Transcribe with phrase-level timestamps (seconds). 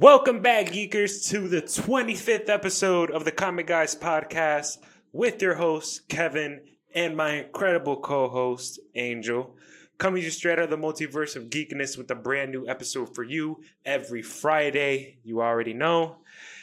[0.00, 4.78] Welcome back, geekers, to the 25th episode of the Comic Guys podcast
[5.12, 6.62] with your host, Kevin,
[6.94, 9.54] and my incredible co host, Angel.
[9.98, 13.14] Coming to you straight out of the multiverse of geekness with a brand new episode
[13.14, 15.18] for you every Friday.
[15.22, 16.16] You already know.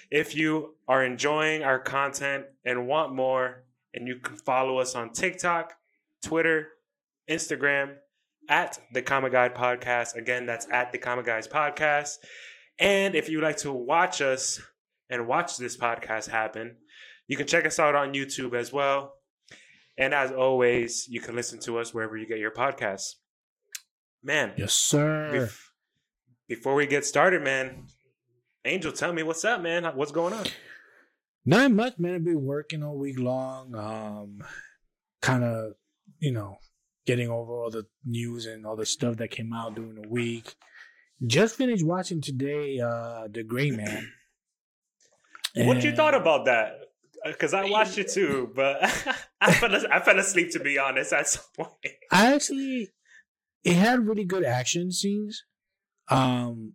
[0.10, 5.12] If you are enjoying our content and want more, and you can follow us on
[5.12, 5.74] TikTok,
[6.24, 6.70] Twitter,
[7.30, 7.98] Instagram,
[8.50, 10.16] at the Comic Guy Podcast.
[10.16, 12.16] Again, that's at the Comic Guys Podcast.
[12.80, 14.62] And if you'd like to watch us
[15.10, 16.78] and watch this podcast happen,
[17.28, 19.14] you can check us out on YouTube as well.
[19.98, 23.14] And as always, you can listen to us wherever you get your podcasts.
[24.24, 25.32] Man, Yes, sir.
[25.34, 25.60] bef-
[26.48, 27.88] before we get started, man,
[28.66, 29.86] Angel, tell me what's up, man.
[29.96, 30.46] What's going on?
[31.46, 32.16] Not much, man.
[32.16, 33.74] I've been working all week long.
[33.76, 34.44] Um,
[35.22, 35.74] kind of,
[36.20, 36.58] you know,
[37.06, 40.56] getting over all the news and all the stuff that came out during the week.
[41.26, 44.12] Just finished watching today, uh, The Gray Man.
[45.66, 46.74] What you thought about that?
[47.26, 48.78] Because I watched it too, but
[49.42, 51.72] I fell, I fell asleep to be honest at some point.
[52.12, 52.90] I actually,
[53.64, 55.44] it had really good action scenes.
[56.10, 56.74] Um,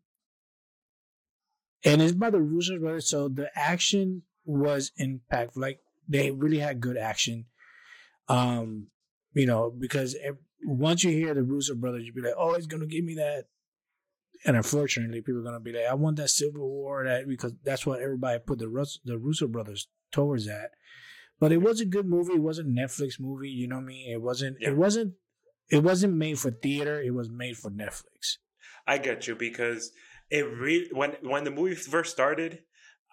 [1.84, 5.56] and it's by the Russo brothers, so the action was impactful.
[5.56, 7.46] Like they really had good action.
[8.28, 8.88] Um,
[9.32, 12.66] you know, because ev- once you hear the Russo brothers, you'd be like, "Oh, it's
[12.66, 13.44] gonna give me that."
[14.44, 17.86] And unfortunately, people are gonna be like, "I want that Civil War," that because that's
[17.86, 20.70] what everybody put the Rus- the Russo brothers towards that.
[21.38, 22.34] But it was a good movie.
[22.34, 23.50] It wasn't a Netflix movie.
[23.50, 24.12] You know what I mean?
[24.12, 24.58] It wasn't.
[24.60, 24.70] Yeah.
[24.70, 25.14] It wasn't.
[25.70, 27.00] It wasn't made for theater.
[27.00, 28.38] It was made for Netflix.
[28.86, 29.92] I get you because
[30.30, 32.60] it re- when when the movie first started,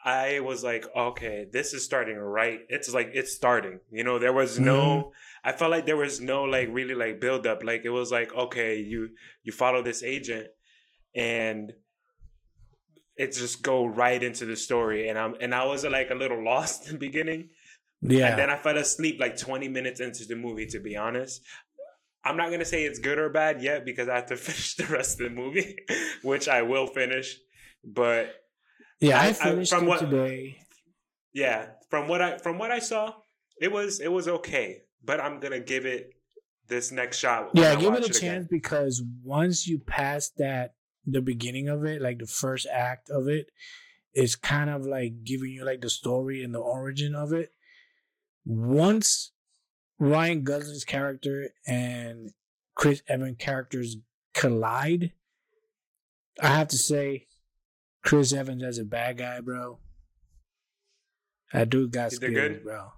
[0.03, 2.61] I was like, okay, this is starting right.
[2.69, 3.80] It's like it's starting.
[3.91, 4.80] You know, there was no.
[4.80, 5.09] Mm-hmm.
[5.49, 7.64] I felt like there was no like really like build up.
[7.64, 9.09] Like it was like okay, you
[9.43, 10.48] you follow this agent,
[11.15, 11.73] and
[13.15, 15.09] it just go right into the story.
[15.09, 17.49] And I'm and I was like a little lost in the beginning.
[18.02, 18.30] Yeah.
[18.30, 21.42] And then I fell asleep like 20 minutes into the movie, to be honest.
[22.23, 24.75] I'm not going to say it's good or bad yet because I have to finish
[24.75, 25.75] the rest of the movie,
[26.23, 27.37] which I will finish.
[27.83, 28.33] But
[29.02, 29.19] yeah.
[29.19, 30.58] I- I, I- finished from it what- today.
[31.33, 33.14] yeah, from what I from what I saw,
[33.61, 34.81] it was it was okay.
[35.03, 36.11] But I'm going to give it
[36.67, 37.49] this next shot.
[37.53, 38.11] Yeah, give it a again.
[38.21, 40.73] chance because once you pass that,
[41.11, 43.52] the beginning of it, like the first act of it,
[44.14, 47.52] is kind of like giving you like the story and the origin of it.
[48.45, 49.31] Once
[49.99, 52.31] Ryan Gosling's character and
[52.75, 53.98] Chris Evans characters
[54.33, 55.11] collide,
[56.42, 57.27] I have to say,
[58.02, 59.80] Chris Evans as a bad guy, bro.
[61.52, 62.64] That dude got did good?
[62.64, 62.92] bro.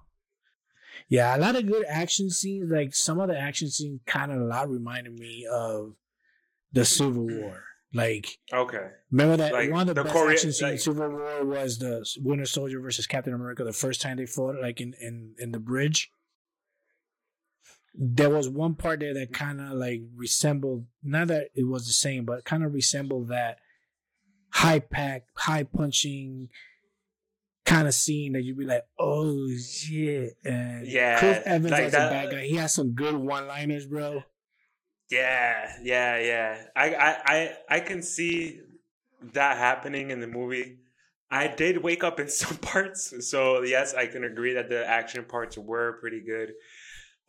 [1.09, 2.71] Yeah, a lot of good action scenes.
[2.71, 5.95] Like some of the action scenes, kind of a lot reminded me of
[6.71, 7.63] the Civil War.
[7.93, 8.87] Like, Okay.
[9.11, 11.45] remember that Like, one of the, the best Korea- action scenes in like- Civil War
[11.45, 13.63] was the Winter Soldier versus Captain America.
[13.65, 16.09] The first time they fought, like in in in the bridge,
[17.93, 20.85] there was one part there that kind of like resembled.
[21.03, 23.57] Not that it was the same, but kind of resembled that
[24.51, 26.47] high pack, high punching
[27.65, 30.33] kind of scene that you'd be like, oh shit.
[30.45, 33.85] And Yeah, Chris Evans like as a bad guy, he has some good one liners,
[33.85, 34.23] bro.
[35.11, 36.63] Yeah, yeah, yeah.
[36.75, 38.61] I, I, I, I can see
[39.33, 40.77] that happening in the movie.
[41.29, 45.25] I did wake up in some parts, so yes, I can agree that the action
[45.25, 46.53] parts were pretty good.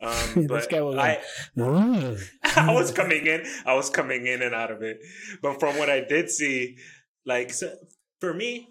[0.01, 0.79] Um, but I,
[1.55, 2.19] like.
[2.55, 4.99] I was coming in, I was coming in and out of it.
[5.41, 6.77] But from what I did see,
[7.25, 7.73] like so,
[8.19, 8.69] for me,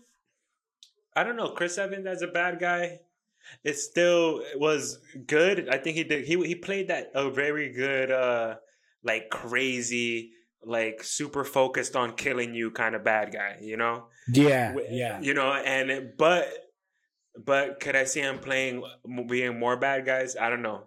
[1.14, 1.50] I don't know.
[1.50, 3.00] Chris Evans as a bad guy,
[3.64, 5.68] it still was good.
[5.68, 6.24] I think he did.
[6.24, 8.56] He he played that a very good, uh
[9.04, 10.32] like crazy,
[10.64, 13.58] like super focused on killing you kind of bad guy.
[13.60, 14.06] You know.
[14.32, 15.20] Yeah, yeah.
[15.20, 16.48] You know, and but
[17.44, 18.82] but could I see him playing
[19.28, 20.36] being more bad guys?
[20.40, 20.84] I don't know.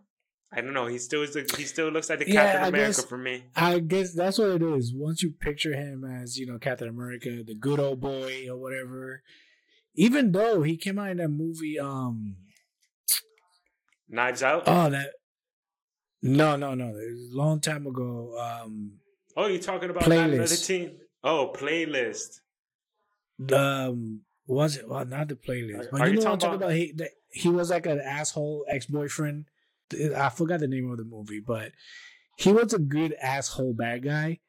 [0.53, 0.85] I don't know.
[0.85, 1.33] He still is.
[1.33, 3.43] The, he still looks like the Yeah, Captain I America guess- for me.
[3.55, 4.93] I guess that's what it is.
[4.95, 9.21] Once you picture him as, you know, Captain America, the good old boy or whatever,
[9.95, 12.37] even though he came out in that movie, um,
[14.07, 14.63] Knives Out.
[14.67, 15.09] oh, that,
[16.25, 18.37] no, no, no, it was a long time ago.
[18.39, 18.93] Um,
[19.37, 20.65] oh, you're talking about Playlist.
[20.65, 20.97] team?
[21.23, 22.41] Oh, playlist.
[23.53, 24.87] um, was it?
[24.87, 26.73] Well, not the playlist, but are you you know what I'm talking talking about?
[26.73, 29.45] He, that, he was like an asshole ex boyfriend.
[30.15, 31.71] I forgot the name of the movie, but
[32.37, 34.39] he was a good asshole bad guy.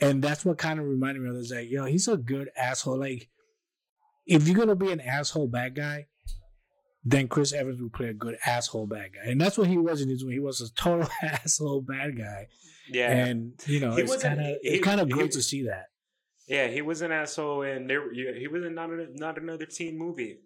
[0.00, 1.52] And that's what kind of reminded me of this.
[1.52, 2.98] Like, yo, he's a good asshole.
[2.98, 3.28] Like,
[4.26, 6.06] if you're gonna be an asshole bad guy,
[7.04, 10.00] then Chris Evans would play a good asshole bad guy, and that's what he was
[10.02, 10.34] in this movie.
[10.34, 12.48] He was a total asshole bad guy,
[12.88, 13.10] Yeah.
[13.10, 15.86] and you know, He it's kind of it's kind of great to see that.
[16.46, 19.96] Yeah, he was an asshole, and there he was in not a, not another teen
[19.96, 20.40] movie.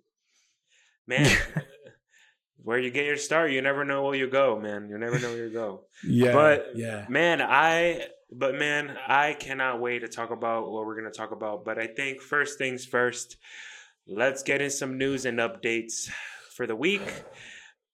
[1.07, 1.31] Man,
[2.63, 4.89] where you get your start, you never know where you go, man.
[4.89, 5.85] You never know where you go.
[6.07, 10.97] Yeah, But- yeah, Man, I but man, I cannot wait to talk about what we're
[10.97, 11.65] gonna talk about.
[11.65, 13.37] But I think first things first,
[14.07, 16.11] let's get in some news and updates
[16.55, 17.03] for the week.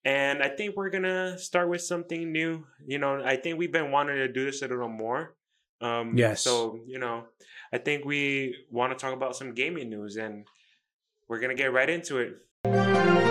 [0.04, 2.64] And I think we're gonna start with something new.
[2.86, 5.34] You know, I think we've been wanting to do this a little more.
[5.80, 6.42] Um, Yes.
[6.42, 7.24] So you know,
[7.72, 10.46] I think we want to talk about some gaming news, and
[11.28, 13.29] we're gonna get right into it.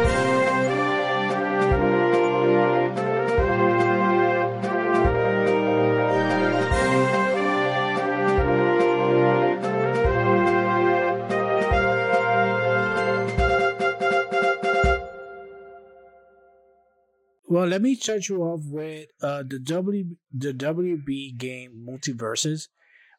[17.60, 22.70] Well, let me start you off with uh, the W the WB game MultiVersus.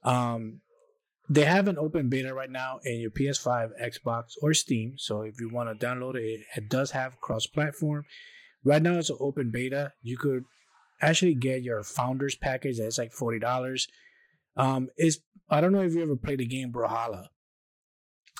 [0.02, 0.62] Um,
[1.28, 4.94] they have an open beta right now in your PS5, Xbox, or Steam.
[4.96, 8.06] So if you want to download it, it does have cross-platform.
[8.64, 9.92] Right now, it's an open beta.
[10.02, 10.46] You could
[11.02, 12.78] actually get your founders package.
[12.78, 13.88] That's like forty dollars.
[14.56, 15.18] Um, it's
[15.50, 17.26] I don't know if you ever played the game Brawlhalla.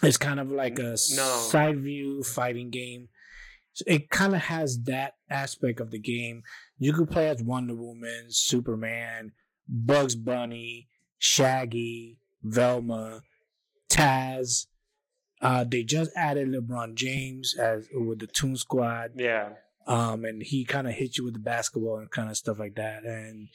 [0.03, 0.97] It's kind of like a No.
[0.97, 3.11] side view fighting game.
[3.81, 6.43] So it kind of has that aspect of the game.
[6.79, 9.33] You could play as Wonder Woman, Superman,
[9.69, 10.89] Bugs Bunny,
[11.19, 13.23] Shaggy, Velma,
[13.91, 14.67] Taz.
[15.41, 19.51] Uh, they just added LeBron James as with the Toon Squad, Yeah.
[19.87, 22.75] um, and he kind of hits you with the basketball and kind of stuff like
[22.75, 23.05] that.
[23.05, 23.49] And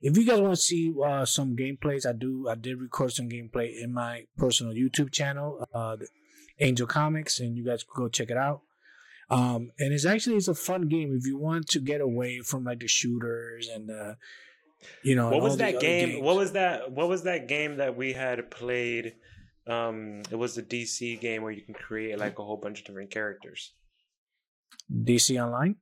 [0.00, 2.48] if you guys want to see uh, some gameplays, I do.
[2.48, 6.06] I did record some gameplay in my personal YouTube channel, uh, the
[6.60, 8.60] Angel Comics, and you guys can go check it out.
[9.32, 12.64] Um, and it's actually it's a fun game if you want to get away from
[12.64, 14.14] like the shooters and uh,
[15.02, 15.30] you know.
[15.30, 16.22] what was that game?
[16.22, 16.92] What was that?
[16.92, 19.14] What was that game that we had played?
[19.66, 22.86] Um, it was the DC game where you can create like a whole bunch of
[22.86, 23.72] different characters.
[24.92, 25.76] DC Online?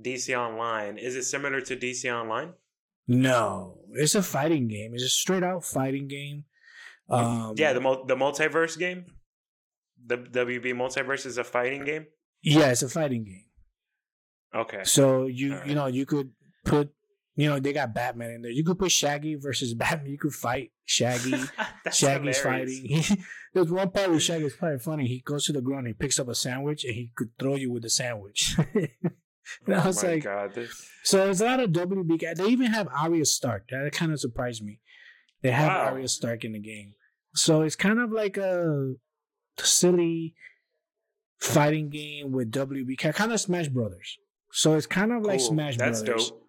[0.00, 2.54] DC Online is it similar to DC Online?
[3.06, 4.94] No, it's a fighting game.
[4.94, 6.44] It's a straight out fighting game.
[7.08, 9.06] Um, yeah, the mul- the multiverse game.
[10.06, 12.06] The WB multiverse is a fighting game.
[12.42, 13.44] Yeah, it's a fighting game.
[14.54, 14.80] Okay.
[14.84, 15.68] So you Alright.
[15.68, 16.30] you know you could
[16.64, 16.90] put
[17.36, 18.50] you know they got Batman in there.
[18.50, 20.10] You could put Shaggy versus Batman.
[20.10, 21.30] You could fight Shaggy.
[21.84, 22.78] That's Shaggy's hilarious.
[23.08, 23.24] fighting.
[23.54, 25.06] There's one part where Shaggy's probably funny.
[25.06, 27.72] He goes to the ground, he picks up a sandwich, and he could throw you
[27.72, 28.54] with the sandwich.
[28.74, 30.54] and I Oh was my like, god!
[30.54, 32.20] This- so it's a lot of WB.
[32.20, 32.36] guys.
[32.38, 33.64] They even have Arya Stark.
[33.70, 34.80] That kind of surprised me.
[35.42, 35.92] They have Wow.
[35.92, 36.94] Arya Stark in the game,
[37.34, 38.94] so it's kind of like a
[39.58, 40.34] silly
[41.40, 44.18] fighting game with WB, kind of Smash Brothers.
[44.52, 45.48] So it's kind of like Cool.
[45.48, 46.46] Smash That's Brothers dope.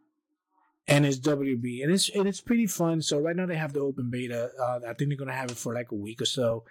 [0.88, 3.02] and it's WB, and it's and it's pretty fun.
[3.02, 4.52] So right now they have the open beta.
[4.60, 6.64] Uh, I think they're gonna have it for like a week or so.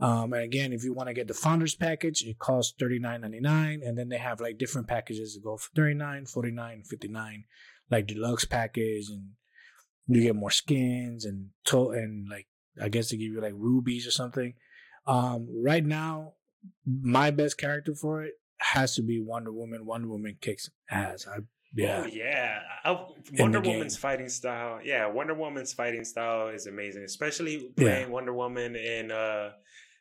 [0.00, 3.20] Um, and again, if you want to get the founders package, it costs thirty nine
[3.20, 7.44] ninety nine, and then they have like different packages that go for 39 49 59
[7.90, 9.28] like deluxe package, and
[10.08, 12.48] you get more skins and to- and like
[12.80, 14.54] I guess they give you like rubies or something.
[15.06, 16.32] Um, right now,
[16.86, 19.84] my best character for it has to be Wonder Woman.
[19.86, 21.26] Wonder Woman kicks ass.
[21.26, 21.38] I
[21.74, 22.02] yeah.
[22.04, 22.58] Oh, yeah.
[22.84, 23.06] I-
[23.38, 24.00] Wonder Woman's game.
[24.00, 24.80] fighting style.
[24.84, 27.84] Yeah, Wonder Woman's fighting style is amazing, especially Yeah.
[27.84, 29.52] playing Wonder Woman in uh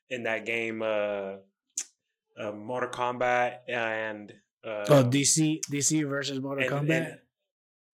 [0.10, 1.38] in that game uh,
[2.38, 4.32] uh Mortal Kombat and
[4.66, 6.98] uh Oh, DC DC versus Mortal and- Kombat.
[7.12, 7.20] and-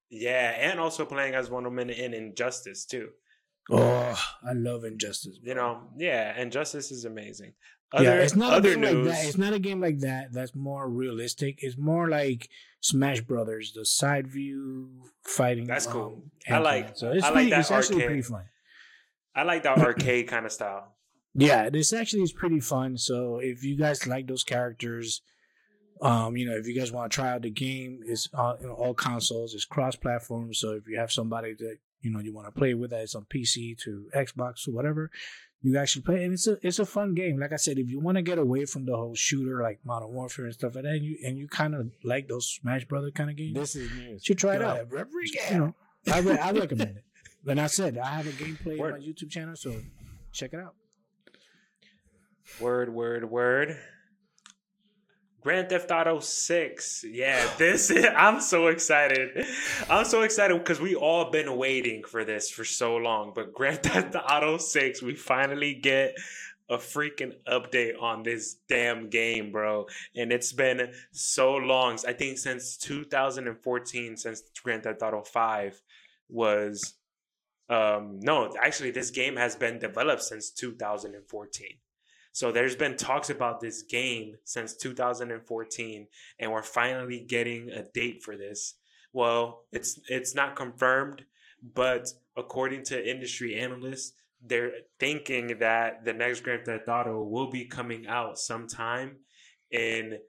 [0.10, 3.10] yeah, and also playing as Wonder Woman in Injustice too.
[3.70, 5.38] oh, I love Injustice.
[5.44, 7.54] You know, yeah, Injustice is amazing.
[7.94, 9.08] Yeah, it's not a game news.
[9.08, 9.26] like that.
[9.26, 10.34] It's not a game like that.
[10.34, 11.60] That's more realistic.
[11.62, 12.50] It's more like
[12.82, 14.90] Smash Brothers, the side view
[15.24, 15.66] fighting.
[15.68, 16.24] That's cool.
[16.50, 18.44] um, I like- So it's I like pretty, that It's actually pretty fun.
[19.36, 20.96] I like that arcade kind of style.
[21.34, 22.98] Yeah, this actually is pretty fun.
[22.98, 25.22] So if you guys like those characters,
[26.02, 28.68] um, you know, if you guys want to try out the game, it's on you
[28.68, 30.54] know, all consoles, it's cross platform.
[30.54, 33.16] So if you have somebody that you know you want to play with that, it's
[33.16, 35.12] on PC to Xbox or whatever,
[35.62, 36.24] you actually play.
[36.24, 37.40] And it's a it's a fun game.
[37.40, 40.14] Like I said, if you want to get away from the whole shooter like Modern
[40.14, 43.12] Warfare and stuff like that, and you and you kind of like those Smash Brother
[43.12, 44.10] kind of games, This is news.
[44.12, 44.76] you should try it out.
[44.76, 45.52] ahead, Rodriguez.
[45.52, 45.76] You know,
[46.14, 47.04] I, re- I recommend it.
[47.50, 48.94] And I said I have a gameplay Word.
[48.96, 49.74] on my YouTube channel, so
[50.32, 50.76] check it out.
[52.62, 53.78] Word, word, word.
[55.42, 57.06] Grand Theft Auto 6.
[57.10, 59.46] Yeah, this is, I'm so excited.
[59.90, 63.32] I'm so excited because we all been waiting for this for so long.
[63.36, 66.16] But Grand Theft Auto 6, we finally get
[66.70, 69.86] a freaking update on this damn game, bro.
[70.16, 71.98] And it's been so long.
[72.08, 75.82] I think since 2014, since Grand Theft Auto 5
[76.30, 76.96] was
[77.70, 81.78] Um, no, actually, this game has been developed since 2014.
[82.38, 86.08] So there's been talks about this game since 2014,
[86.40, 88.76] and we're finally getting a date for this.
[89.12, 91.24] Well, it's it's not confirmed,
[91.74, 97.66] but according to industry analysts, they're thinking that the next Grand Theft Auto will be
[97.66, 99.16] coming out sometime
[99.72, 100.20] in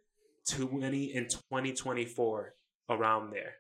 [0.48, 2.54] 20 in 2024
[2.88, 3.56] around there.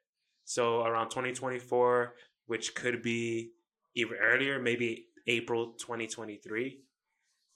[0.46, 2.14] So around 2024,
[2.46, 3.50] which could be
[3.94, 6.80] even earlier, maybe April 2023.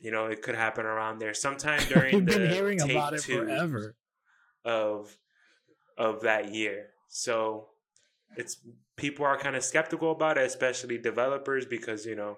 [0.02, 3.22] You know, it could happen around there sometime during We've the been hearing about it
[3.22, 3.94] forever.
[4.64, 5.16] of
[5.96, 6.88] of that year.
[7.08, 7.68] So
[8.36, 8.58] it's
[8.96, 12.36] people are kind of skeptical about it, especially developers, because you know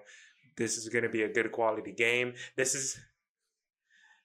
[0.57, 2.33] this is going to be a good quality game.
[2.55, 2.97] This is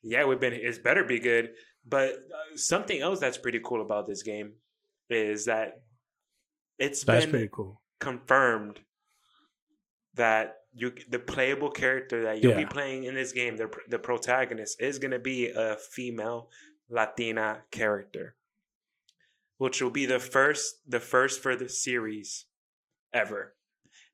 [0.03, 1.51] yeah, we've been it's better be good.
[1.87, 4.53] But uh, something else that's pretty cool about this game
[5.09, 5.81] is that
[6.79, 7.81] it's That's been pretty cool.
[8.01, 8.81] confirmed
[10.15, 12.59] that you the playable character that you'll Yeah.
[12.65, 16.49] be playing in this game, the the protagonist is going to be a female
[16.89, 18.37] Latina character,
[19.59, 22.47] which will be the first the first for the series
[23.13, 23.55] ever,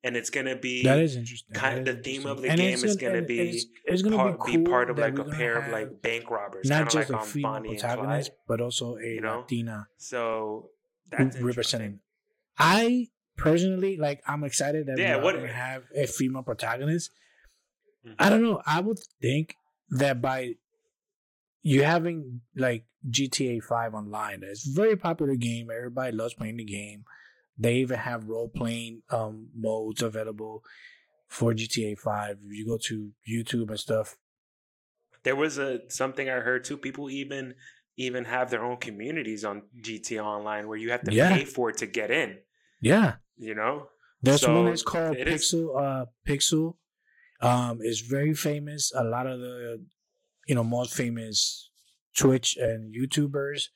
[0.02, 1.54] and it's going to be That is interesting.
[1.54, 4.16] kind- That the theme of the And game is gonna- gonna be it's, it's gonna
[4.16, 6.96] part, be, cool be part of like a pair of like bank robbers, not just
[6.96, 8.38] like a on female Bonnie protagonist, Clyde.
[8.48, 9.40] but also a you know?
[9.40, 10.70] Latina So
[11.10, 12.00] that's representing.
[12.58, 14.22] I personally like.
[14.26, 17.10] I'm excited that Yeah, we're gonna have a female protagonist.
[18.06, 18.14] Mhm.
[18.18, 18.62] I don't know.
[18.66, 19.56] I would think
[19.90, 20.54] that by
[21.62, 25.68] you having like GTA Five online, it's a very popular game.
[25.70, 27.04] Everybody loves playing the game.
[27.58, 30.62] They even have role playing um, modes available
[31.28, 32.38] for GTA Five.
[32.44, 34.16] If you go to YouTube and stuff,
[35.22, 36.76] There was a something I heard too.
[36.76, 37.54] People even
[37.96, 41.30] even have their own communities on GTA Online where you have to Yeah.
[41.34, 42.38] pay for it to get in.
[42.80, 43.88] Yeah, You know,
[44.22, 45.80] There's So, one that's called it is- Pixel.
[45.80, 46.76] Uh, Pixel,
[47.40, 48.92] um, is very famous.
[48.94, 49.84] A lot of the,
[50.46, 51.70] you know, most famous
[52.16, 53.68] Twitch and YouTubers,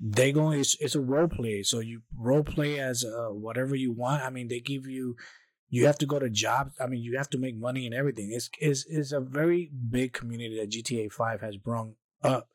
[0.00, 0.50] they go.
[0.50, 4.22] It's, it's a role play, so you role play as uh, whatever you want.
[4.22, 5.16] I mean, they give you.
[5.68, 6.74] You have to go to jobs.
[6.80, 8.30] I mean, you have to make money and everything.
[8.32, 12.48] It's is is a very big community that GTA Five has brought up.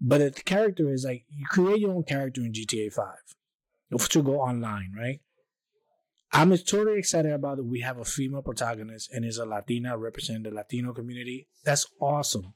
[0.00, 3.34] But the character is like you create your own character in GTA Five
[3.90, 5.20] to go online, right?
[6.32, 7.64] I'm totally excited about it.
[7.64, 11.48] We have a female protagonist and is a Latina representing the Latino community.
[11.64, 12.54] That's awesome.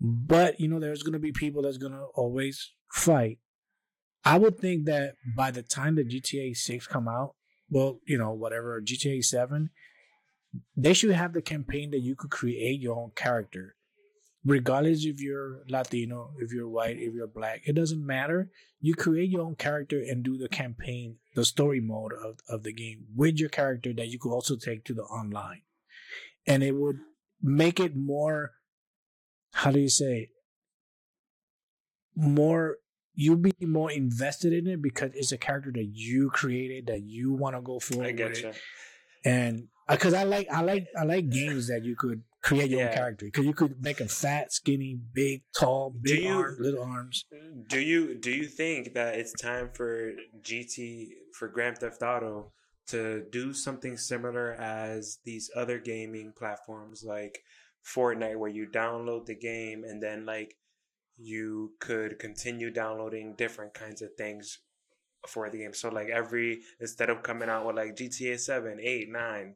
[0.00, 3.38] But you know, there's gonna be people that's gonna always fight.
[4.24, 7.34] I would think that by the time the GTA Six come out,
[7.70, 9.70] well, you know, whatever GTA Seven,
[10.76, 13.74] they should have the campaign that you could create your own character,
[14.44, 17.62] regardless if you're Latino, if you're white, if you're black.
[17.66, 22.12] It doesn't matter you create your own character and do the campaign, the story mode
[22.12, 25.62] of, of the game with your character that you could also take to the online.
[26.46, 26.98] And it would
[27.42, 28.52] make it more,
[29.52, 30.30] how do you say,
[32.14, 32.76] more,
[33.14, 37.32] you'll be more invested in it because it's a character that you created that you
[37.32, 38.04] want to go for.
[38.04, 38.52] I get you.
[39.24, 42.88] And uh, because I like, I like, I like games that you could create your
[42.88, 46.82] own character because you could make him fat, skinny, big, tall, big you- arms, little
[46.82, 47.24] arms.
[47.68, 52.52] Do you do you think that it's time for GT for Grand Theft Auto
[52.88, 57.40] to do something similar as these other gaming platforms like
[57.84, 60.56] Fortnite, where you download the game and then like
[61.16, 64.60] you could continue downloading different kinds of things
[65.26, 65.74] for the game.
[65.74, 69.54] So like every instead of coming out with like GTA 7, 8, 9,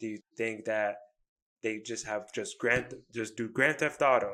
[0.00, 0.96] do you think that
[1.66, 4.32] they just have just Grand just do Grand Theft Auto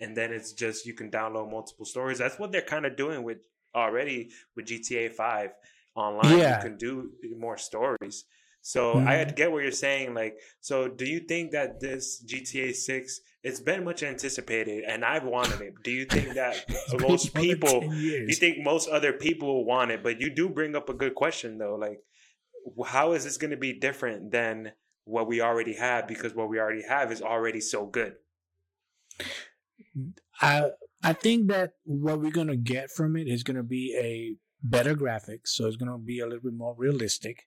[0.00, 2.18] and then it's just you can download multiple stories.
[2.18, 3.38] That's what they're kind of doing with
[3.74, 5.50] already with GTA 5
[5.94, 6.38] online.
[6.38, 6.56] Yeah.
[6.56, 6.92] You can do
[7.46, 8.24] more stories.
[8.62, 9.06] So Mhm.
[9.06, 10.08] I get what you're saying.
[10.22, 15.28] Like, so do you think that this GTA 6 it's been much anticipated and I've
[15.36, 15.74] wanted it?
[15.84, 16.54] Do you think that
[17.08, 20.94] most people you think most other people want it, but you do bring up a
[21.02, 21.76] good question though.
[21.86, 22.00] Like,
[22.94, 24.72] how is this going to be different than
[25.06, 26.06] what we already have?
[26.06, 28.16] Because what we already have is already so good.
[30.42, 30.70] I
[31.02, 35.48] I think that what we're gonna get from it is gonna be a better graphics,
[35.48, 37.46] so it's gonna be a little bit more realistic.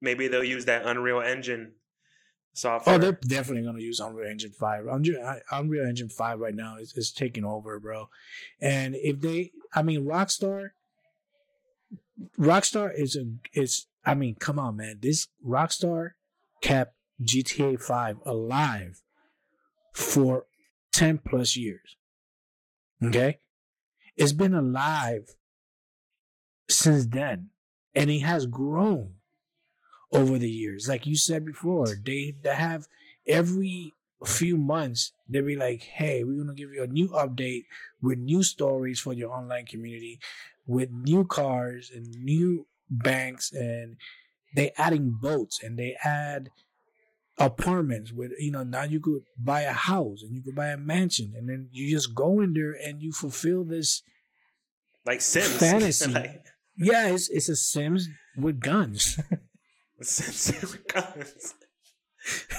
[0.00, 1.78] Maybe they'll use that Unreal Engine oh,
[2.54, 2.94] software.
[2.94, 4.86] Oh, they're definitely gonna use Unreal Engine Five.
[4.86, 8.08] Unreal, Unreal Engine Five right now is, is taking over, bro.
[8.60, 10.70] And if they, I mean, Rockstar,
[12.38, 13.86] Rockstar is a is.
[14.08, 15.00] I mean, come on, man.
[15.02, 16.12] This Rockstar
[16.62, 19.02] kept GTA Five alive
[19.92, 20.46] for
[20.94, 21.98] ten plus years.
[23.04, 23.40] Okay,
[24.16, 25.28] it's been alive
[26.70, 27.50] since then,
[27.94, 29.16] and it has grown
[30.10, 30.88] over the years.
[30.88, 32.88] Like you said before, they, they have
[33.26, 33.92] every
[34.24, 37.66] few months they'll be like, "Hey, we're gonna give you a new update
[38.00, 40.18] with new stories for your online community,
[40.66, 43.96] with new cars and new banks, and
[44.56, 46.50] they adding boats and they add."
[47.40, 50.76] apartments with you know now you could buy a house and you could buy a
[50.76, 54.02] mansion and then you just go in there and you fulfill this
[55.06, 56.10] like Sims fantasy.
[56.12, 56.42] like,
[56.76, 59.20] yeah, it's it's a Sims with guns.
[60.02, 61.54] Sims with guns.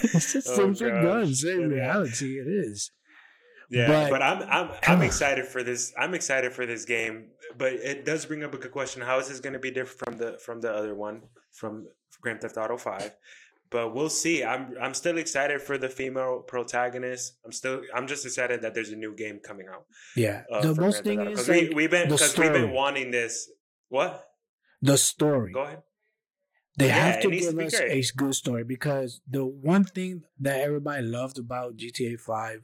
[0.02, 1.44] it's a Oh, Sims with guns.
[1.44, 1.66] In Yeah.
[1.68, 2.92] reality, it is.
[3.70, 5.92] Yeah, But- but, I'm I'm I'm excited for this.
[6.00, 9.01] I'm excited for this game, but it does bring up a good question.
[9.01, 11.88] How is this going to be different from the from the other one from
[12.22, 13.15] Grand Theft Auto Five?
[13.72, 14.44] But we'll see.
[14.44, 17.34] I'm I'm still excited for the female protagonist.
[17.46, 19.86] I'm still I'm just excited that there's a new game coming out.
[20.15, 20.44] Yeah.
[20.51, 21.51] uh, the most thing is Auto.
[21.51, 23.50] we, like, we've been because we've been wanting this.
[23.89, 24.25] What?
[24.82, 25.51] the story.
[25.51, 25.84] Go ahead.
[26.77, 27.91] They Yeah, have to needs to give us great.
[27.91, 32.63] a good story because the one thing that everybody loved about GTA Five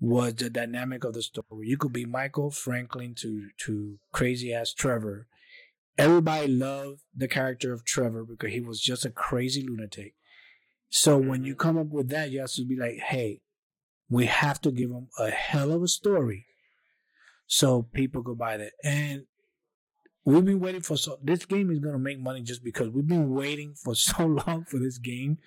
[0.00, 1.68] was the dynamic of the story.
[1.68, 5.26] You could be Michael Franklin to to crazy ass Trevor.
[5.98, 10.14] Everybody loved the character of Trevor because he was just a crazy lunatic.
[10.88, 13.42] So when you come up with that, you have to be like, hey,
[14.08, 16.46] we have to give him a hell of a story
[17.46, 18.72] so people could buy that.
[18.82, 19.24] And
[20.24, 23.34] we've been waiting for so this game is gonna make money just because we've been
[23.34, 25.38] waiting for so long for this game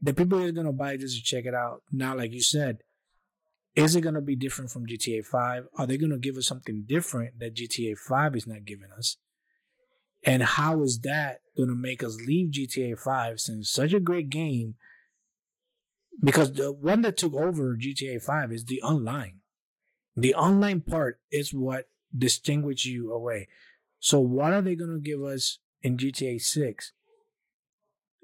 [0.00, 1.82] that people are gonna buy just to check it out.
[1.90, 2.78] Now, like you said,
[3.76, 5.68] is it gonna be different from GTA 5?
[5.76, 9.18] Are they gonna give us something different that GTA 5 is not giving us?
[10.24, 14.74] And how is that gonna make us leave GTA 5 since such a great game?
[16.22, 19.40] Because the one that took over GTA 5 is the online.
[20.16, 23.48] The online part is what distinguishes you away.
[23.98, 26.92] So what are they going to give us in GTA 6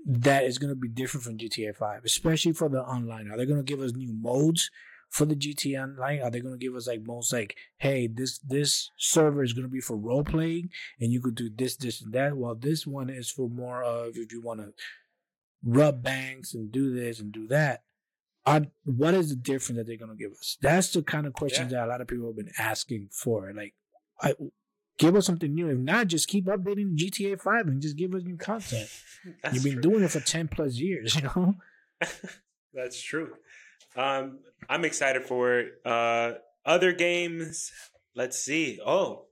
[0.06, 3.30] that is going to be different from GTA 5, especially for the online?
[3.30, 4.70] Are they going to give us new modes
[5.12, 6.22] for the GTA Online?
[6.22, 9.66] Are they going to give us like most like, hey, this this server is going
[9.66, 12.86] to be for role playing and you could do this, this, and that, while this
[12.86, 14.72] one is for more of if you want to
[15.62, 17.84] rub banks and do this and do that.
[18.44, 20.56] Are, what is the difference that they're going to give us?
[20.60, 23.52] That's the kind of questions that a lot of people have been asking for.
[23.54, 23.74] Like,
[24.20, 24.34] I,
[24.98, 25.68] give us something new.
[25.68, 28.88] If not, just keep updating GTA 5 and just give us new content.
[29.52, 29.82] You've been true.
[29.82, 31.54] doing it for 10 plus years, you know?
[32.74, 33.34] That's true.
[33.96, 35.72] Um, I'm excited for it.
[35.84, 36.32] Uh,
[36.64, 37.70] other games.
[38.14, 38.78] Let's see.
[38.84, 39.26] Oh,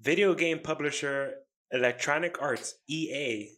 [0.00, 1.34] video game publisher
[1.70, 3.48] Electronic Arts (EA)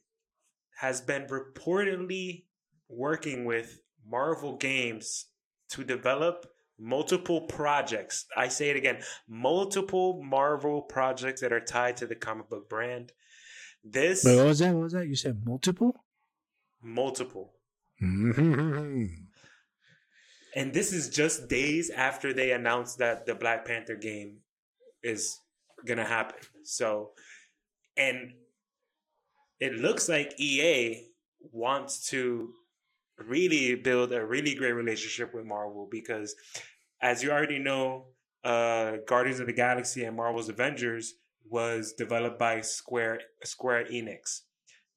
[0.79, 2.44] has been reportedly
[2.88, 5.27] working with Marvel Games
[5.70, 6.47] to develop
[6.79, 8.27] multiple projects.
[8.37, 13.12] I say it again: multiple Marvel projects that are tied to the comic book brand.
[13.83, 14.75] This But what was that?
[14.75, 15.09] What was that?
[15.09, 16.05] You said multiple?
[16.85, 17.55] multiple.
[18.03, 19.07] Mm-hmm.
[20.55, 24.38] And this is just days after they announced that the Black Panther game
[25.03, 25.38] is
[25.85, 26.38] gonna happen.
[26.62, 27.11] So,
[27.97, 28.33] and
[29.61, 31.09] it looks like EA
[31.53, 32.53] wants to
[33.19, 36.35] really build a really great relationship with Marvel because,
[37.01, 38.07] as you already know,
[38.45, 41.14] uh, Guardians of the Galaxy and Marvel's Avengers
[41.49, 44.40] was developed by Square Square Enix,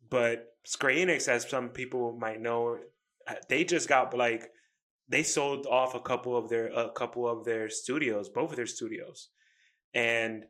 [0.09, 2.77] but Square Enix, as some people might know,
[3.27, 4.49] uh, they just got like
[5.09, 8.65] they sold off a couple of their a couple of their studios, both of their
[8.67, 9.29] studios,
[9.93, 10.43] and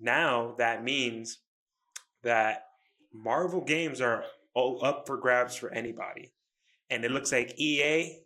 [0.00, 1.38] now that means
[2.22, 2.64] that
[3.12, 4.24] Marvel games are
[4.54, 6.32] all up for grabs for anybody,
[6.90, 8.18] and it looks like EA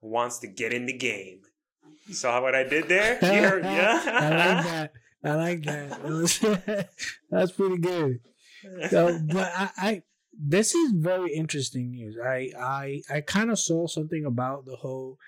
[0.00, 1.40] wants to get in the game.
[2.10, 3.16] Saw what I did there?
[3.20, 4.92] Heard- yeah, I like that.
[5.24, 6.88] I like that.
[7.30, 8.20] That's pretty good.
[8.90, 10.02] So, but I, I
[10.44, 12.16] this is very interesting news.
[12.22, 15.18] I I I kind of saw something about the whole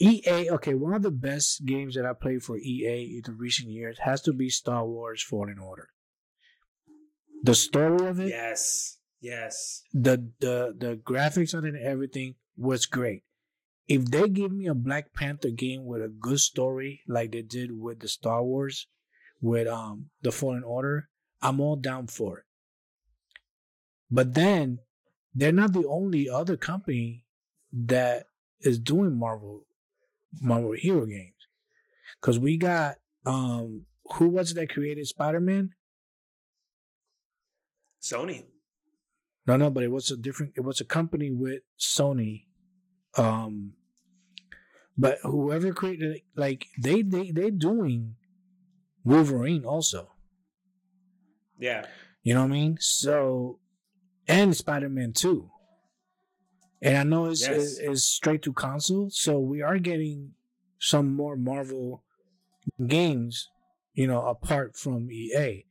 [0.00, 0.50] EA.
[0.50, 3.98] Okay, one of the best games that I played for EA in the recent years
[4.04, 5.88] has to be Star Wars Fallen Order.
[7.42, 9.82] The story of it, yes, yes.
[9.92, 13.24] the the the graphics on it, and everything was great.
[13.86, 17.78] If they give me a Black Panther game with a good story, like they did
[17.78, 18.86] with the Star Wars,
[19.40, 21.08] with um the Fallen Order,
[21.42, 22.43] I'm all down for it.
[24.10, 24.80] But then
[25.34, 27.24] they're not the only other company
[27.72, 28.26] that
[28.60, 29.66] is doing Marvel
[30.40, 31.32] Marvel hero games.
[32.20, 33.86] Cause we got um
[34.16, 35.70] who was it that created Spider Man?
[38.02, 38.44] Sony.
[39.46, 40.52] No, no, but it was a different.
[40.56, 42.44] It was a company with Sony.
[43.16, 43.74] Um,
[44.96, 48.16] but whoever created it, like they they they're doing
[49.04, 50.10] Wolverine also.
[51.58, 51.86] Yeah,
[52.24, 52.76] You know what I mean?
[52.80, 53.60] So,
[54.26, 55.50] and Spider Man 2.
[56.82, 57.78] And I know it's, Yes.
[57.78, 59.08] it's, straight to console.
[59.10, 60.34] So we are getting
[60.78, 62.02] some more Marvel
[62.86, 63.48] games,
[63.94, 65.64] you know, apart from EA.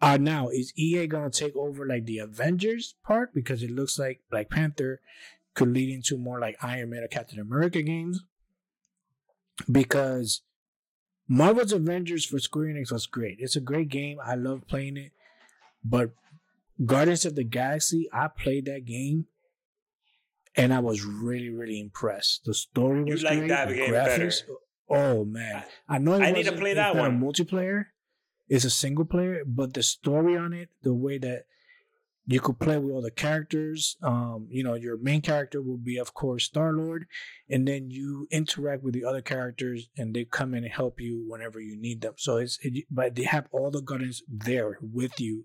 [0.00, 3.34] Uh, now, is EA going to take over like the Avengers part?
[3.34, 5.00] Because it looks like Black Panther
[5.54, 8.22] could lead into more like Iron Man or Captain America games.
[9.70, 10.40] Because
[11.28, 13.38] Marvel's Avengers for Square Enix was great.
[13.40, 14.18] It's a great game.
[14.24, 15.12] I love playing it.
[15.84, 16.12] But
[16.84, 19.26] Guardians of the Galaxy, I played that game
[20.56, 22.44] and I was really, really impressed.
[22.44, 23.48] The story You was like great.
[23.48, 24.42] that the game graphics.
[24.88, 26.14] Oh man, I know.
[26.14, 27.20] I need to play that not a one.
[27.20, 27.86] multiplayer.
[28.48, 31.44] It's a single player, but the story on it, the way that
[32.26, 35.96] you could play with all the characters, um, you know, your main character will be,
[35.96, 37.06] of course, Star Lord,
[37.48, 41.24] and then you interact with the other characters, and they come in and help you
[41.28, 42.14] whenever you need them.
[42.16, 45.44] So it's, it, but they have all the guardians there with you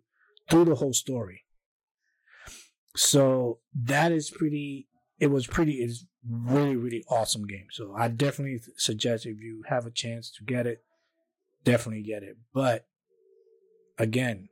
[0.50, 1.44] through the whole story.
[2.96, 4.88] So that is pretty.
[5.20, 5.76] It was pretty.
[5.76, 7.68] It's really really awesome game.
[7.72, 10.84] So I definitely suggest if you have a chance to get it,
[11.64, 12.38] definitely get it.
[12.54, 12.86] But
[13.98, 14.50] again,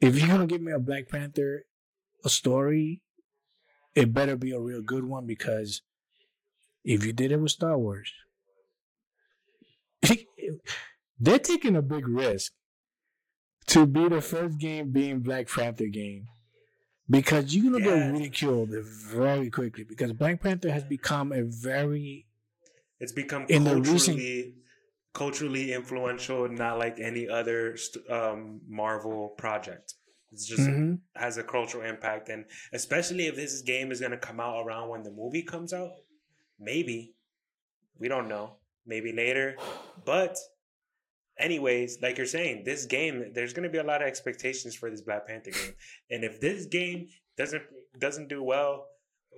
[0.00, 1.64] if you're gonna give me a Black Panther,
[2.24, 3.02] a story,
[3.94, 5.82] it better be a real good one because
[6.84, 8.12] if you did it with Star Wars,
[11.20, 12.52] they're taking a big risk
[13.66, 16.26] to be the first game being Black Panther game
[17.08, 18.06] because you're gonna Yeah.
[18.08, 22.26] get ridiculed very quickly because Black Panther has become a very
[23.00, 24.54] It's become In the culturally recent-
[25.12, 27.76] culturally influential, not like any other
[28.08, 29.94] um, Marvel project.
[30.30, 31.00] It's just Mhm.
[31.16, 34.88] has a cultural impact, and especially if this game is going to come out around
[34.88, 35.90] when the movie comes out,
[36.58, 37.14] maybe
[37.98, 39.56] we don't know, maybe later,
[40.04, 40.38] but.
[41.42, 44.88] Anyways, like you're saying, this game, there's going to be a lot of expectations for
[44.88, 45.74] this Black Panther game,
[46.10, 47.62] and if this game doesn't
[47.98, 48.86] doesn't do well,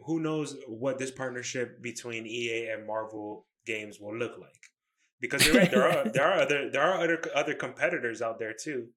[0.04, 4.50] who knows what this partnership between EA and Marvel games will look like?
[5.20, 8.52] Because you're right, there are there are other there are other other competitors out there
[8.52, 8.88] too.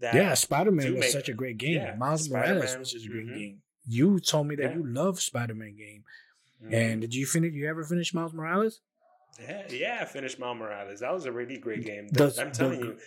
[0.00, 1.74] That yeah, Spider Man was such a great game.
[1.76, 3.34] yeah, Miles Morales Spider-Man, was such a great mhm.
[3.38, 3.62] game.
[3.86, 4.76] You told me that Yeah.
[4.76, 6.04] you love Spider Man game,
[6.64, 6.72] Mhm.
[6.72, 7.52] and did you finish?
[7.52, 8.80] You ever finish Miles Morales?
[9.40, 11.00] Yeah, yeah, I finished Miles Morales.
[11.00, 12.08] That was a really great game.
[12.08, 12.98] The- I'm telling the- you,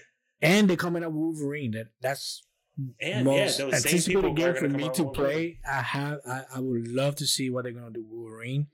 [0.41, 1.71] And they're coming out with Wolverine.
[1.71, 2.43] That that's
[2.77, 5.59] and yeah, most those same people anticipated game for me to play.
[5.67, 6.19] I have.
[6.27, 8.67] I, I would love to see what they're gonna do with Wolverine.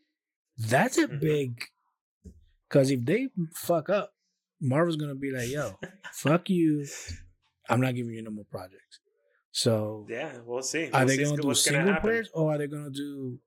[0.58, 1.20] That's a Mhm.
[1.22, 1.62] big.
[2.68, 4.14] Because if they fuck up,
[4.60, 5.78] Marvel's gonna be like, "Yo,
[6.14, 6.86] fuck you.
[7.70, 9.00] I'm not giving you no more projects."
[9.52, 10.90] So Yeah, we'll see.
[10.92, 12.02] are We'll they see gonna do single happen.
[12.02, 13.40] players or are they gonna do?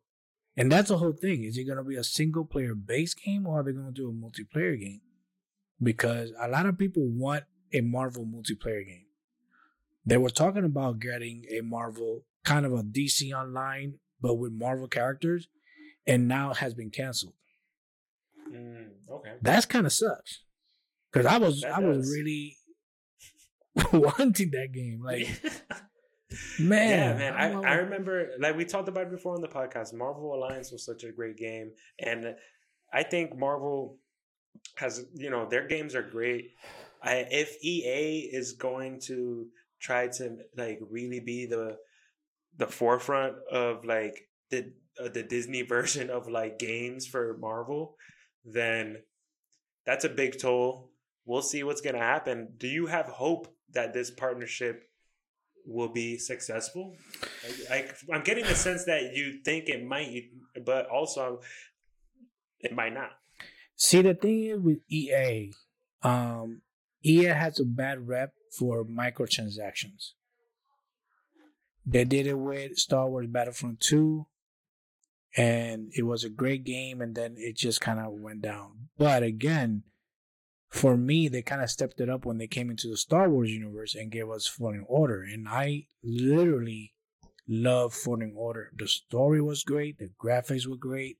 [0.56, 1.44] And that's the whole thing.
[1.44, 4.12] Is it gonna be a single player base game or are they gonna do a
[4.12, 5.02] multiplayer game?
[5.82, 9.06] Because a lot of people want a Marvel multiplayer game.
[10.06, 14.88] They were talking about getting a Marvel kind of a DC Online, but with Marvel
[14.88, 15.48] characters,
[16.06, 17.34] and now it has been canceled.
[18.50, 19.32] Mm, okay.
[19.42, 20.42] That's kind of sucks.
[21.12, 22.56] Because I was That I was really
[23.92, 25.02] wanting that game.
[25.04, 25.28] Like
[26.58, 27.34] man, yeah, man.
[27.34, 29.94] I'm I, I remember, like we talked about it before on the podcast.
[29.94, 32.34] Marvel Alliance was such a great game, and
[32.92, 33.98] I think Marvel
[34.76, 36.52] has, you know, their games are great.
[37.02, 39.46] I, if EA is going to
[39.80, 41.76] try to like really be the
[42.56, 47.96] the forefront of like the uh, the Disney version of like games for Marvel,
[48.44, 49.02] then
[49.84, 50.90] that's a big toll.
[51.24, 52.54] We'll see what's gonna happen.
[52.56, 54.82] Do you have hope that this partnership
[55.66, 56.94] will be successful?
[57.68, 60.30] Like, I'm getting the sense that you think it might,
[60.64, 61.40] but also
[62.60, 63.10] it might not.
[63.74, 65.52] See, the thing is with EA,
[66.02, 66.62] um,
[67.04, 70.12] EA has a bad rep for microtransactions.
[71.84, 74.26] They did it with Star Wars Battlefront 2,
[75.36, 78.88] and it was a great game, and then it just kind of went down.
[78.98, 79.84] But again,
[80.76, 83.50] for me, they kind of stepped it up when they came into the Star Wars
[83.50, 85.22] universe and gave us Fallen Order.
[85.22, 86.94] And I literally
[87.48, 88.70] love Fallen Order.
[88.76, 91.18] The story was great, the graphics were great,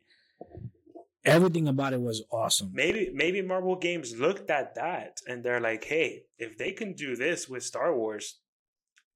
[1.25, 2.71] everything about it was awesome.
[2.73, 7.17] Maybe maybe Marvel Games looked at that and they're like, hey, if they can do
[7.17, 8.41] this with Star Wars,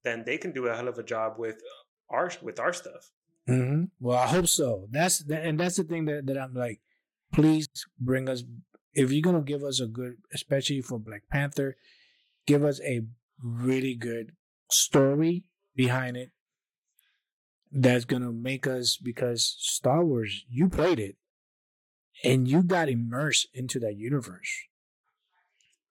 [0.04, 1.56] then they can do a hell of a job with
[2.08, 3.10] our with our stuff.
[3.46, 4.88] hmm Well, I hope so.
[4.90, 6.80] That's that, and that's the thing that, that I'm like,
[7.32, 8.42] please bring us.
[8.92, 11.76] If you're gonna give us a good, especially for Black Panther,
[12.46, 13.02] give us a
[13.42, 14.32] really good
[14.70, 16.30] story behind it.
[17.72, 21.16] That's gonna make us because Star Wars, you played it,
[22.24, 24.50] and you got immersed into that universe.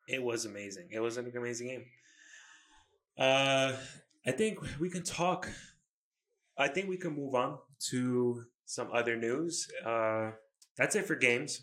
[0.07, 0.89] It was amazing.
[0.91, 1.85] It was an amazing game.
[3.17, 3.73] Uh,
[4.25, 5.49] I think we can talk.
[6.57, 7.59] I think we can move on
[7.91, 9.67] to some other news.
[9.85, 10.31] Uh,
[10.77, 11.61] that's it for games.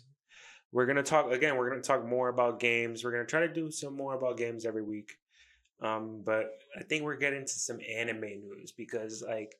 [0.71, 1.57] We're gonna talk again.
[1.57, 3.03] We're gonna talk more about games.
[3.03, 5.17] We're gonna try to do some more about games every week.
[5.79, 9.55] Um, but I think we're getting to some anime news because like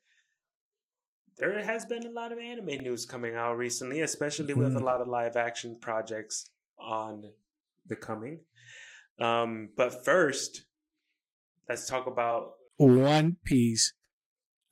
[1.37, 4.83] there has been a lot of anime news coming out recently, especially with a Mhm.
[4.83, 7.31] lot of live action projects on
[7.85, 8.39] the coming.
[9.19, 10.65] Um, but first,
[11.69, 13.93] let's talk about One Piece.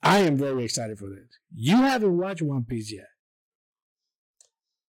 [0.02, 1.38] I am very excited for this.
[1.54, 3.08] You haven't watched One Piece yet.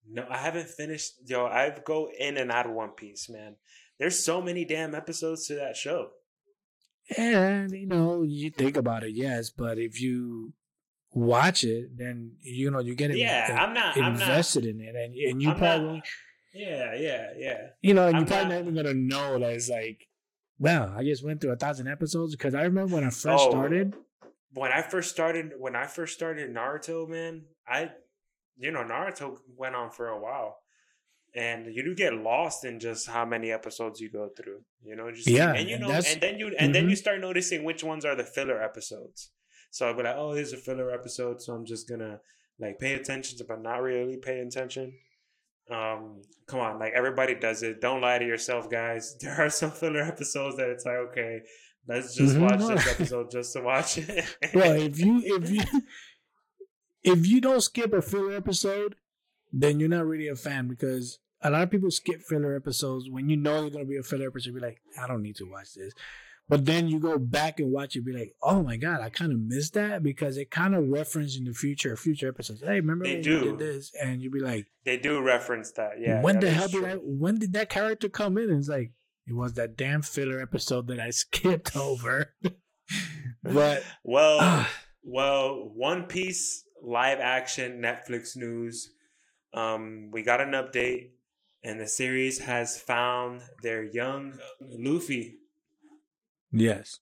[0.10, 1.13] No, I haven't finished.
[1.26, 3.56] Yo, I go in and out of One Piece, man.
[4.00, 6.10] There's so many damn episodes to that show.
[7.17, 10.54] And you know, you think about it, yes, but if you
[11.12, 13.17] watch it, then you know you get it.
[13.17, 13.96] Yeah, in- I'm not.
[13.98, 14.22] I'm not.
[14.22, 16.08] invested in it, and and you I'm probably not-
[16.54, 17.62] Yeah, yeah, yeah.
[17.82, 20.08] you know, and you're probably not- not, even gonna know that it's like,
[20.60, 23.50] wow, I just went through a thousand episodes because I remember when I first Oh,
[23.52, 23.96] started.
[24.54, 27.91] When I first started, when I first started Naruto, man, I,
[28.58, 30.58] you know, Naruto went on for a while,
[31.36, 34.62] and you do get lost in just how many episodes you go through.
[34.84, 36.89] You know, just Yeah, and you and know, and then you and then Mhm.
[36.91, 39.32] you start noticing which ones are the filler episodes.
[39.72, 42.22] So I'll be like, oh, here's a filler episode, so I'm just gonna
[42.60, 44.98] like pay attention to, but not really pay attention.
[45.70, 47.82] Um, come on, like everybody does it.
[47.82, 49.17] Don't lie to yourself, guys.
[49.22, 51.41] There are some filler episodes that it's like, okay,
[51.88, 52.41] let's just Mhm.
[52.41, 54.26] watch this episode just to watch it.
[54.54, 55.62] Well, if you if you
[57.04, 58.96] if you don't skip a filler episode,
[59.52, 63.30] then you're not really a fan because a lot of people skip filler episodes when
[63.30, 64.54] you know they're gonna be a filler episode.
[64.56, 65.94] Be like, I don't need to watch this.
[66.50, 69.34] But then you go back and watch it, be like, oh my god, I kind
[69.34, 72.62] of missed that because it kind of referenced in the future, future episodes.
[72.62, 73.44] Hey, remember They when do.
[73.44, 73.92] did this?
[74.02, 76.22] And you'd be like, They do reference that, yeah.
[76.22, 76.86] when that the hell did.
[76.86, 76.94] I?
[76.94, 78.50] When did that character come in?
[78.50, 78.92] And it's like
[79.28, 82.34] it was that damn filler episode that I skipped over.
[83.44, 84.66] but Well,
[85.04, 88.92] well, One Piece live action Netflix news.
[89.54, 91.10] Um, we got an update,
[91.63, 95.38] and the series has found their young Luffy.
[96.52, 97.00] yes,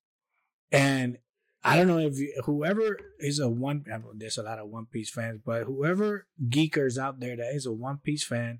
[0.71, 1.17] and
[1.63, 3.85] I don't know if you, whoever is a one.
[4.13, 7.71] There's a lot of One Piece fans, but whoever geekers out there that is a
[7.71, 8.59] One Piece fan,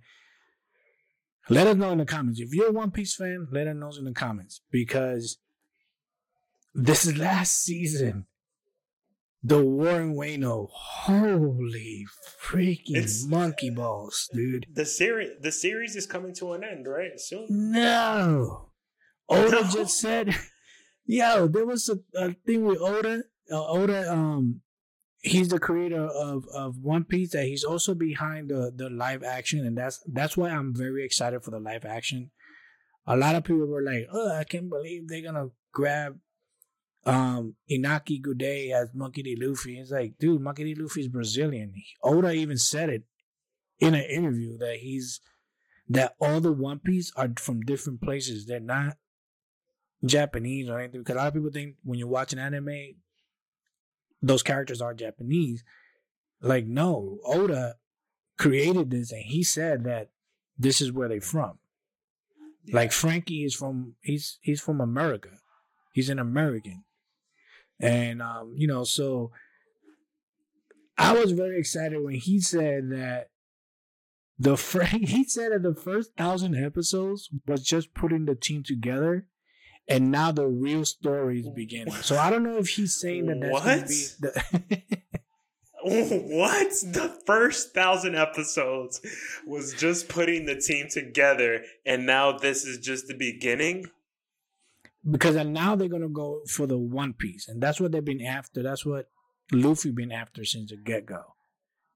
[1.48, 2.40] let us know in the comments.
[2.40, 5.38] If you're a One Piece fan, let us know in the comments because
[6.74, 8.26] this is last season.
[9.48, 10.68] The War in Wano.
[10.72, 12.06] Holy
[12.42, 14.66] freaking It's- monkey balls, dude.
[14.74, 17.20] The series, the series is coming to an end, right?
[17.20, 17.46] Soon.
[17.50, 18.72] No.
[19.30, 19.70] Oda No.
[19.72, 20.36] just said,
[21.06, 23.24] yo, there was a, a thing with Oda.
[23.52, 24.62] Uh, Oda, um,
[25.20, 27.32] he's the creator of, of One Piece.
[27.34, 31.44] That he's also behind the, the live action, and that's that's why I'm very excited
[31.44, 32.32] for the live action.
[33.06, 36.18] A lot of people were like, "Oh, I can't believe they're gonna grab
[37.06, 39.38] um Inaki Godoy as Monkey D.
[39.40, 40.82] Luffy." It's like, dude, Monkey D.
[40.82, 41.74] Luffy is Brazilian.
[42.04, 43.04] Oda even said it
[43.80, 45.22] in an interview that he's
[45.88, 48.46] that all the One Piece are from different places.
[48.46, 48.98] They're not
[50.04, 51.02] Japanese or anything.
[51.02, 52.96] Because a lot of people think when you watch an anime,
[54.22, 55.64] those characters are Japanese.
[56.42, 57.76] Like, no, Oda
[58.38, 60.10] created this and he said that
[60.58, 61.60] this is where they're from.
[62.72, 65.30] Like Franky is from he's he's from America.
[65.94, 66.84] He's an American.
[67.80, 69.32] And um, you know, so
[70.98, 73.30] I was very excited when he said that
[74.38, 79.26] the Frank he said that the first thousand episodes was just putting the team together,
[79.88, 81.94] and now the real story is beginning.
[81.96, 84.82] So I don't know if he's saying that that's going to be the.
[85.86, 86.72] what?
[86.72, 89.02] The first thousand episodes
[89.46, 93.86] was just putting the team together, and now this is just the beginning.
[95.10, 98.64] Because now they're gonna go for the One Piece, and that's what they've been after.
[98.64, 99.08] That's what
[99.52, 101.22] Luffy been after since the get go.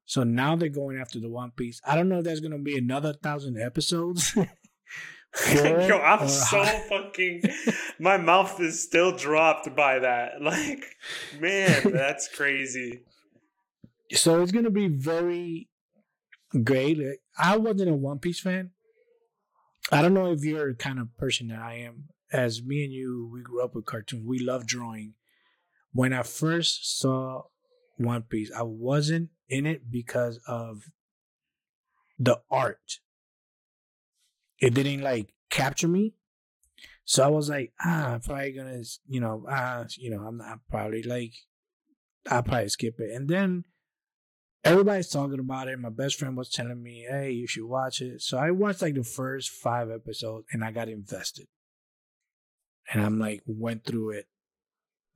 [0.06, 1.82] So now they're going after the One Piece.
[1.86, 4.36] I don't know if there's gonna be another thousand episodes.
[5.54, 7.43] Yo, I'm so how- fucking.
[8.00, 10.34] My mouth is still dropped by that.
[10.41, 10.84] Like,
[11.39, 13.04] man, that's crazy.
[14.13, 15.69] so it's gonna be very
[16.63, 17.00] great.
[17.38, 18.72] I wasn't a One Piece fan.
[19.91, 22.06] I don't know if you're the kind of person that I am.
[22.31, 24.25] As me and you, we grew up with cartoons.
[24.25, 25.13] We love drawing.
[25.93, 27.43] When I first saw
[27.97, 30.83] One Piece, I wasn't in it because of
[32.19, 32.99] the art.
[34.59, 36.13] It didn't like capture me.
[37.05, 40.59] So I was like, ah, I'm probably gonna, you know, ah, you know, I'm not
[40.69, 41.33] probably like,
[42.29, 43.15] I'll probably skip it.
[43.15, 43.63] And then
[44.63, 45.79] everybody's talking about it.
[45.79, 48.21] My best friend was telling me, hey, you should watch it.
[48.21, 51.47] So I watched like the first five episodes and I got invested.
[52.91, 54.28] And I'm like, went through it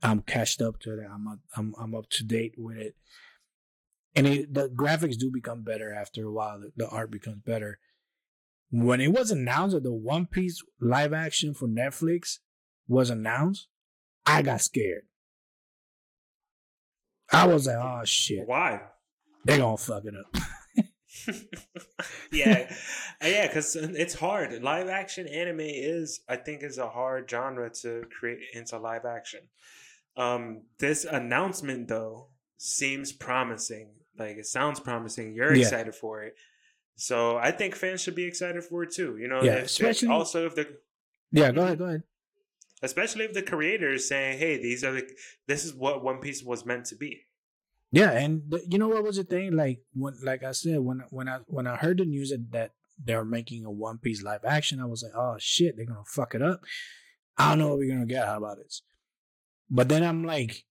[0.04, 1.06] I'm catched up to it.
[1.10, 2.94] I'm I'm I'm up to date with it,
[4.14, 6.60] and it, the graphics do become better after a while.
[6.60, 7.78] The, the art becomes better.
[8.70, 12.38] When it was announced that the One Piece live action for Netflix
[12.86, 13.68] was announced,
[14.26, 15.04] I got scared.
[17.32, 18.82] I was like, "Oh shit, Why?
[19.46, 20.42] they gonna fuck it up."
[22.32, 22.72] yeah,
[23.22, 24.62] Uh, yeah, because it's hard.
[24.62, 29.40] Live action anime is, I think, is a hard genre to create into live action.
[30.16, 33.90] Um, this announcement though seems promising.
[34.18, 35.34] Like it sounds promising.
[35.34, 35.62] You're Yeah.
[35.62, 36.34] excited for it,
[36.96, 39.16] so I think fans should be excited for it too.
[39.16, 40.78] You know, Yeah, if- especially- also if the
[41.32, 42.02] yeah, go ahead, go ahead.
[42.82, 45.08] especially if the creator is saying, "Hey, these are the
[45.48, 47.26] this is what One Piece was meant to be."
[47.92, 49.52] Yeah, and you know what was the thing?
[49.52, 52.72] Like when, like I said, when when I when I heard the news that, that
[53.02, 56.02] they were making a One Piece live action, I was like, oh shit, they're gonna
[56.06, 56.60] fuck it up.
[57.36, 58.82] I don't know what we're gonna get out about this.
[59.70, 60.64] But then I'm like,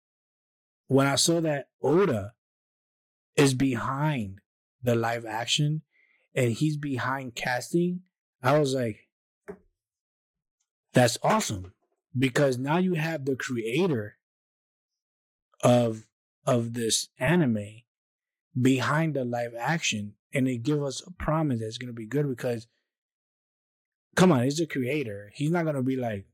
[0.87, 2.33] when I saw that Oda
[3.35, 4.39] is behind
[4.81, 5.81] the live action
[6.35, 8.01] and he's behind casting,
[8.41, 9.07] I was like,
[10.93, 11.73] that's awesome
[12.17, 14.17] because now you have the creator
[15.63, 16.05] of
[16.45, 17.83] of this anime
[18.59, 22.27] behind the live action and they give us a promise that's going to be good
[22.27, 22.67] because
[24.15, 25.31] come on he's the creator.
[25.33, 26.25] He's not going to be like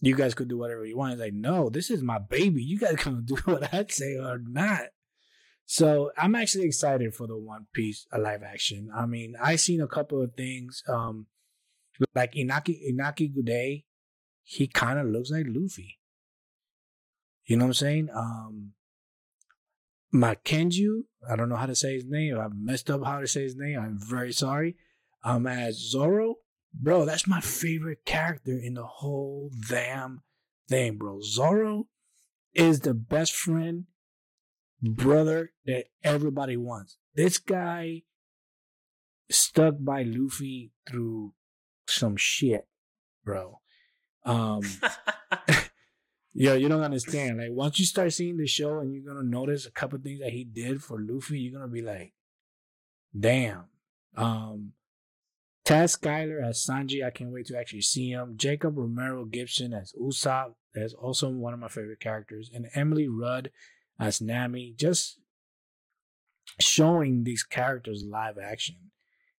[0.00, 1.12] you guys could do whatever you want.
[1.12, 2.62] He's like no this is my baby.
[2.62, 4.88] You guys gonna do what i say or not.
[5.66, 8.90] So i'm actually excited for the one piece uh, live action.
[8.94, 11.26] I mean i seen a couple of things um
[12.14, 13.82] like inaki inaki Godoy
[14.42, 15.98] he kind of looks like luffy.
[17.44, 18.08] You know what i'm saying?
[18.14, 18.72] Um
[20.14, 22.38] Mackenyu, I don't know how to say his name.
[22.38, 23.78] I messed up how to say his name.
[23.78, 24.76] I'm very sorry.
[25.24, 26.36] Um, as Zoro,
[26.72, 30.22] bro, that's my favorite character in the whole damn
[30.68, 31.20] thing, bro.
[31.22, 31.88] Zoro
[32.54, 33.84] is the best friend,
[34.80, 36.98] brother that everybody wants.
[37.14, 38.02] This guy
[39.30, 41.34] stuck by Luffy through
[41.88, 42.66] some shit,
[43.24, 43.60] bro.
[44.24, 44.62] Um,
[46.38, 47.38] Yo, you don't understand.
[47.38, 50.32] Like once you start seeing the show and you're gonna notice a couple things that
[50.32, 52.12] he did for Luffy, you're gonna be like,
[53.18, 53.64] damn.
[54.14, 54.72] Um
[55.64, 58.34] Taz Skylar as Sanji, I can't wait to actually see him.
[58.36, 62.50] Jacob Romero Gibson as Usopp, that's also one of my favorite characters.
[62.52, 63.50] And Emily Rudd
[63.98, 65.18] as Nami, just
[66.60, 68.76] showing these characters live action.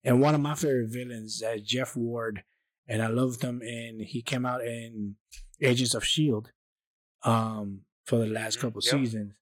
[0.04, 2.44] And one of my favorite villains as Jeff Ward,
[2.88, 5.18] and I loved him and he came out in
[5.62, 6.50] Agents of Shield
[7.28, 8.92] um for the last Mhm, couple yep.
[8.94, 9.34] seasons.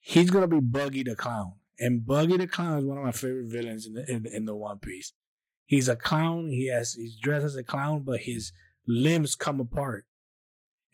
[0.00, 3.46] He's gonna be Buggy the Clown, and Buggy the Clown is one of my favorite
[3.50, 5.12] villains in the in, in the One Piece.
[5.64, 6.48] He's a clown.
[6.50, 8.52] He has he's dressed as a clown, but his
[8.86, 10.06] limbs come apart,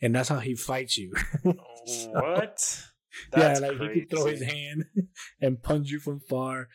[0.01, 1.13] and that's how he fights you.
[1.85, 2.83] So- what?
[3.37, 4.85] yeah, like he could throw his hand
[5.41, 6.69] and punch you from far.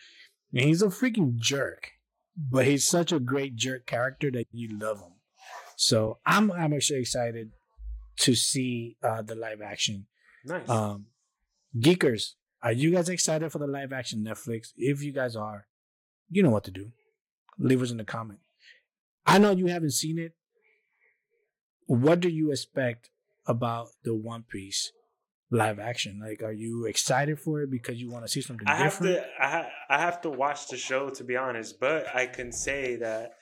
[0.53, 1.93] And he's a freaking jerk,
[2.37, 5.15] but he's such a great jerk character that you love him.
[5.77, 7.53] So I'm I'm actually excited
[8.21, 10.07] to see uh, the live action.
[10.45, 10.69] Nice.
[10.69, 11.07] Um,
[11.77, 14.69] Geekers, are you guys excited for the live action Netflix?
[14.77, 15.67] If you guys are,
[16.31, 16.93] you know what to do.
[17.59, 18.41] Leave us in the comment.
[19.27, 20.33] I know you haven't seen it.
[21.87, 23.11] What do you expect
[23.47, 24.93] about the One Piece
[25.51, 26.21] live action?
[26.23, 29.17] Like, are you excited for it because you want to see something I have different?
[29.17, 32.53] to I, ha- I have to watch the show to be honest, but I can
[32.53, 33.33] say that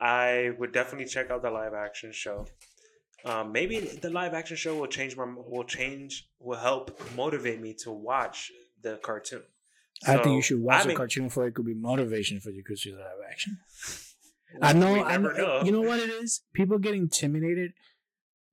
[0.00, 2.46] I would definitely check out the live action show.
[3.24, 7.74] Um, maybe the live action show will change my will change will help motivate me
[7.84, 8.50] to watch
[8.82, 9.42] the cartoon.
[10.06, 12.64] I think you should watch I'm the cartoon for it could be motivation for you
[12.66, 13.58] to see the live action.
[14.60, 15.62] I know, I know.
[15.64, 16.42] You know what it is?
[16.52, 17.72] People get intimidated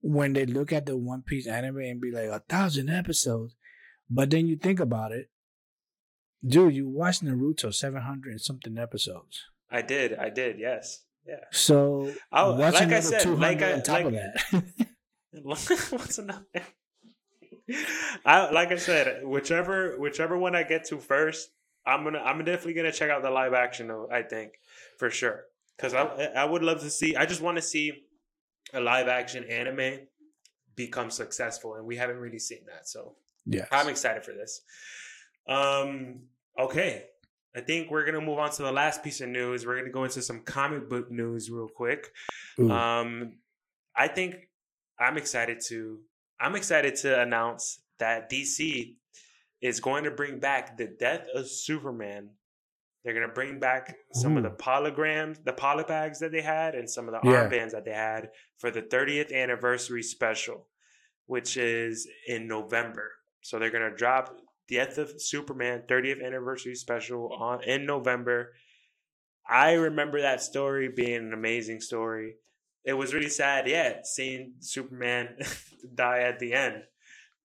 [0.02, 3.56] when they look at the One Piece anime and be like, a thousand episodes.
[4.10, 5.30] But then you think about it,
[6.46, 9.44] dude, you watched Naruto 700 and something episodes.
[9.70, 10.14] I did.
[10.16, 10.58] I did.
[10.60, 11.04] Yes.
[11.30, 11.44] Yeah.
[11.52, 14.14] So, Oh, what's like I another said, 200 like I- on top of like-
[14.52, 14.88] that?
[15.92, 16.46] What's another?
[18.26, 21.52] I like I said, whichever whichever one I get to first,
[21.86, 23.88] I'm gonna I'm definitely gonna check out the live action.
[23.90, 24.54] though, I think
[24.98, 25.44] for sure
[25.78, 26.04] because I
[26.36, 27.16] I would love to see.
[27.16, 27.94] I just want to see
[28.74, 30.00] a live action anime
[30.76, 32.88] become successful, and we haven't really seen that.
[32.88, 33.16] So
[33.46, 33.66] yeah.
[33.72, 34.62] I'm excited for this.
[35.48, 36.22] Um.
[36.58, 37.06] Okay.
[37.60, 39.66] I think we're gonna move on to the last piece of news.
[39.66, 42.10] We're gonna go into some comic book news real quick.
[42.58, 42.72] Ooh.
[42.72, 43.34] Um,
[43.94, 44.36] I think
[44.98, 46.00] I'm excited to.
[46.40, 48.96] I'm excited to announce that DC
[49.62, 52.30] is going to bring back the death of Superman.
[53.04, 57.10] They're to bring back some of the polygams, the polybags that they had, and some
[57.10, 57.44] of the Yeah.
[57.50, 60.68] armbands that they had for the 30th anniversary special.
[61.26, 63.12] which is in November.
[63.42, 64.36] So they're gonna drop
[64.70, 68.54] Death of Superman 30th anniversary special on in November.
[69.48, 72.36] I remember that story being an amazing story.
[72.86, 75.38] It was really sad, yeah, seeing Superman
[75.96, 76.84] die at the end.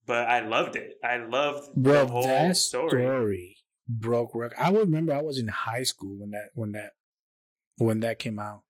[0.06, 0.94] But I loved it.
[1.02, 2.88] I loved Bro, the whole that story.
[2.90, 3.56] story.
[3.88, 4.56] broke record.
[4.58, 6.92] I remember I was in high school when that when that
[7.78, 8.62] when that came out.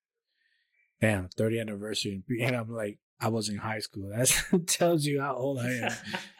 [1.00, 4.10] Damn, 30th anniversary, and I'm like, I was in high school.
[4.16, 5.92] That tells you how old I am,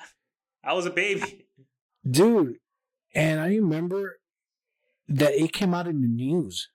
[0.64, 1.43] I was a baby.
[2.08, 2.56] Dude.
[3.14, 4.18] And I remember
[5.08, 6.68] that it came out in the news.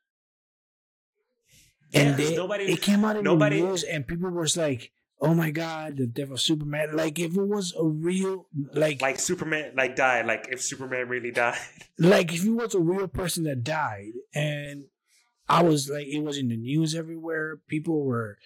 [1.91, 4.91] Yeah, and they, nobody it came out in nobody- the news, and people was like,
[5.19, 9.01] "Oh my god, the death of Superman!" Like if it was a real, like, like,
[9.01, 10.27] like Superman like died.
[10.27, 11.57] Like if Superman really died.
[11.97, 14.85] Like if he was a real person that died, and
[15.49, 17.57] I was like, it was in the news everywhere.
[17.67, 18.37] People were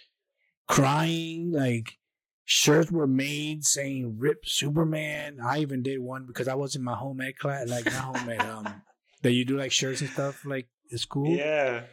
[0.67, 1.97] crying, like
[2.45, 6.95] shirts were made saying "Rip Superman." I even did one because I was in my
[6.95, 8.81] home ec class, like not home ec, um,
[9.21, 11.35] that you do like shirts and stuff like at school.
[11.35, 11.83] Yeah.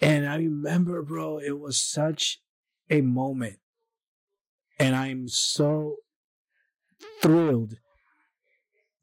[0.00, 2.40] And I remember, bro, it was such
[2.90, 3.58] a moment.
[4.78, 5.96] And I'm so
[7.22, 7.74] thrilled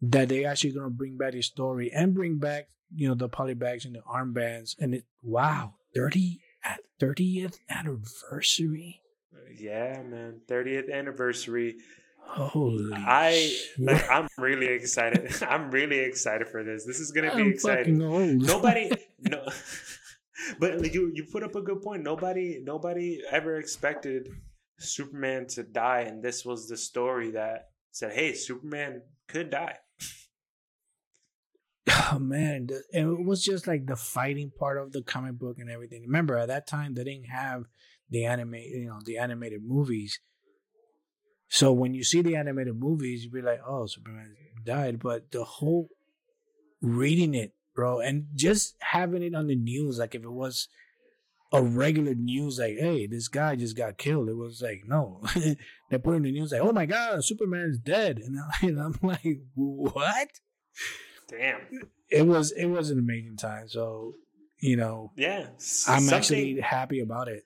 [0.01, 3.85] that they actually gonna bring back the story and bring back, you know, the polybags
[3.85, 4.75] and the armbands.
[4.79, 9.01] And it wow, 30 at 30th anniversary.
[9.57, 10.41] Yeah, man.
[10.47, 11.77] 30th anniversary.
[12.23, 15.31] Holy I like, I'm really excited.
[15.49, 16.85] I'm really excited for this.
[16.85, 17.97] This is gonna be I'm exciting.
[17.97, 19.45] Nobody no
[20.59, 22.03] but you you put up a good point.
[22.03, 24.29] Nobody nobody ever expected
[24.79, 29.77] Superman to die, and this was the story that said, Hey, Superman could die.
[32.13, 35.69] Oh man, and it was just like the fighting part of the comic book and
[35.69, 36.03] everything.
[36.03, 37.65] Remember, at that time they didn't have
[38.11, 40.19] the anime, you know, the animated movies.
[41.47, 44.35] So when you see the animated movies, you'd be like, "Oh, Superman
[44.65, 45.89] died," but the whole
[46.81, 50.67] reading it, bro, and just having it on the news, like if it was
[51.53, 55.21] a regular news, like, "Hey, this guy just got killed," it was like, no,
[55.89, 58.19] they put in the news like, "Oh my God, Superman's dead,"
[58.61, 60.29] and, I'm like, "What?"
[61.29, 61.61] Damn.
[62.09, 63.67] it was it was an amazing time.
[63.67, 64.13] So
[64.59, 65.47] you know, Yeah.
[65.47, 67.43] I'm something- actually happy about it.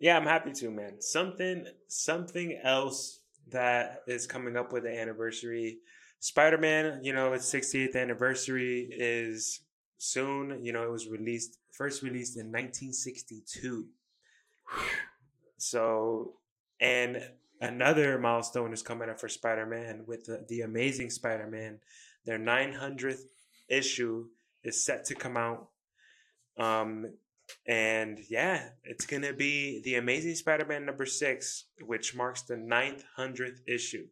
[0.00, 1.00] Yeah, I'm happy to, man.
[1.00, 3.20] Something something else
[3.50, 5.78] that is coming up with the anniversary.
[6.20, 9.60] Spider-Man, you know, its 68th anniversary is
[9.98, 10.64] soon.
[10.64, 13.86] You know, it was released first released in 1962.
[15.56, 16.34] So,
[16.80, 17.22] and
[17.60, 21.80] another milestone is coming up for Spider-Man with the, the Amazing Spider-Man.
[22.24, 23.22] Their 900th
[23.68, 24.26] issue
[24.62, 25.68] is set to come out.
[26.58, 27.12] Um,
[27.66, 34.06] and yeah, it's gonna be the Amazing Spider-Man number six, which marks the 900th issue,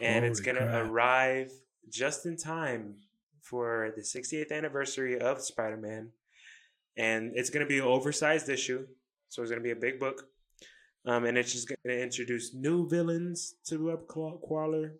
[0.00, 1.50] and it's gonna arrive
[1.88, 2.96] just in time
[3.40, 6.10] for the 68th anniversary of Spider-Man,
[6.96, 8.86] and it's gonna be an oversized issue,
[9.28, 10.28] so it's gonna be a big book,
[11.04, 14.94] um, and it's just gonna introduce new villains to Web Crawler,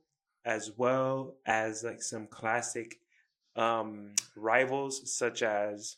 [0.45, 3.01] as well as like some classic
[3.57, 5.97] um, rivals such as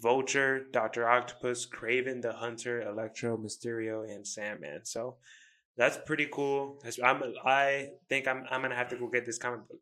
[0.00, 4.84] Vulture, Doctor Octopus, Kraven the Hunter, Electro, Mysterio, and Sandman.
[4.84, 5.16] So
[5.76, 6.78] that's pretty cool.
[6.82, 9.80] That's, I'm, I think I'm I'm gonna have to go get this comic book.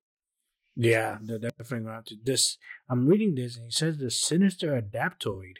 [0.77, 2.17] Yeah, they're definitely going to.
[2.23, 2.57] This
[2.89, 5.57] I'm reading this, and it says the sinister adaptoid,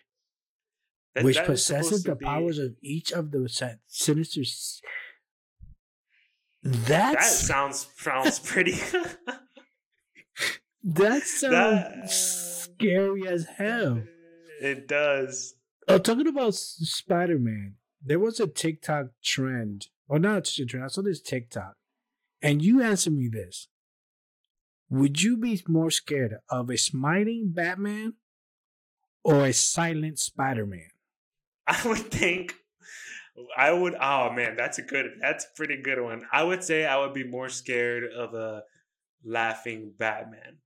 [1.15, 4.43] That- which that possesses the be- powers of each of the sin- sinister.
[6.63, 8.73] That sounds sounds pretty.
[10.85, 14.03] that sounds That- scary as hell.
[14.61, 15.55] It does.
[15.89, 20.85] Oh, talking about Spider Man, there was a TikTok trend, or not a trend.
[20.85, 21.75] I saw this TikTok,
[22.43, 23.69] and you answer me this:
[24.91, 28.15] Would you be more scared of a smiling Batman
[29.25, 30.91] or a silent Spider Man?
[31.67, 32.55] I would think
[33.57, 36.27] I would oh man, that's a good that's a pretty good one.
[36.33, 38.65] I would say I would be more scared of a
[39.25, 40.59] laughing Batman.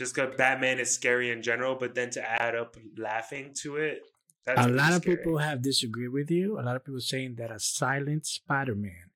[0.00, 4.00] Just because Batman is scary in general, but then to add up laughing to it,
[4.46, 5.18] that's A lot of scary.
[5.18, 6.58] people have disagreed with you.
[6.58, 9.10] A lot of people saying that a silent Spider Man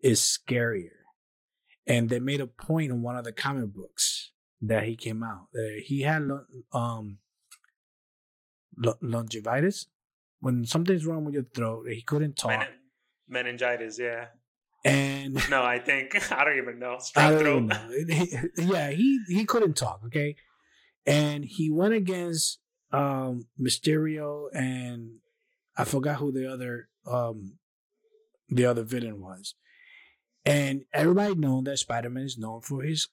[0.00, 0.98] is scarier,
[1.86, 5.46] and they made a point in one of the comic books that he came out
[5.52, 6.22] that he had
[6.72, 7.18] um
[8.76, 9.86] lo- longivitis
[10.40, 11.86] when something's wrong with your throat.
[11.88, 12.68] He couldn't talk, Men-
[13.28, 14.26] meningitis, yeah.
[14.84, 16.98] And No, I think I don't even know.
[16.98, 17.62] Throat.
[17.62, 17.90] know.
[18.56, 20.00] yeah, he he couldn't talk.
[20.06, 20.36] Okay,
[21.06, 22.58] and he went against
[22.92, 25.18] um Mysterio and
[25.76, 27.58] I forgot who the other um
[28.48, 29.54] the other villain was.
[30.44, 33.08] And everybody known that Spider Man is known for his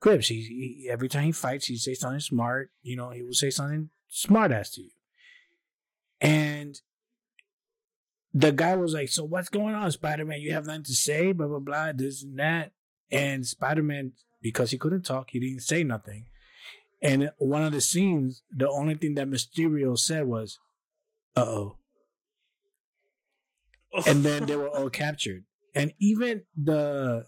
[0.00, 0.28] quips.
[0.28, 0.42] He,
[0.84, 2.70] he every time he fights, he says something smart.
[2.82, 4.90] You know, he will say something smart ass to you.
[6.20, 6.80] And
[8.34, 10.40] the guy was like, "So what's going on, Spider Man?
[10.40, 12.72] You have nothing to say, blah blah blah, this and that."
[13.10, 16.26] And Spider Man, because he couldn't talk, he didn't say nothing.
[17.02, 20.58] And one of the scenes, the only thing that Mysterio said was,
[21.36, 21.78] "Uh oh."
[24.06, 25.44] and then they were all captured.
[25.74, 27.26] And even the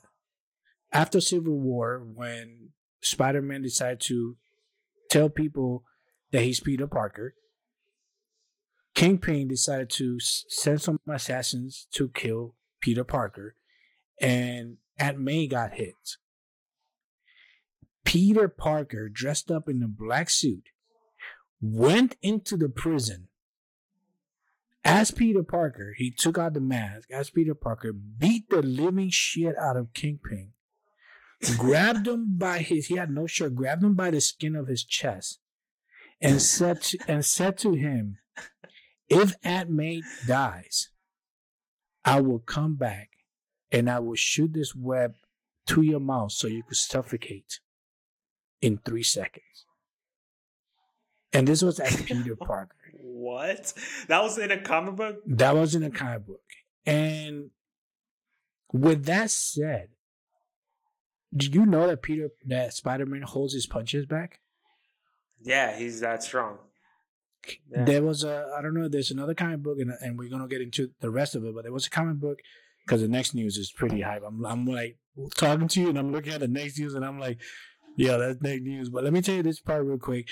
[0.93, 2.71] after Civil War, when
[3.03, 4.37] Spider Man decided to
[5.11, 5.85] tell people
[6.31, 7.35] that he's Peter Parker,
[8.95, 13.57] Kingpin decided to send some assassins to kill Peter Parker,
[14.21, 16.17] and Aunt May got hit.
[18.05, 20.69] Peter Parker, dressed up in a black suit,
[21.61, 23.29] went into the prison
[24.85, 27.11] as Peter Parker, he took out the mask.
[27.11, 30.53] As Peter Parker, beat the living shit out of Kingpin,
[31.57, 34.85] grabbed him by his he had no shirt, grabbed him by the skin of his
[34.85, 35.41] chest,
[36.21, 38.19] and said to, and said to him,
[39.09, 40.89] "If Aunt May dies,
[42.05, 43.11] I will come back
[43.71, 45.15] and I will shoot this web
[45.67, 47.61] to your mouth so you could suffocate
[48.61, 49.67] in three seconds."
[51.33, 52.77] And this was at Peter Parker.
[52.93, 53.75] What?
[54.07, 55.17] That was in a comic book?
[55.27, 56.43] That was in a comic book.
[56.87, 57.51] And
[58.73, 59.89] with that said,
[61.37, 64.41] do you know that Peter that Spider Man holds his punches back?
[65.43, 66.59] Yeah, he's that strong.
[67.71, 67.85] Yeah.
[67.85, 68.89] There was a I don't know.
[68.89, 71.55] There's another comic book, and and we're gonna get into the rest of it.
[71.55, 72.39] But there was a comic book
[72.85, 74.23] because the next news is pretty hype.
[74.27, 74.99] I'm I'm like
[75.37, 77.39] talking to you, and I'm looking at the next news, and I'm like,
[77.97, 78.89] yeah, that's next news.
[78.89, 80.29] But let me tell you this part real quick.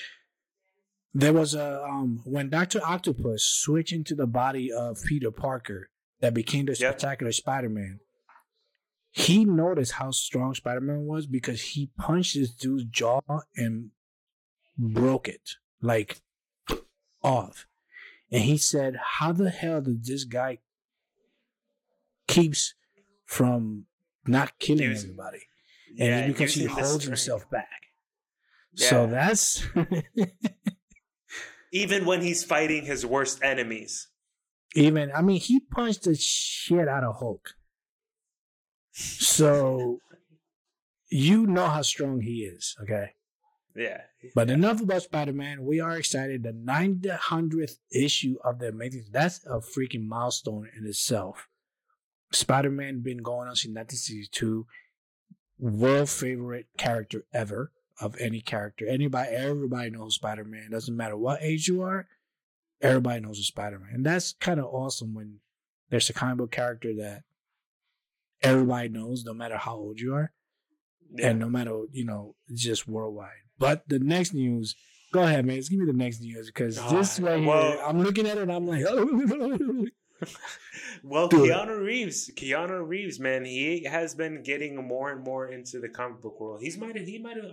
[1.14, 5.90] There was a um when Doctor Octopus switched into the body of Peter Parker
[6.20, 6.92] that became the yep.
[6.98, 8.00] spectacular Spider-Man.
[9.10, 13.20] He noticed how strong Spider-Man was because he punched this dude's jaw
[13.56, 13.90] and
[14.78, 16.22] broke it like
[17.22, 17.66] off.
[18.30, 20.58] And he said, How the hell did this guy
[22.26, 22.74] keeps
[23.24, 23.86] from
[24.26, 25.42] not killing was, everybody?
[25.98, 27.68] And yeah, because he holds himself back.
[28.74, 28.88] Yeah.
[28.88, 29.66] So that's
[31.72, 34.08] even when he's fighting his worst enemies.
[34.74, 37.50] Even I mean, he punched the shit out of Hulk.
[38.92, 39.98] So
[41.10, 43.12] you know how strong he is, okay?
[43.74, 44.02] Yeah.
[44.34, 45.64] But enough about Spider Man.
[45.64, 46.42] We are excited.
[46.42, 49.06] The 900th issue of the Amazing.
[49.10, 51.48] That's a freaking milestone in itself.
[52.32, 54.66] Spider Man been going on since 1962.
[55.58, 58.86] World favorite character ever of any character.
[58.86, 60.70] Anybody, everybody knows Spider Man.
[60.70, 62.08] Doesn't matter what age you are,
[62.80, 65.38] everybody knows Spider Man, and that's kind of awesome when
[65.90, 67.22] there's a comic book character that
[68.42, 70.32] everybody knows, no matter how old you are,
[71.14, 71.28] yeah.
[71.28, 73.41] and no matter you know, just worldwide.
[73.62, 74.74] But the next news.
[75.12, 75.56] Go ahead, man.
[75.56, 78.50] Just give me the next news because this right well, here, I'm looking at it.
[78.50, 78.82] I'm like,
[81.04, 81.84] well, Keanu.
[81.84, 86.40] Reeves, Keanu Reeves, man, he has been getting more and more into the comic book
[86.40, 86.60] world.
[86.60, 87.52] He's might he might have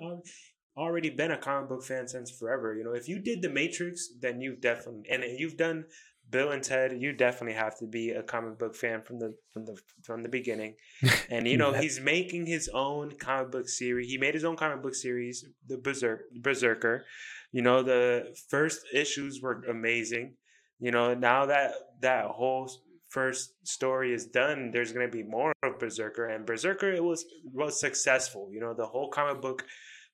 [0.75, 2.73] already been a comic book fan since forever.
[2.73, 5.85] You know, if you did The Matrix, then you've definitely and you've done
[6.29, 7.01] Bill and Ted.
[7.01, 10.29] You definitely have to be a comic book fan from the from the from the
[10.29, 10.75] beginning.
[11.29, 14.09] And you know, he's making his own comic book series.
[14.09, 17.05] He made his own comic book series, the Berserk, Berserker.
[17.51, 20.35] You know, the first issues were amazing
[20.79, 22.71] you know now that that whole
[23.09, 27.25] first story is done there's going to be more of berserker and berserker it was
[27.53, 29.65] was successful you know the whole comic book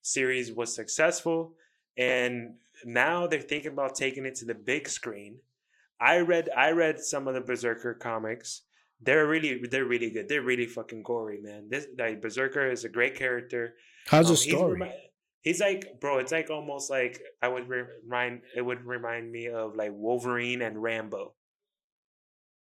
[0.02, 1.54] series was successful
[1.98, 5.38] and now they're thinking about taking it to the big screen
[6.00, 8.62] i read i read some of the berserker comics
[9.02, 12.90] they're really they're really good they're really fucking gory man this like berserker is a
[12.90, 13.76] great character
[14.08, 14.92] how's um, the story
[15.46, 19.76] He's like, bro, it's like almost like I would remind it would remind me of
[19.76, 21.36] like Wolverine and Rambo.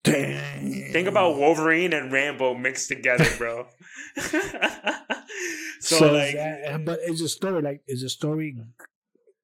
[0.03, 0.89] Dang.
[0.91, 3.67] Think about Wolverine and Rambo mixed together, bro.
[4.17, 4.41] so,
[5.79, 8.57] so like, that, but is a story like is a story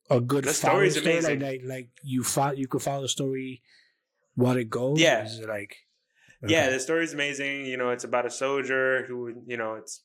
[0.09, 1.39] a good the story is amazing.
[1.39, 3.61] Like, like, like you follow, you could follow the story
[4.35, 4.99] what it goes.
[4.99, 5.75] Yeah, is it like
[6.43, 6.53] okay.
[6.53, 7.65] yeah, the story is amazing.
[7.65, 10.03] You know, it's about a soldier who you know it's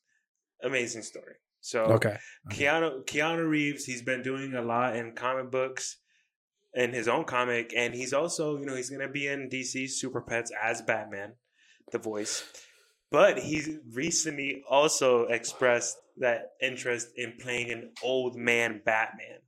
[0.62, 1.34] amazing story.
[1.60, 2.18] So okay.
[2.50, 2.64] okay.
[2.64, 5.98] Keanu Keanu Reeves, he's been doing a lot in comic books
[6.74, 10.20] in his own comic, and he's also, you know, he's gonna be in DC Super
[10.20, 11.34] Pets as Batman,
[11.92, 12.44] the voice.
[13.10, 19.38] But he recently also expressed that interest in playing an old man Batman.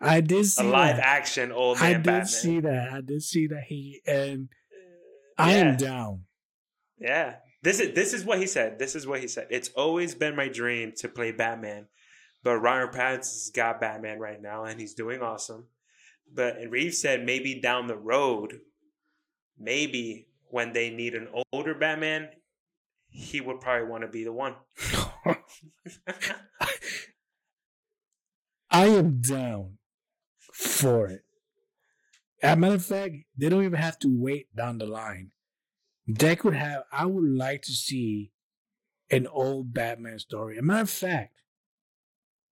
[0.00, 1.06] I did see a live that.
[1.06, 2.26] action old man I did Batman.
[2.26, 2.92] see that.
[2.92, 4.48] I did see that he and
[5.38, 6.24] uh, I am down.
[6.98, 7.36] Yeah.
[7.62, 8.78] This is this is what he said.
[8.78, 9.48] This is what he said.
[9.50, 11.86] It's always been my dream to play Batman,
[12.44, 15.66] but Ryan Pattinson's got Batman right now, and he's doing awesome.
[16.32, 18.60] But and Reeves said maybe down the road,
[19.58, 22.28] maybe when they need an older Batman,
[23.08, 24.54] he would probably want to be the one.
[28.76, 29.78] I am down
[30.52, 31.22] for it.
[32.42, 35.30] As a matter of fact, they don't even have to wait down the line.
[36.06, 36.82] They could have.
[36.92, 38.32] I would like to see
[39.10, 40.56] an old Batman story.
[40.56, 41.40] As a matter of fact,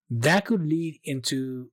[0.08, 1.70] that could lead into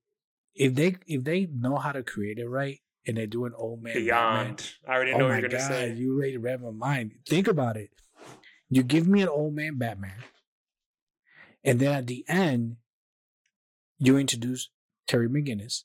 [0.54, 3.82] if they if they know how to create it right and they do an old
[3.82, 4.58] man Beyond.
[4.58, 5.93] Batman, I already oh know what my you're gonna say.
[5.93, 7.14] you ready to rev my mind?
[7.26, 7.91] Think about it.
[8.70, 10.24] You give me an old man Batman,
[11.64, 12.76] and then at the end,
[14.02, 14.70] you introduce
[15.08, 15.84] Terry McGinnis,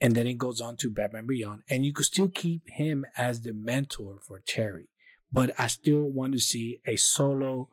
[0.00, 3.42] and then it goes on to Batman Beyond, and you could still keep him as
[3.42, 4.88] the mentor for Terry.
[5.32, 7.68] But I still want to see a solo.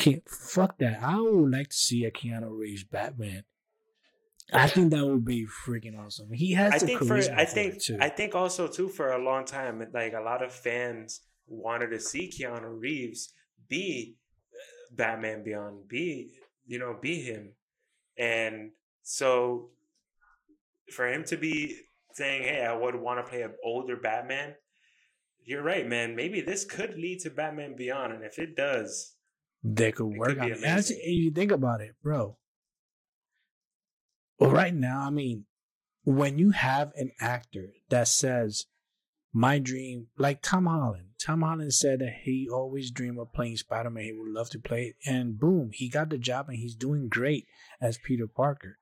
[0.00, 1.00] Ke- Fuck that!
[1.02, 3.44] I would like to see a Keanu Reeves Batman.
[4.52, 6.32] I think that would be freaking awesome.
[6.32, 7.98] He has I the think for I think too.
[8.00, 12.00] I think also too for a long time, like a lot of fans wanted to
[12.00, 13.32] see Keanu Reeves
[13.68, 14.16] be
[14.52, 16.32] uh, Batman Beyond, be
[16.66, 17.52] you know, be him,
[18.16, 19.70] and so
[20.92, 21.80] for him to be
[22.12, 24.54] saying, "Hey, I would want to play an older Batman,"
[25.44, 26.14] you're right, man.
[26.16, 29.16] Maybe this could lead to Batman Beyond, and if it does,
[29.62, 30.56] They could work could on be it.
[30.58, 30.98] And amazing.
[31.00, 32.38] if you think about it, bro.
[34.38, 35.46] Well, right now, I mean,
[36.02, 38.66] when you have an actor that says,
[39.36, 41.08] "My dream," like Tom Holland.
[41.18, 44.04] Tom Holland said that he always dreamed of playing Spider Man.
[44.04, 47.08] He would love to play it, and boom, he got the job, and he's doing
[47.08, 47.46] great
[47.80, 48.78] as Peter Parker.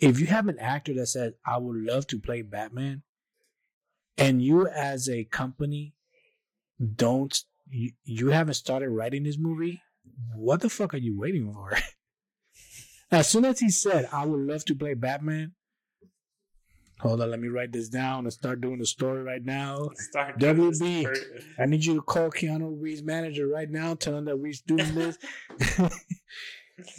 [0.00, 3.02] If you have an actor that says, "I would love to play Batman,"
[4.16, 5.94] and you as a company
[6.94, 7.36] don't
[7.68, 9.82] you, you haven't started writing this movie,
[10.34, 11.76] what the fuck are you waiting for?
[13.10, 15.54] as soon as he said, I would love to play Batman,
[17.00, 19.90] hold on, let me write this down and start doing the story right now.
[19.94, 21.06] start doing WB.
[21.58, 24.94] I need you to call Keanu Reeves' manager right now, tell him that we're doing
[24.94, 25.18] this.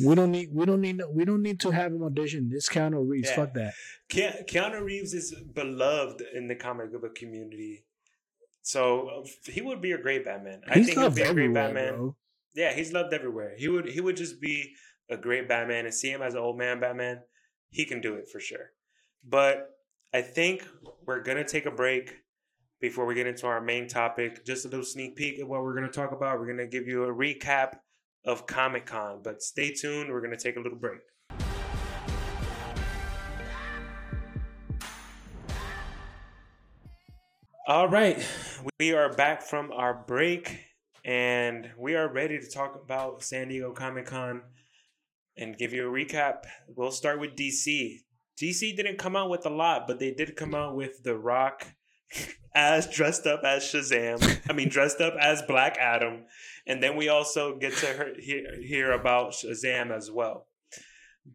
[0.05, 2.49] we don't need we don't need we don't need to have him audition.
[2.49, 3.35] This Keanu Reeves, Yeah.
[3.35, 3.73] fuck that.
[4.09, 7.83] Ke- Keanu Reeves is beloved in the comic book community,
[8.61, 10.61] so he would be a great Batman.
[10.67, 11.95] I He's think he'd loved be a great everywhere, Batman.
[11.95, 12.15] bro.
[12.53, 13.53] Yeah, he's loved everywhere.
[13.57, 14.73] He would he would just be
[15.09, 17.21] a great Batman and see him as an old man Batman.
[17.69, 18.71] He can do it for sure.
[19.27, 19.74] But
[20.15, 20.65] I think
[21.05, 22.21] we're gonna take a break
[22.79, 24.45] before we get into our main topic.
[24.45, 26.39] Just a little sneak peek of what we're gonna talk about.
[26.39, 27.79] We're gonna give you a recap
[28.23, 30.09] of Comic Con, but stay tuned.
[30.09, 31.01] We're gonna take a little break.
[37.67, 38.25] All right,
[38.79, 40.61] we are back from our break
[41.03, 44.43] and we are ready to talk about San Diego Comic Con
[45.35, 46.45] and give you a recap.
[46.73, 48.05] We'll start with DC.
[48.39, 51.67] DC didn't come out with a lot, but they did come out with The Rock
[52.55, 54.41] as dressed up as Shazam.
[54.49, 56.23] I mean, dressed up as Black Adam.
[56.65, 60.47] And then we also get to hear, hear, about Shazam as well.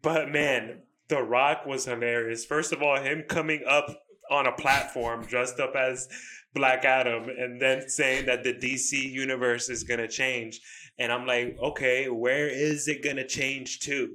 [0.01, 2.45] But man, The Rock was hilarious.
[2.45, 3.87] First of all, him coming up
[4.29, 6.07] on a platform dressed up as
[6.53, 10.59] Black Adam and then saying that the DC universe is going to change.
[10.97, 14.09] And I'm like, okay, where is it going to change to?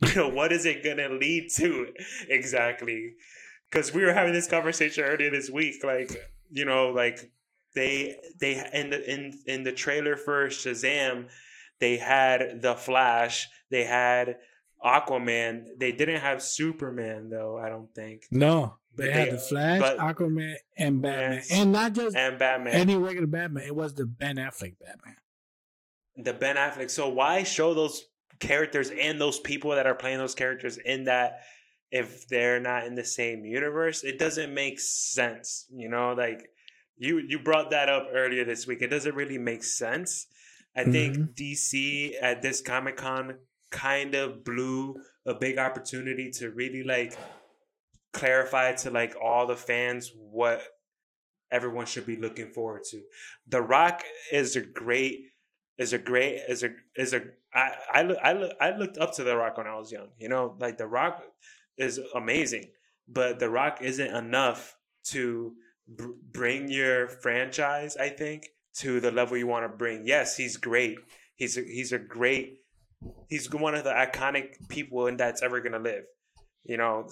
[0.14, 1.92] what is it going to lead to
[2.28, 3.14] exactly?
[3.70, 5.82] Because we were having this conversation earlier this week.
[5.82, 6.10] Like,
[6.50, 7.30] you know, like
[7.74, 11.28] they, they, in the, in, in the trailer for Shazam,
[11.80, 14.36] they had The Flash, they had
[14.84, 15.66] Aquaman.
[15.78, 18.24] They didn't have Superman, though, I don't think.
[18.30, 21.50] No, But they had the Flash, but- Aquaman, and Batman, Yes.
[21.52, 22.74] and not just And Batman.
[22.74, 23.64] any regular Batman.
[23.64, 25.16] It was the Ben Affleck Batman.
[26.16, 26.90] the Ben Affleck.
[26.90, 28.04] So why show those
[28.40, 31.40] characters and those people that are playing those characters in that
[31.90, 34.04] if they're not in the same universe?
[34.04, 35.66] It doesn't make sense.
[35.70, 36.48] You know, like
[36.96, 38.82] you you brought that up earlier this week.
[38.82, 40.26] It doesn't really make sense.
[40.76, 41.32] I think mm-hmm.
[41.36, 43.36] DC at this Comic Con
[43.70, 47.16] kind of blew a big opportunity to really like
[48.12, 50.62] clarify to like all the fans what
[51.50, 53.02] everyone should be looking forward to.
[53.48, 55.26] The Rock is a great
[55.78, 57.22] is a great is a is a
[57.52, 60.08] I I look, I look, I looked up to The Rock when I was young.
[60.18, 61.22] You know, like The Rock
[61.76, 62.70] is amazing,
[63.08, 64.76] but The Rock isn't enough
[65.08, 65.54] to
[65.88, 67.96] br- bring your franchise.
[67.96, 68.48] I think
[68.78, 70.06] to the level you want to bring.
[70.06, 70.98] Yes, he's great.
[71.36, 72.60] He's a, he's a great.
[73.28, 76.04] He's one of the iconic people and that's ever gonna live.
[76.64, 77.08] You know,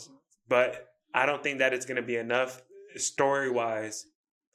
[0.49, 2.63] but I don't think that it's gonna be enough
[2.97, 4.07] story wise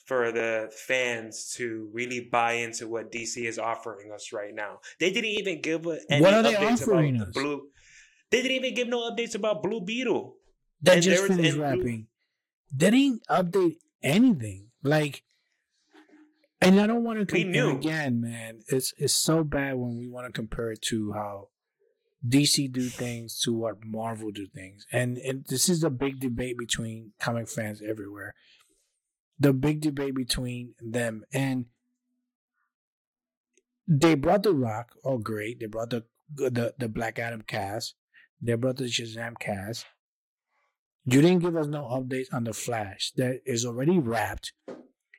[0.08, 4.80] for the fans to really buy into what DC is offering us right now.
[4.99, 7.34] They didn't even give any What are they updates offering about us?
[7.36, 7.62] the Blue.
[8.32, 10.36] They didn't even give no updates about Blue Beetle.
[10.82, 12.08] That And just finished and- wrapping.
[12.74, 14.68] They didn't update anything.
[14.84, 15.24] Like,
[16.62, 18.62] and I don't want to compare again, man.
[18.68, 21.49] It's it's so bad when we want to compare it to how
[22.28, 26.58] DC do things to what Marvel do things, and and this is a big debate
[26.58, 28.34] between comic fans everywhere.
[29.40, 31.66] The big debate between them and
[33.88, 34.94] they brought the Rock.
[35.04, 35.60] Oh, great!
[35.60, 36.04] They brought the
[36.36, 37.96] the the Black Adam cast.
[38.42, 39.86] They brought the Shazam cast.
[41.06, 44.52] You didn't give us no updates on the Flash that is already wrapped.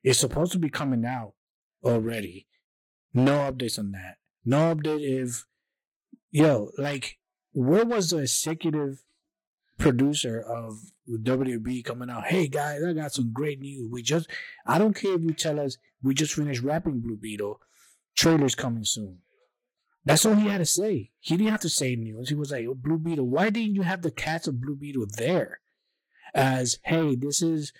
[0.05, 1.33] It's supposed to be coming out
[1.83, 2.47] already.
[3.15, 4.19] No updates on that.
[4.45, 5.47] No update if
[6.31, 7.19] yo, like
[7.53, 9.03] where was the executive
[9.79, 10.79] producer of
[11.11, 12.27] WB coming out?
[12.27, 13.89] Hey guys, I got some great news.
[13.91, 14.29] We just
[14.67, 17.61] I don't care if you tell us we just finished wrapping Blue Beetle.
[18.17, 19.19] Trailer's coming soon.
[20.05, 21.11] That's all he had to say.
[21.21, 22.29] He didn't have to say news.
[22.31, 25.61] He was like, Blue Beetle, why didn't you have the cats of Blue Beetle there?
[26.35, 27.73] As, hey, this is,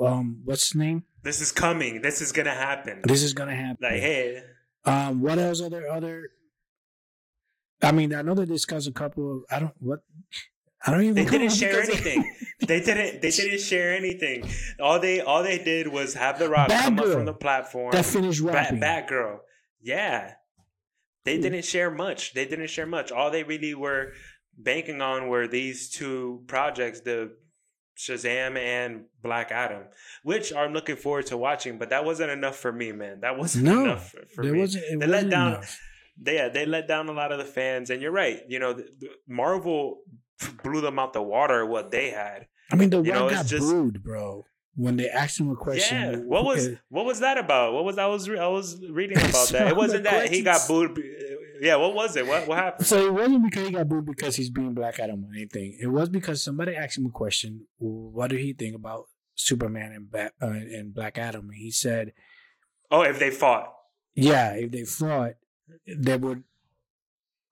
[0.00, 1.04] um, what's his name?
[1.22, 2.00] This is coming.
[2.02, 3.00] This is gonna happen.
[3.04, 3.78] This is gonna happen.
[3.80, 4.42] Like, hey,
[4.84, 5.60] Um, what else?
[5.60, 6.30] Other other.
[7.82, 9.42] I mean, I know they discussed a couple of.
[9.50, 10.00] I don't what.
[10.86, 11.14] I don't even.
[11.14, 12.34] they didn't share anything.
[12.60, 13.22] they didn't.
[13.22, 14.48] They didn't share anything.
[14.80, 17.92] All they all they did was have the Rock come up from the platform.
[17.92, 18.80] that finished Bat, wrapping.
[18.80, 19.38] Batgirl.
[19.80, 20.34] Yeah.
[21.24, 21.42] They Hmm.
[21.42, 22.34] didn't share much.
[22.34, 23.12] They didn't share much.
[23.12, 24.12] All they really were
[24.58, 27.32] banking on were these two projects, the
[27.96, 29.84] Shazam and Black Adam,
[30.24, 31.78] which I'm looking forward to watching.
[31.78, 33.20] But that wasn't enough for me, man.
[33.20, 34.58] That wasn't No, enough for, for me.
[34.58, 34.84] wasn't.
[34.98, 35.80] They let wasn't down- enough.
[36.20, 38.40] they, they let down a lot of the fans, and you're right.
[38.48, 38.82] You know,
[39.28, 40.00] Marvel
[40.62, 42.46] blew them out the water what they had.
[42.70, 44.44] I mean, the you know, got just- booed, bro.
[44.74, 47.74] When they asked him a question, Yeah, what was what was that about?
[47.74, 49.68] What was I was re- I was reading about So that?
[49.68, 50.98] It wasn't that he got booed.
[51.60, 52.26] Yeah, what was it?
[52.26, 52.86] What what happened?
[52.86, 55.76] So it wasn't because he got booed because he's being Black Adam or anything.
[55.78, 57.66] It was because somebody asked him a question.
[57.76, 61.50] What did he think about Superman and Bat, uh, and Black Adam?
[61.50, 62.14] And he said,
[62.90, 63.74] Oh, if they fought,
[64.14, 65.34] "Yeah, if they fought,
[65.86, 66.44] they would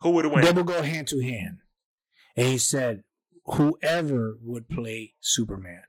[0.01, 0.43] who would win?
[0.43, 1.59] they would go hand to hand."
[2.37, 3.03] And he said,
[3.45, 5.83] "Whoever would play Superman,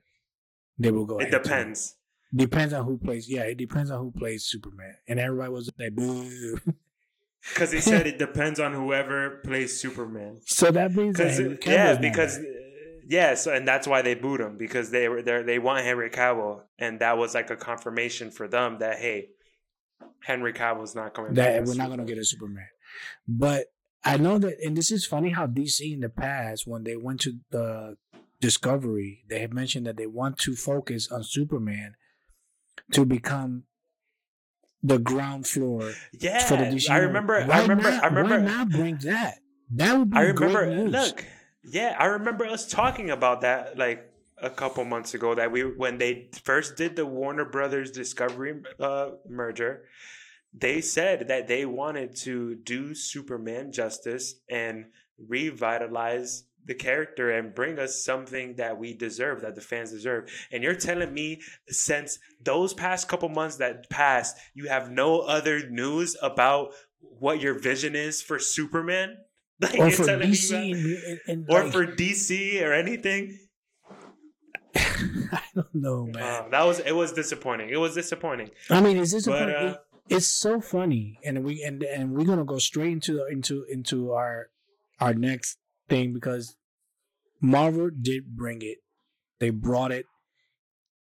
[0.78, 1.96] they will go." It to hand." depends.
[2.34, 3.28] Depends on who plays.
[3.28, 4.94] Yeah, it depends on who plays Superman.
[5.06, 6.58] And everybody was like, "Boo."
[7.48, 10.40] Because he said it depends on whoever plays Superman.
[10.46, 12.46] so that means that Henry Cavill's yeah, because back.
[13.08, 15.42] yeah, so and that's why they booed him because they were there.
[15.42, 19.30] They want Henry Cavill, and that was like a confirmation for them that hey,
[20.22, 21.46] Henry Cavill's not coming back.
[21.46, 22.68] that as we're not gonna get a Superman.
[23.26, 23.66] But
[24.04, 27.20] I know that, and this is funny how DC in the past, when they went
[27.20, 27.96] to the
[28.40, 31.94] Discovery, they had mentioned that they want to focus on Superman
[32.90, 33.64] to become
[34.82, 36.90] the ground floor Yeah, for the DC.
[36.90, 37.44] I remember.
[37.44, 37.90] Why I remember.
[37.90, 38.40] Not, I remember.
[38.40, 39.38] Why not bring that?
[39.70, 40.64] That would be I remember.
[40.66, 40.92] Great news.
[40.92, 41.24] Look,
[41.64, 45.34] yeah, I remember us talking about that like a couple months ago.
[45.36, 49.84] That we when they first did the Warner Brothers Discovery uh, merger,
[50.54, 54.86] they said that they wanted to do Superman justice and
[55.18, 60.30] revitalize the character and bring us something that we deserve, that the fans deserve.
[60.52, 65.68] And you're telling me since those past couple months that passed, you have no other
[65.68, 69.16] news about what your vision is for Superman?
[69.60, 70.58] Like or for DC, that-
[71.06, 73.38] and, and, or like- for DC or anything.
[74.74, 76.50] I don't know, man.
[76.50, 77.68] That was it was disappointing.
[77.68, 78.50] It was disappointing.
[78.70, 79.76] I mean, is this But uh,
[80.12, 81.18] it's so funny.
[81.24, 84.50] And we and and we're gonna go straight into into into our
[85.00, 85.58] our next
[85.88, 86.56] thing because
[87.40, 88.78] marvel did bring it.
[89.40, 90.06] They brought it.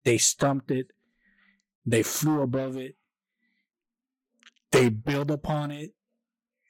[0.04, 0.92] They stumped it.
[1.84, 2.94] They flew above it.
[4.70, 5.90] They build upon it.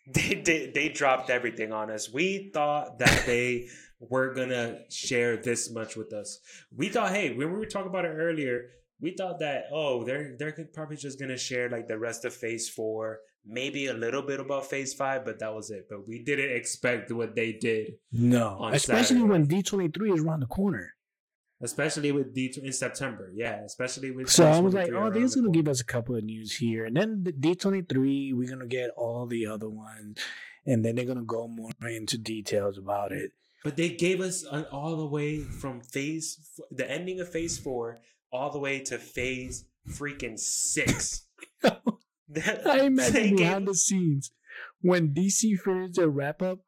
[0.06, 2.10] They they, they dropped everything on us.
[2.10, 3.68] We thought that they
[3.98, 6.40] were gonna share this much with us.
[6.74, 8.70] We thought, hey, when we were talking about it earlier,
[9.00, 12.68] we thought that oh, they're they're probably just gonna share like the rest of Phase
[12.68, 15.86] Four, maybe a little bit about Phase Five, but that was it.
[15.88, 19.22] But we didn't expect what they did, no especially Saturday.
[19.32, 20.94] when d23 is around the corner
[21.62, 23.30] especially with D in September.
[23.34, 24.30] Yeah, especially with.
[24.30, 25.48] so i was like D23 oh they're gonna corner.
[25.50, 29.26] give us a couple of news here and then the d23 we're gonna get all
[29.26, 30.18] the other ones
[30.66, 33.32] and then they're gonna go more into details about it
[33.62, 37.58] But they gave us an, all the way from phase, f- the ending of phase
[37.58, 38.00] four,
[38.32, 41.26] all the way to phase freaking six.
[41.64, 44.30] I imagine behind the scenes
[44.82, 46.60] when DC finished their wrap up,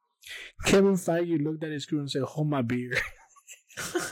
[0.64, 2.92] Kevin Feige looked at his crew and said, "Hold my beer."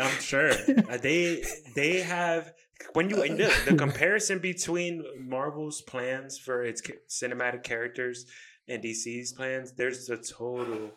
[0.00, 1.44] I'm sure Uh, they
[1.74, 2.52] they have
[2.94, 8.26] when you and the, the comparison between Marvel's plans for its cinematic characters
[8.68, 9.72] and DC's plans.
[9.72, 10.90] There's a total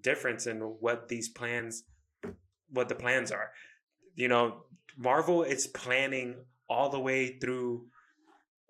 [0.00, 1.84] difference in what these plans,
[2.74, 3.50] what the plans are.
[4.14, 4.64] You know,
[4.96, 6.36] Marvel is planning
[6.68, 7.86] all the way through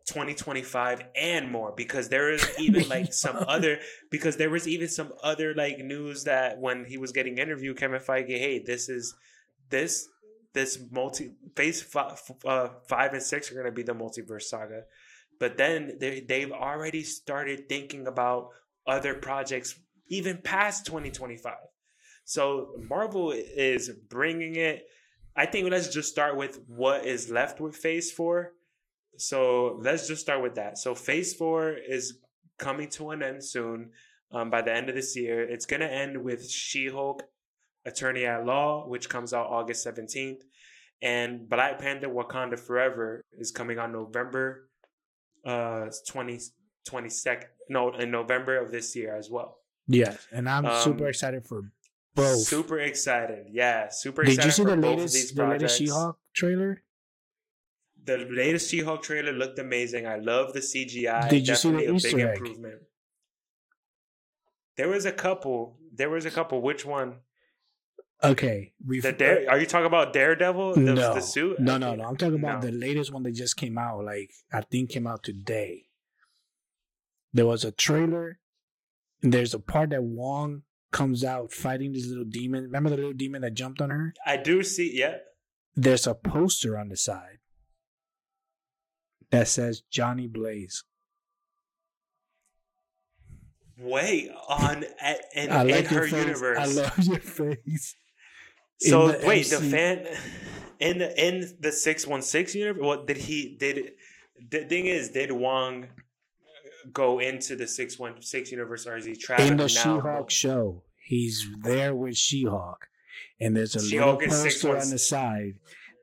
[0.07, 3.79] 2025 and more because there is even like some other
[4.11, 8.01] because there was even some other like news that when he was getting interviewed Kevin
[8.01, 9.15] Feige hey this is
[9.71, 10.09] this
[10.55, 14.85] this multi phase five, uh, five and six are going to be the multiverse saga.
[15.39, 18.51] But then they, they've already started thinking about
[18.87, 19.75] other projects
[20.09, 21.55] even past 2025
[22.25, 24.87] so Marvel is bringing it
[25.37, 28.53] I think let's just start with what is left with phase 4
[29.17, 30.79] so let's just start with that.
[30.79, 32.19] So phase four is
[32.59, 33.91] coming to an end soon.
[34.33, 37.23] Um, by the end of this year, it's gonna end with She-Hulk,
[37.87, 40.43] Attorney at Law, which comes out August seventeenth,
[41.01, 44.69] and Black Panther: Wakanda Forever is coming on November,
[45.45, 46.41] uh, 20,
[46.85, 47.45] 22nd.
[47.69, 49.59] No, in November of this year as well.
[49.87, 51.71] Yes, and I'm Um, super excited for
[52.15, 52.39] both.
[52.39, 55.47] Super excited, yeah, super Did excited Did you see the both of these latest the
[55.47, 55.79] latest.
[55.79, 56.83] She-Hulk trailer?
[58.05, 60.07] The latest She-Hulk trailer looked amazing.
[60.07, 61.29] I love the CGI.
[61.29, 62.37] Did you see the Easter big egg?
[62.39, 62.83] improvement.
[64.77, 65.79] There was a couple.
[65.95, 66.61] There was a couple.
[66.61, 67.17] Which one?
[68.23, 70.75] Okay, we The Dare, are you talking about Daredevil?
[70.75, 71.59] The, no, the suit?
[71.61, 72.05] no, no, no.
[72.05, 72.71] I'm talking about No.
[72.71, 74.05] the latest one that just came out.
[74.05, 75.87] Like I think came out today.
[77.33, 78.39] There was a trailer.
[79.23, 80.63] And there's a part that Wong
[80.95, 82.63] comes out fighting this little demon.
[82.63, 84.15] Remember the little demon that jumped on her?
[84.25, 84.97] I do see.
[84.97, 85.17] Yeah.
[85.75, 87.41] There's a poster on the side
[89.31, 90.85] that says Johnny Blaze.
[93.77, 96.13] Wait on at, in, I like her face.
[96.13, 96.59] universe.
[96.61, 97.97] I love your face.
[98.79, 100.07] so the wait, the fan
[100.79, 102.85] in the in the six one six universe.
[102.85, 103.95] What did he did?
[104.49, 105.89] The thing is, did Wong
[106.93, 109.69] go into the six one six universe, or is he traveling in the?
[109.69, 112.87] She-Hulk show, he's there with She-Hulk,
[113.41, 115.55] and there's a She-Hulk little poster on the side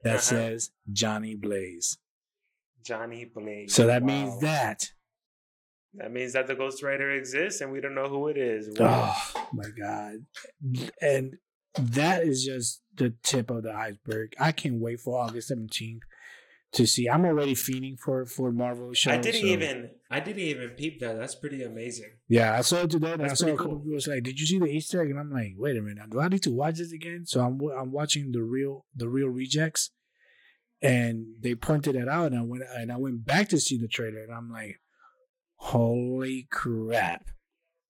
[0.03, 0.21] that Uh-huh.
[0.21, 1.97] says Johnny Blaze.
[2.84, 3.73] Johnny Blaze.
[3.73, 4.07] So that Wow.
[4.07, 4.91] means that.
[5.95, 8.69] That means that the Ghost Rider exists, and we don't know who it is.
[8.79, 9.13] Wow.
[9.36, 10.25] Oh my god!
[11.01, 11.38] And
[11.77, 14.34] that is just the tip of the iceberg.
[14.39, 16.03] I can't wait for August seventeenth
[16.74, 17.09] to see.
[17.09, 19.13] I'm already feeding for for Marvel shows.
[19.13, 19.89] I didn't so- even.
[20.09, 21.17] I didn't even peep that.
[21.17, 22.11] That's pretty amazing.
[22.28, 23.80] Yeah, I saw it today, and I saw a couple cool.
[23.80, 26.09] people was like, "Did you see the Easter egg?" And I'm like, "Wait a minute,
[26.09, 29.30] do I need to watch this again?" So I'm I'm watching the real the Reel
[29.30, 29.91] Rejects,
[30.82, 33.88] and they pointed it out, and I went and I went back to see the
[33.88, 34.80] trailer, and I'm like,
[35.55, 37.26] "Holy crap,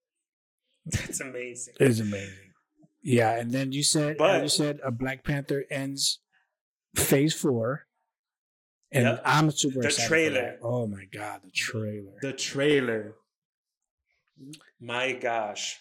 [0.85, 1.73] That's amazing.
[1.79, 2.53] it's amazing!"
[3.03, 6.19] Yeah, and then you said But- you said a Black Panther ends
[6.95, 7.87] Phase Four,
[8.91, 9.21] and Yep.
[9.25, 10.03] I'm super The excited.
[10.03, 10.57] for trailer.
[10.61, 12.13] Oh my god, the trailer!
[12.21, 13.15] The trailer.
[14.79, 15.79] My gosh,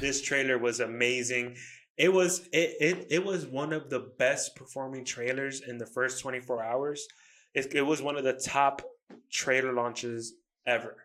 [0.00, 1.56] this trailer was amazing.
[1.96, 6.20] It was it, it it was one of the best performing trailers in the first
[6.20, 7.06] 24 hours.
[7.54, 8.82] It, it was one of the top
[9.30, 10.34] trailer launches
[10.66, 11.04] ever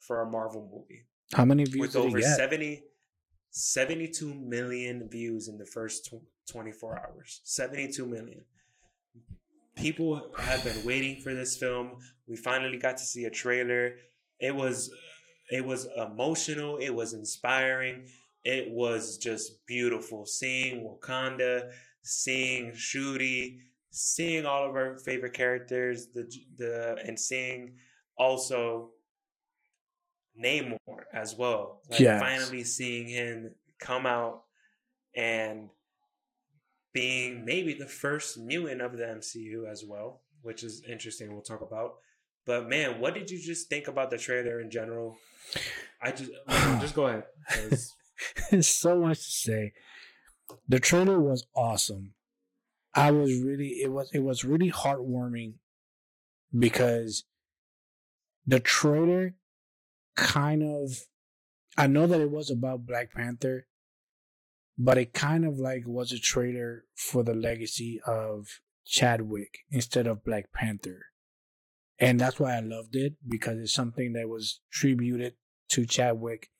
[0.00, 1.04] for a Marvel movie.
[1.34, 2.36] How many views with did over he get?
[2.36, 2.82] 70,
[3.50, 7.40] 72 million views in the first tw- 24 hours.
[7.44, 8.44] 72 million.
[9.78, 11.92] People have been waiting for this film.
[12.26, 13.94] We finally got to see a trailer.
[14.40, 14.90] It was
[15.50, 18.06] it was emotional, it was inspiring.
[18.44, 21.70] It was just beautiful seeing Wakanda,
[22.02, 23.60] seeing Shuri,
[23.90, 27.76] seeing all of our favorite characters, the the and seeing
[28.16, 28.90] also
[30.42, 30.78] Namor
[31.12, 31.82] as well.
[31.90, 32.20] Like Yes.
[32.20, 34.44] finally seeing him come out
[35.14, 35.70] and
[36.98, 41.32] being maybe the first mutant of the MCU as well, which is interesting.
[41.32, 41.92] We'll talk about.
[42.44, 45.16] But man, what did you just think about the trailer in general?
[46.02, 46.32] I just
[46.80, 47.24] just go ahead.
[48.50, 49.72] There's so much to say.
[50.68, 52.14] The trailer was awesome.
[52.94, 55.54] I was really it was it was really heartwarming
[56.58, 57.22] because
[58.44, 59.34] the trailer
[60.16, 60.98] kind of
[61.76, 63.67] I know that it was about Black Panther,
[64.78, 68.46] but it kind of like was a trailer for the legacy of
[68.86, 71.06] Chadwick instead of Black Panther.
[71.98, 75.34] And that's why I loved it because it's something that was tributed
[75.70, 76.50] to Chadwick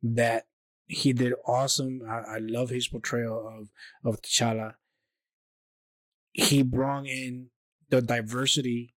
[0.00, 0.44] that
[0.86, 2.02] he did awesome.
[2.08, 3.68] I, I love his portrayal of
[4.04, 4.74] of T'Challa.
[6.30, 7.48] He brought in
[7.88, 8.94] the diversity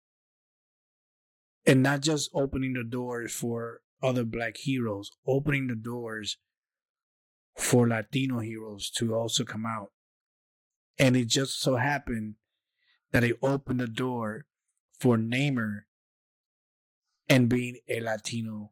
[1.65, 6.37] and not just opening the doors for other black heroes, opening the doors
[7.61, 9.91] for Latino heroes to also come out
[10.97, 12.35] and it just so happened
[13.11, 14.45] that it opened the door
[14.99, 15.81] for Namor
[17.29, 18.71] and being a Latino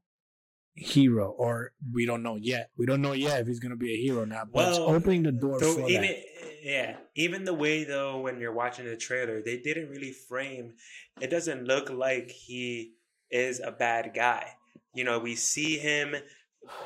[0.74, 2.72] hero, or we don't know yet.
[2.78, 4.46] We don't know yet if he's gonna be a hero now.
[4.46, 6.24] But it's Well, opening the door So for even that.
[6.64, 10.76] yeah, even the way though when you're watching the trailer, they didn't really frame.
[11.20, 12.94] It doesn't look like he
[13.30, 14.56] is a bad guy.
[14.94, 16.16] You know, we see him.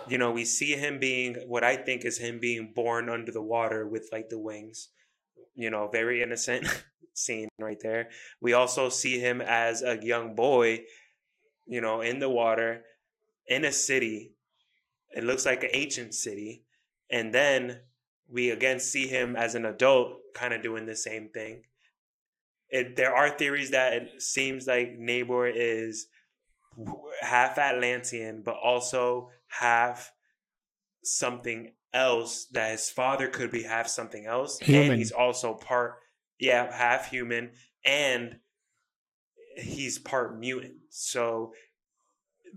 [0.08, 3.42] You know, we see him being what I think is him being born under the
[3.42, 4.90] water with like the wings.
[5.56, 6.68] You know, very innocent
[7.14, 8.10] scene right there.
[8.42, 10.84] We also see him as a young boy.
[11.66, 12.84] You know, in the water,
[13.48, 14.34] in a city.
[15.16, 16.64] It looks like an ancient city,
[17.12, 17.82] and then
[18.28, 21.64] we again see him as an adult kind of doing the same thing.
[22.70, 26.08] It, there are theories that it seems like Namor is
[27.22, 29.30] half Atlantean, but also
[29.60, 30.12] half
[31.04, 34.60] something else that his father could be half something else.
[34.60, 34.92] Human.
[34.92, 35.96] And he's also part,
[36.40, 37.52] yeah, half human,
[37.86, 38.38] and
[39.58, 40.78] he's part mutant.
[40.90, 41.54] So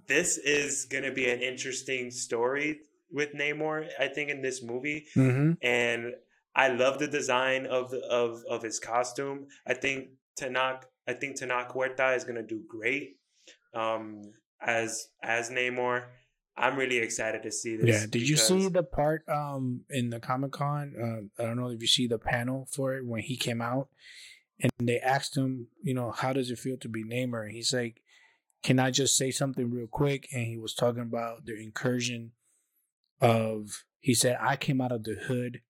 [0.06, 2.80] this is going to be an interesting story
[3.10, 6.14] with Namor, I think, in this movie hmm and
[6.56, 9.46] I love the design of the, of of his costume.
[9.66, 10.08] I think
[10.40, 13.18] Tenoch I think Tenoch Huerta is gonna do great
[13.74, 16.04] um, as as Namor.
[16.58, 17.86] I'm really excited to see this.
[17.88, 18.06] Yeah.
[18.08, 20.94] Did you see the part um in the Comic Con?
[21.38, 23.88] Uh, I don't know if you see the panel for it when he came out,
[24.60, 27.44] and they asked him, you know, how does it feel to be Namor?
[27.44, 28.00] And he's like,
[28.62, 32.32] "Can I just say something real quick?" And he was talking about the incursion
[33.20, 33.84] of.
[34.00, 35.60] He said, "I came out of the hood."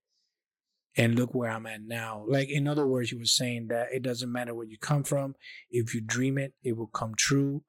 [0.99, 2.25] And look where I'm at now.
[2.27, 5.35] Like, in other words, he was saying that it doesn't matter where you come from.
[5.69, 7.63] If you dream it, it will come true.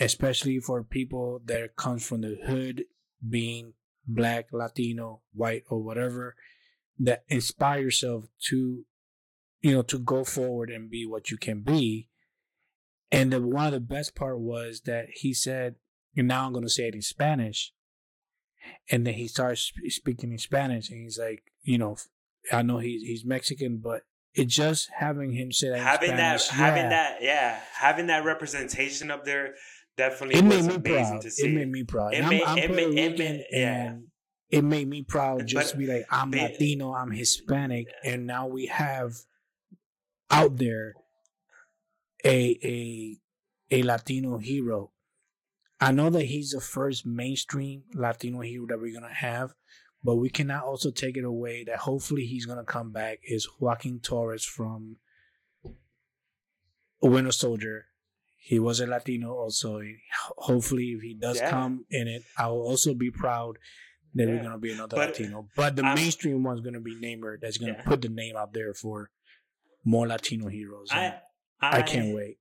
[0.00, 2.84] Especially for people that comes from the hood,
[3.28, 3.74] being
[4.06, 6.34] black, Latino, white, or whatever,
[6.98, 8.84] that inspire yourself to,
[9.60, 12.08] you know, to go forward and be what you can be.
[13.10, 15.76] And the, one of the best part was that he said,
[16.16, 17.72] and now I'm going to say it in Spanish.
[18.90, 21.96] And then he starts speaking in Spanish, and he's like, you know,
[22.52, 24.02] I know he's he's Mexican, but
[24.34, 28.24] it just having him say that in having that Spanish, having that yeah having that
[28.24, 29.54] representation up there
[29.96, 31.22] definitely it was made me amazing proud.
[31.22, 31.46] to see.
[31.46, 32.14] It made me proud.
[32.14, 33.96] It made- I'm, I'm it made- it made- yeah.
[34.50, 38.26] it made me proud just to But- be like I'm but- Latino, I'm Hispanic, and
[38.26, 39.12] now we have
[40.30, 40.94] out there
[42.24, 43.18] a a
[43.70, 44.92] a Latino hero.
[45.80, 49.52] I know that he's the first mainstream Latino hero that we're gonna have,
[50.04, 53.18] but we cannot also take it away that hopefully he's gonna come back.
[53.24, 54.96] Is Joaquin Torres from
[57.02, 57.86] Winter Soldier?
[58.44, 59.80] He was a Latino also.
[60.36, 61.48] Hopefully, if he does Yeah.
[61.50, 63.58] come in it, I will also be proud
[64.14, 65.48] that we're gonna be another But Latino.
[65.56, 67.40] But the I'm- mainstream one's gonna be Namor.
[67.40, 67.84] That's gonna Yeah.
[67.84, 69.10] put the name out there for
[69.84, 70.88] more Latino heroes.
[70.92, 71.14] and
[71.60, 72.38] I, I can't wait.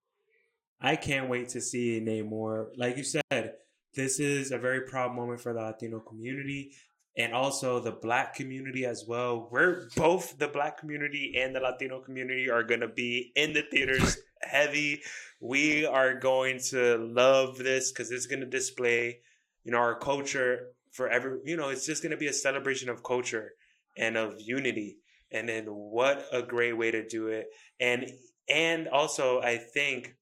[0.80, 2.72] I can't wait to see Namor.
[2.76, 3.58] Like you said,
[3.94, 6.74] this is a very proud moment for the Latino community
[7.16, 9.48] and also the black community as well.
[9.52, 13.62] We're both the black community and the Latino community are going to be in the
[13.62, 15.02] theaters heavy.
[15.40, 19.20] We are going to love this because it's going to display,
[19.64, 22.90] you know, our culture for every, you know, it's just going to be a celebration
[22.90, 23.52] of culture
[23.98, 24.98] and of unity.
[25.32, 27.48] And then what a great way to do it.
[27.80, 28.12] And
[28.50, 30.16] and also I think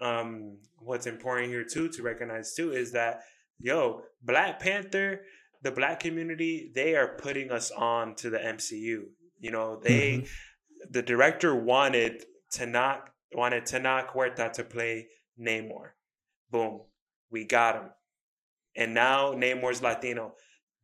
[0.00, 3.22] um, what's important here too to recognize too is that
[3.58, 5.22] yo Black Panther,
[5.62, 9.04] the Black community, they are putting us on to the MCU.
[9.40, 10.28] You know, they Mhm.
[10.90, 15.08] the director wanted to not wanted Tenoch Huerta to play
[15.40, 15.90] Namor.
[16.50, 16.82] Boom,
[17.30, 17.90] we got him,
[18.76, 20.34] and now Namor's Latino.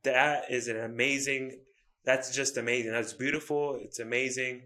[0.05, 1.61] That is an amazing.
[2.05, 2.93] That's just amazing.
[2.93, 3.79] That's beautiful.
[3.83, 4.63] It's amazing.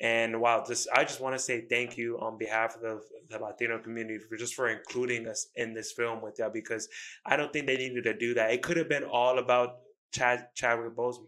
[0.00, 3.38] And wow, just I just want to say thank you on behalf of the, the
[3.38, 6.88] Latino community for just for including us in this film with that because
[7.26, 8.50] I don't think they needed to do that.
[8.50, 9.80] It could have been all about
[10.12, 11.26] Chad Chadwick Boseman.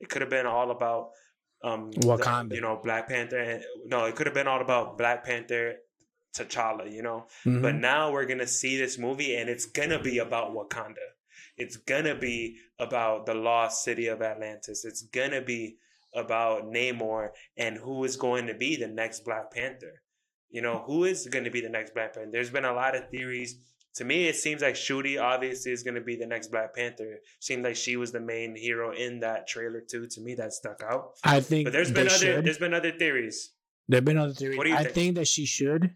[0.00, 1.10] It could have been all about
[1.64, 2.54] um the- Wakanda.
[2.54, 3.38] you know, Black Panther.
[3.38, 5.76] And, no, it could have been all about Black Panther,
[6.36, 6.90] T'Challa.
[6.92, 7.62] You know, Mhm.
[7.62, 11.06] but now we're gonna see this movie, and it's gonna be about Wakanda.
[11.56, 14.84] It's gonna be about the lost city of Atlantis.
[14.84, 15.78] It's gonna be
[16.12, 20.02] about Namor and who is going to be the next Black Panther.
[20.50, 22.30] You know, who is going to be the next Black Panther?
[22.30, 23.56] There's been a lot of theories.
[23.96, 27.20] To me, it seems like Shuri obviously is going to be the next Black Panther.
[27.40, 30.06] Seemed like she was the main hero in that trailer too.
[30.08, 31.12] To me, that stuck out.
[31.22, 32.44] I think But there's been other should.
[32.44, 33.52] there's been other theories.
[33.88, 34.58] There've been other theories.
[34.58, 34.94] What do you I think?
[34.94, 35.94] think that she should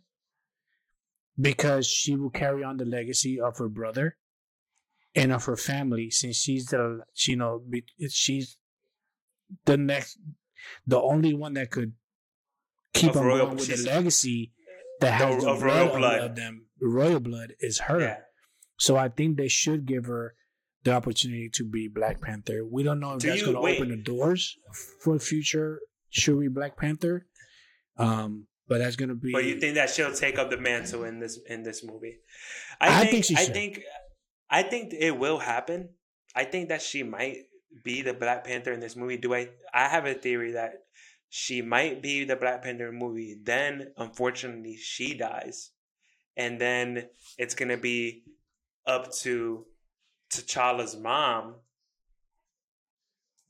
[1.40, 4.16] because she will carry on the legacy of her brother
[5.14, 7.62] and of her family since she's the you know
[8.10, 8.56] she's
[9.64, 10.18] the next
[10.86, 11.92] The only one that could
[12.92, 14.52] keep Of on royal- going with the legacy
[15.00, 16.20] that has The- the of royal blood.
[16.20, 18.00] of them, royal blood is her.
[18.00, 18.16] Yeah.
[18.78, 20.34] So I think they should give her
[20.84, 22.64] the opportunity to be Black Panther.
[22.64, 24.56] We don't know if Do that's going to open the doors
[25.02, 27.26] for future Shuri Black Panther.
[27.96, 29.32] Um, but that's going to be.
[29.32, 32.18] But you think that she'll take up the mantle in this in this movie?
[32.80, 33.24] I I think think.
[33.24, 33.80] she I think.
[34.50, 35.90] I think it will happen.
[36.34, 37.38] I think that she might
[37.82, 39.16] be the Black Panther in this movie.
[39.16, 39.48] Do I?
[39.72, 40.74] I have a theory that
[41.28, 43.36] she might be the Black Panther movie.
[43.42, 45.70] Then, unfortunately, she dies,
[46.38, 48.22] and then it's gonna be
[48.86, 49.66] up to
[50.32, 51.56] T'Challa's mom.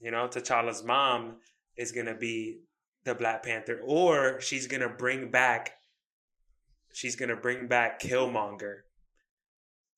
[0.01, 1.37] You know, T'Challa's mom
[1.77, 2.63] is gonna be
[3.05, 5.75] the Black Panther, or she's gonna bring back.
[6.93, 8.81] She's gonna bring back Killmonger.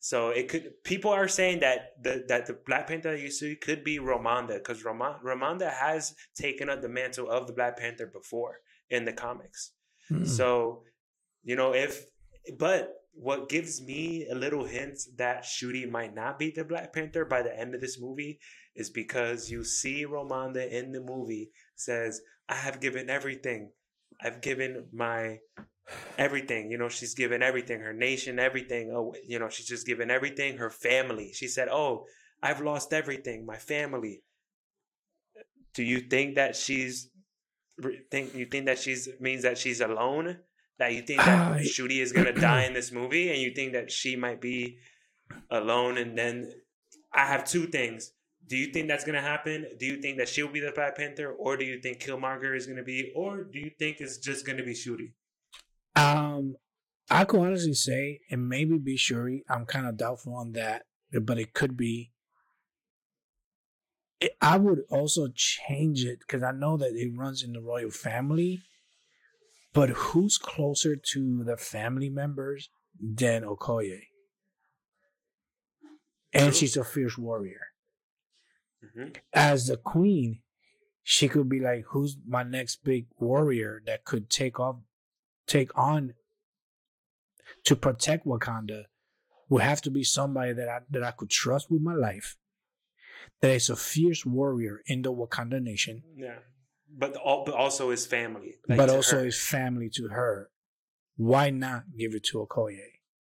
[0.01, 0.82] So it could.
[0.82, 4.82] People are saying that the that the Black Panther you see could be Ramonda because
[4.82, 9.72] Ramonda has taken up the mantle of the Black Panther before in the comics.
[10.11, 10.26] Mm.
[10.26, 10.82] So,
[11.45, 12.07] you know, if
[12.59, 17.24] but what gives me a little hint that Shuri might not be the Black Panther
[17.24, 18.38] by the end of this movie
[18.74, 23.72] is because you see Ramonda in the movie says, "I have given everything.
[24.22, 25.41] I've given my
[26.18, 26.70] everything.
[26.70, 28.93] You know, she's given everything, her nation, everything.
[28.95, 31.32] Oh, you know, she's just given everything, her family.
[31.32, 32.07] She said, "Oh,
[32.43, 34.22] I've lost everything, my family."
[35.74, 37.11] Do you think that she's
[38.11, 40.38] think you think that she's means that she's alone?
[40.81, 43.74] That you think that I- Shuri is gonna die in this movie, and you think
[43.74, 44.78] that she might be
[45.51, 46.53] alone, and then
[47.12, 48.12] I have two things.
[48.47, 49.66] Do you think that's gonna happen?
[49.78, 52.66] Do you think that she'll be the Black Panther, or do you think Killmonger is
[52.66, 55.12] gonna be, or do you think it's just gonna be Shuri?
[55.97, 56.57] Um,
[57.11, 59.45] I could honestly say it maybe be Shuri.
[59.51, 62.11] I'm kind of doubtful on that, but it could be.
[64.20, 67.91] It, I would also change it because I know that it runs in the royal
[67.91, 68.62] family.
[69.72, 74.02] But who's closer to the family members than Okoye?
[76.32, 77.60] And she's a fierce warrior.
[78.82, 79.16] Mhm.
[79.32, 80.42] As the queen,
[81.02, 84.80] she could be like, "Who's my next big warrior that could take off,
[85.46, 86.14] take on
[87.64, 88.86] to protect Wakanda?"
[89.48, 92.38] Would have to be somebody that I that I could trust with my life.
[93.40, 96.38] That is a fierce warrior in the Wakanda nation, Yeah,
[96.97, 99.26] but but also his family, like but also her.
[99.26, 100.51] is family to her.
[101.16, 102.78] Why not give it to Okoye?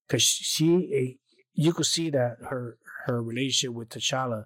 [0.06, 1.18] Because she,
[1.54, 4.44] you could see that her her relationship with T'Challa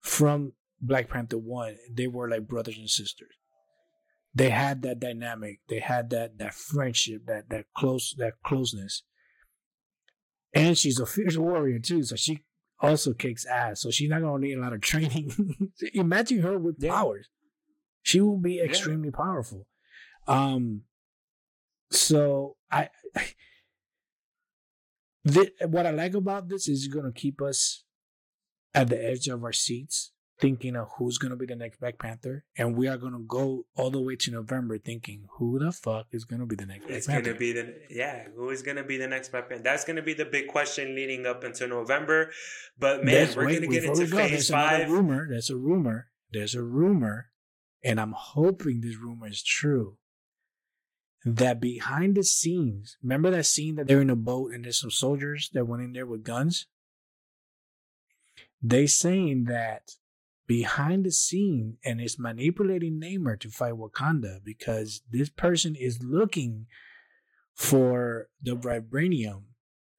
[0.00, 3.32] from Black Panther one, they were like brothers and sisters.
[4.34, 5.60] They had that dynamic.
[5.68, 9.02] They had that that friendship, that that close that closeness.
[10.52, 12.40] And she's a fierce warrior too, so she
[12.80, 13.80] also kicks ass.
[13.82, 15.30] So she's not gonna need a lot of training.
[15.94, 16.92] Imagine her with Yeah.
[16.92, 17.28] powers.
[18.06, 19.66] She will be extremely powerful.
[20.28, 20.82] Um
[21.90, 23.26] so I, I
[25.66, 27.82] what I like about this is going to keep us
[28.74, 31.98] at the edge of our seats, thinking of who's going to be the next Black
[31.98, 35.72] Panther, and we are going to go all the way to November thinking who the
[35.72, 37.22] fuck is going to be the next Black It's Panther.
[37.30, 38.28] gonna be the yeah.
[38.36, 39.64] Who is gonna be the next Black Panther?
[39.64, 42.30] That's gonna be the big question leading up until November.
[42.78, 44.88] But man, There's- we're gonna get before into go, phase there's five.
[44.90, 45.26] Rumor.
[45.28, 46.08] There's a rumor.
[46.32, 47.30] There's a rumor,
[47.84, 49.96] and I'm hoping this rumor is true.
[51.24, 54.90] That behind the scenes, remember that scene that they're in a boat and there's some
[54.92, 56.66] soldiers that went in there with guns.
[58.62, 59.92] They saying that
[60.46, 66.66] behind the scene and is manipulating Namor to fight Wakanda because this person is looking
[67.54, 69.42] for the vibranium.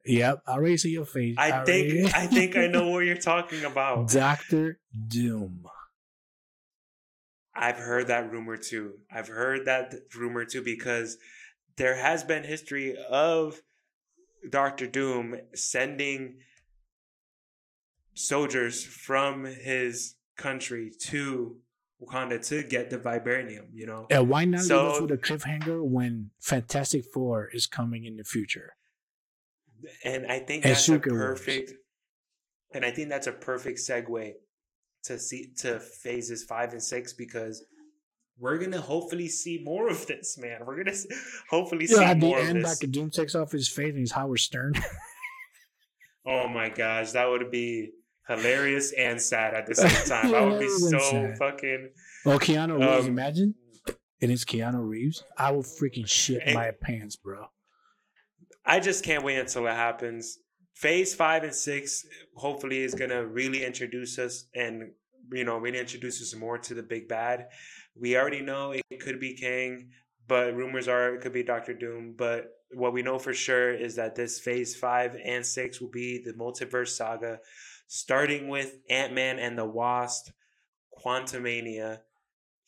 [0.05, 1.35] Yep, I already see your face.
[1.37, 4.09] I already- think I think I know what you're talking about.
[4.09, 5.65] Doctor Doom.
[7.57, 8.99] I've heard that rumor too.
[9.11, 11.17] I've heard that rumor too because
[11.77, 13.61] there has been history of
[14.49, 16.37] Doctor Doom sending
[18.13, 21.57] soldiers from his country to
[22.01, 23.67] Wakanda to get the vibranium.
[23.73, 27.65] You know, And why not leave So- us with a cliffhanger when Fantastic Four is
[27.67, 28.73] coming in the future?
[30.03, 31.39] and I think And that's a Secret Wars.
[31.39, 31.71] perfect.
[32.73, 34.33] And I think that's a perfect segue
[35.07, 37.63] to see to phases five and six because
[38.39, 40.59] we're gonna hopefully see more of this, man.
[40.65, 40.95] We're gonna
[41.49, 42.71] hopefully You know, see at the more of end, this.
[42.71, 44.73] Doctor Doom takes off his face and he's Howard Stern.
[46.25, 47.91] Oh my gosh, that would be
[48.27, 50.35] hilarious and sad at the same time.
[50.35, 51.37] I would be so sad.
[51.37, 51.89] fucking.
[52.25, 53.55] oh, Keanu Reeves, Um, imagine.
[54.19, 55.23] It is Keanu Reeves.
[55.37, 57.45] I will freaking shit And- my pants, bro.
[58.65, 60.39] I just can't wait until it happens.
[60.77, 62.05] Phase five and six
[62.35, 64.91] hopefully is gonna really introduce us and
[65.31, 67.47] you know, really introduce us more to the big bad.
[67.99, 69.89] We already know it could be Kang,
[70.27, 72.13] but rumors are it could be Doctor Doom.
[72.15, 76.21] But what we know for sure is that this Phase Five and Six will be
[76.23, 77.39] the multiverse saga,
[77.87, 80.29] starting with Ant Man and the Wasp,
[81.03, 82.01] Quantumania,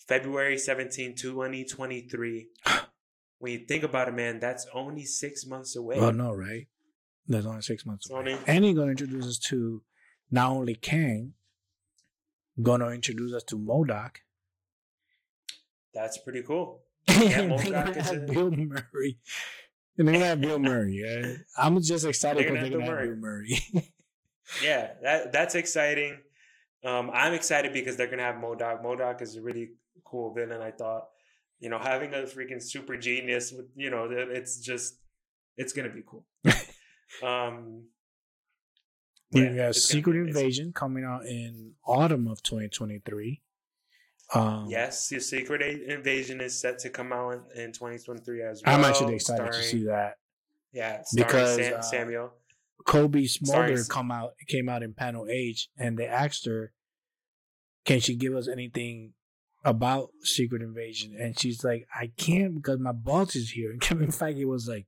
[0.07, 2.47] February 17, 2023.
[3.37, 5.97] when you think about it, man, that's only six months away.
[5.97, 6.67] Oh, well, no, right?
[7.29, 8.37] That's only six months away.
[8.47, 9.81] And he's gonna introduce us to
[10.31, 11.33] not only Kang,
[12.61, 14.15] gonna introduce us to MODOK.
[15.93, 16.81] That's pretty cool.
[17.07, 19.19] and MODOK they're is a- Bill Murray.
[19.97, 21.03] And they're gonna have Bill Murray.
[21.05, 21.33] Yeah.
[21.57, 23.59] I'm just excited because they're gonna have Bill Murray.
[24.63, 26.17] Yeah, that that's exciting.
[26.83, 28.83] Um, I'm excited because they're gonna have MODOK.
[28.83, 29.73] MODOK is a really
[30.03, 30.59] cool villain.
[30.59, 31.05] I thought,
[31.59, 34.95] you know, having a freaking super genius with, you know, it's just,
[35.55, 36.25] it's gonna be cool.
[37.23, 37.85] Um,
[39.31, 40.15] we yeah, got Secret.
[40.15, 43.41] Invasion coming out in autumn of 2023.
[44.33, 48.75] Um, Yes, your Secret Invasion is set to come out in, in 2023 as well.
[48.75, 50.15] I'm actually excited to see that.
[50.71, 52.31] Yeah, because, Sam, uh, Samuel.
[52.85, 53.27] Cobie.
[53.27, 56.71] Smulders come out came out in panel H, and they asked her,
[57.85, 59.13] "Can she give us anything
[59.63, 64.09] about Secret Invasion?" And she's like, "I can't because my boss is here." And Kevin
[64.09, 64.87] Feige was like,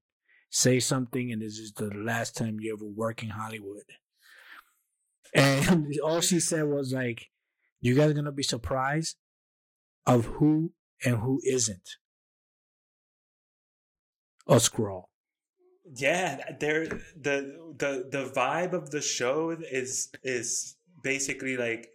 [0.51, 3.85] "Say something, and this is the last time you ever work in Hollywood."
[5.33, 7.29] And all she said was like,
[7.79, 9.17] "You guys are gonna be surprised
[10.05, 10.73] of who
[11.03, 11.89] and who isn't
[14.47, 15.05] a Skrull."
[15.95, 21.89] Yeah, there the the the vibe of the show is is basically like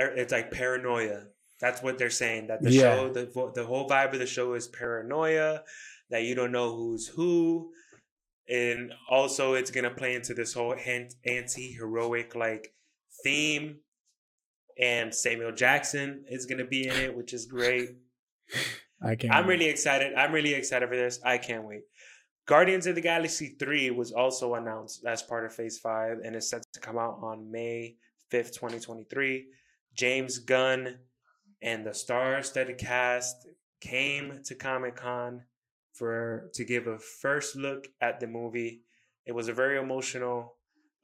[0.00, 1.26] er, it's like paranoia.
[1.60, 2.48] That's what they're saying.
[2.48, 2.80] That the Yeah.
[2.96, 5.64] show the the whole vibe of the show is paranoia.
[6.10, 7.72] That you don't know who's who,
[8.48, 10.74] and also it's gonna play into this whole
[11.24, 12.74] anti heroic like
[13.22, 13.78] theme.
[14.80, 17.90] And Samuel Jackson is gonna be in it, which is great.
[19.02, 19.34] I can't.
[19.34, 20.14] I'm really excited.
[20.14, 21.20] I'm really excited for this.
[21.24, 21.82] I can't wait.
[22.46, 26.48] Guardians of the Galaxy 3 was also announced as part of Phase 5 and is
[26.48, 27.96] set to come out on May
[28.32, 29.48] 5th, 2023.
[29.94, 30.98] James Gunn
[31.60, 33.46] and the star-studded cast
[33.80, 35.42] came to Comic-Con
[35.98, 38.82] for to give a first look at the movie.
[39.26, 40.54] It was a very emotional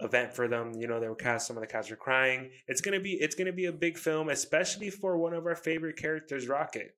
[0.00, 0.72] event for them.
[0.78, 2.50] You know, they were cast some of the cast were crying.
[2.66, 5.96] It's to be it's to be a big film especially for one of our favorite
[5.96, 6.96] characters, Rocket.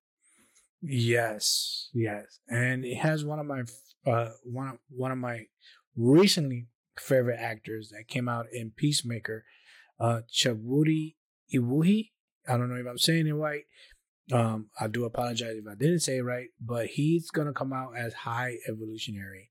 [0.82, 3.62] Yes, yes, and it has one of my
[4.06, 5.46] uh one of one of my
[5.96, 6.66] recently
[6.98, 9.44] favorite actors that came out in Peacemaker,
[9.98, 11.14] uh Chukwudi
[11.52, 12.10] Iwuji.
[12.48, 13.64] I don't know if I'm saying it right.
[14.32, 17.96] Um, I do apologize if I didn't say it right, but he's gonna come out
[17.96, 19.50] as High Evolutionary,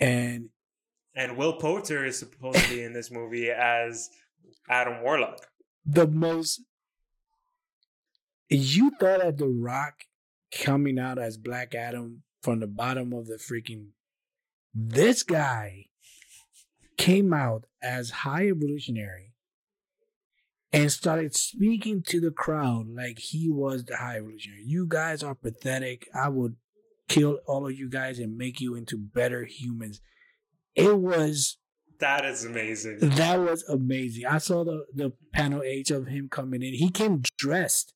[0.00, 0.50] and
[1.14, 4.10] And Will Poulter is supposed to be in this movie as
[4.68, 5.46] Adam Warlock.
[5.84, 6.62] the most
[8.48, 9.94] you thought that the rock
[10.52, 13.88] coming out as black adam from the bottom of the freaking
[14.74, 15.86] this guy
[16.96, 19.32] came out as high evolutionary
[20.72, 25.34] and started speaking to the crowd like he was the high evolutionary you guys are
[25.34, 26.56] pathetic i would
[27.08, 30.00] kill all of you guys and make you into better humans
[30.74, 31.56] it was
[32.00, 32.98] That is amazing.
[33.00, 34.26] that was amazing.
[34.26, 36.74] I saw the, the panel H of him coming in.
[36.74, 37.94] He came dressed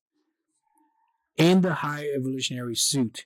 [1.37, 3.25] in the high evolutionary suit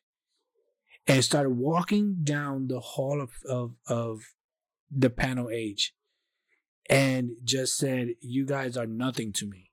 [1.07, 4.21] and started walking down the hall of, of, of
[4.91, 5.93] the panel H
[6.89, 9.71] and just said, You guys are nothing to me.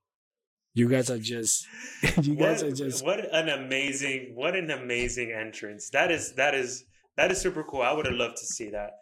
[0.74, 1.66] You guys are just
[2.22, 5.90] you guys what, are just what an amazing what an amazing entrance.
[5.90, 6.84] That is that is
[7.16, 7.82] that is super cool.
[7.82, 8.92] I would have loved to see that.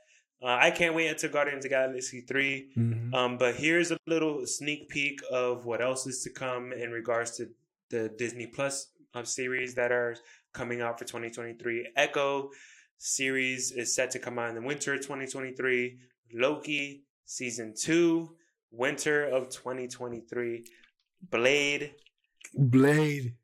[0.42, 2.72] Uh, I can't wait until Guardians of Galaxy 3.
[2.76, 3.14] Mhm.
[3.14, 7.36] Um, but here's a little sneak peek of what else is to come in regards
[7.36, 7.50] to
[7.90, 10.16] the Disney Plus um, series that are
[10.52, 11.90] coming out for 2023.
[11.94, 12.50] Echo
[12.96, 15.98] series is set to come out in the winter of 2023.
[16.32, 18.34] Loki season two,
[18.72, 20.64] winter of 2023.
[21.30, 21.94] Blade,
[22.54, 23.34] Blade.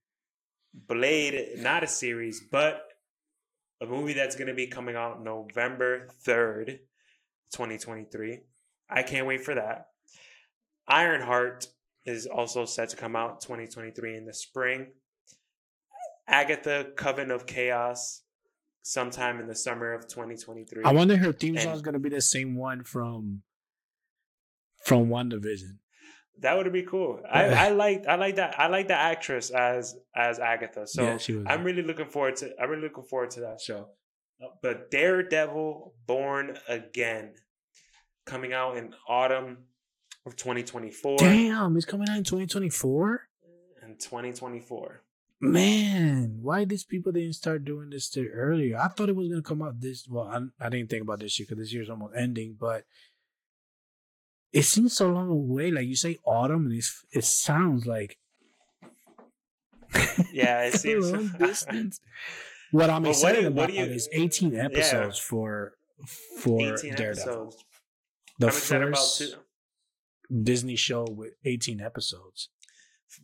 [0.74, 2.82] Blade, not a series, but
[3.80, 6.80] a movie that's going to be coming out November 3rd,
[7.52, 8.40] 2023.
[8.90, 9.88] I can't wait for that.
[10.88, 11.68] Ironheart
[12.04, 14.88] is also set to come out 2023 in the spring.
[16.26, 18.22] Agatha Coven of Chaos
[18.82, 20.84] sometime in the summer of 2023.
[20.84, 23.42] I wonder if her theme song is gonna be the same one from
[24.86, 25.78] from WandaVision.
[26.40, 27.20] that would be cool.
[27.30, 30.86] I, I like I like that I like the actress as as Agatha.
[30.86, 31.42] So yeah.
[31.46, 32.52] I'm really looking forward to.
[32.60, 33.88] I'm really looking forward to that show.
[34.42, 37.34] Uh, But Daredevil: Born Again,
[38.26, 39.64] coming out in autumn
[40.26, 43.28] of 2024 Damn, it's coming out in 2024.
[43.82, 45.02] In 2024.
[45.38, 48.78] Man, why these people didn't start doing this earlier?
[48.78, 50.06] I thought it was gonna come out this.
[50.08, 52.84] Well, I, I didn't think about this year because this year's almost ending, but
[54.58, 55.70] it seems so long away.
[55.70, 58.18] Like you say, autumn, and it's, it sounds like
[60.32, 61.10] Yeah, it a seems.
[61.12, 62.00] long distance.
[62.72, 65.74] What I'm excited what about do you- is 18 episodes for
[66.40, 67.32] for 18 Daredevil.
[67.32, 67.64] episodes.
[68.38, 69.36] The I'm first.
[70.42, 72.48] Disney show with 18 episodes.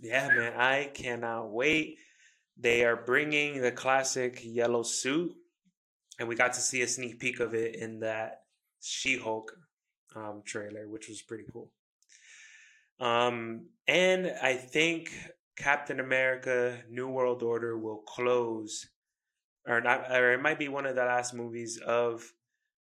[0.01, 1.99] Yeah, man, I cannot wait.
[2.57, 5.33] They are bringing the classic yellow suit,
[6.19, 8.43] and we got to see a sneak peek of it in that
[8.81, 9.53] She-Hulk
[10.15, 11.71] um, trailer, which was pretty cool.
[13.01, 15.13] Um, and I think
[15.57, 18.89] Captain America: New World Order will close,
[19.67, 22.25] or not, or it might be one of the last movies of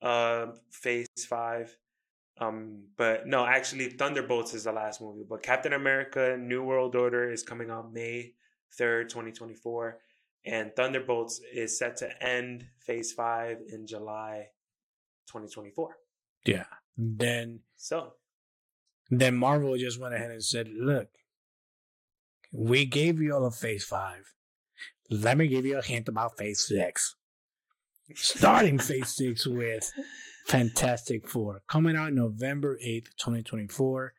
[0.03, 1.77] uh, Phase Five.
[2.41, 5.25] Um, but no, actually, Thunderbolts is the last movie.
[5.29, 8.35] But Captain America: New World Order is coming out May
[8.73, 9.99] third, twenty twenty four,
[10.45, 14.49] and Thunderbolts is set to end Phase Five in July,
[15.29, 15.97] twenty twenty four.
[16.45, 16.65] Yeah.
[16.97, 18.15] Then So
[19.11, 21.09] then Marvel just went ahead and said, "Look,
[22.53, 24.35] we gave you all a Phase Five.
[25.11, 27.17] Let me give you a hint about Phase Six.
[28.15, 29.93] Starting Phase Six with
[30.47, 34.13] Fantastic Four, coming out November eighth, twenty twenty four.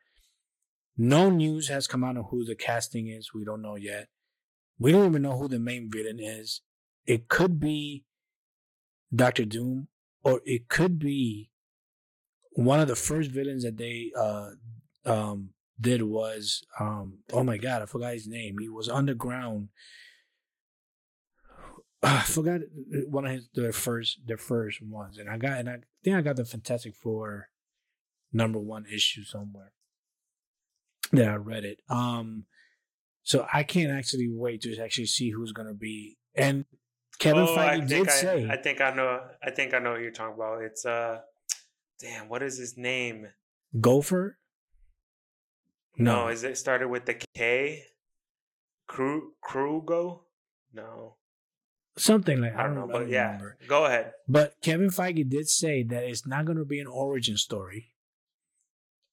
[0.97, 3.33] No news has come out on who the casting is.
[3.33, 4.07] We don't know yet.
[4.77, 6.61] We don't even know who the main villain is.
[7.05, 8.05] It could be
[9.13, 9.87] Doctor Doom,
[10.23, 11.50] or it could be
[12.53, 14.49] one of the first villains that they uh
[15.05, 15.49] um
[15.79, 18.57] did was um oh my god I forgot his name.
[18.59, 19.69] He was underground.
[22.03, 22.61] I forgot
[23.07, 26.21] one of his their first their first ones, and I got and I think I
[26.21, 27.49] got the Fantastic Four
[28.33, 29.73] number one issue somewhere.
[31.13, 31.81] Yeah, I read it.
[31.89, 32.45] Um,
[33.23, 36.17] so I can't actually wait to actually see who's gonna be.
[36.35, 36.65] And
[37.19, 39.19] Kevin Oh, Feige did I, say I think I know.
[39.43, 40.61] I think I know what you're talking about.
[40.63, 41.19] It's uh,
[42.01, 43.27] damn, what is his name?
[43.79, 44.37] Gopher.
[45.97, 47.83] No, is it started with the K?
[48.87, 50.21] Kru Krugo?
[50.73, 51.15] No,
[51.97, 53.57] something like I don't know, but yeah, remember.
[53.67, 54.13] go ahead.
[54.27, 57.91] But Kevin Feige did say that it's not going to be an origin story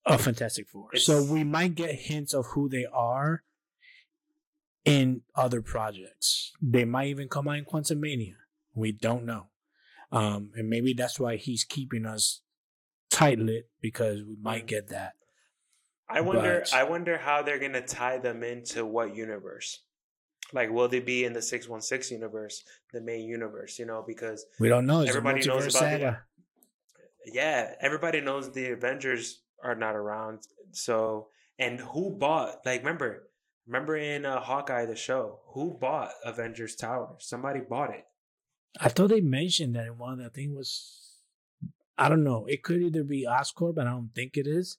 [0.07, 0.89] of Fantastic Four.
[0.93, 3.43] It's- so we might get hints of who they are
[4.85, 6.53] in other projects.
[6.63, 8.35] They might even come out in Quantumania.
[8.75, 9.49] We don't know.
[10.11, 12.41] Um, and maybe that's why he's keeping us
[13.19, 14.69] tight lit because we might Mm.
[14.69, 15.13] get that.
[16.09, 16.61] I wonder.
[16.61, 19.85] But- I wonder how they're gonna tie them into what universe.
[20.53, 23.79] Like, will they be in the six one six universe, the main universe?
[23.79, 25.01] You know, because We don't know.
[25.03, 26.19] It's Everybody knows about the-
[27.27, 30.47] yeah, everybody knows the Avengers are not around.
[30.73, 31.29] So,
[31.59, 32.65] and who bought?
[32.65, 33.29] Like, remember,
[33.67, 37.17] remember in uh, Hawkeye the show, who bought Avengers Tower?
[37.19, 38.05] Somebody bought it.
[38.81, 41.08] I thought they mentioned that in one the thing was
[41.99, 42.47] I don't know.
[42.47, 44.79] It could either be Oscorp, but I don't think it is.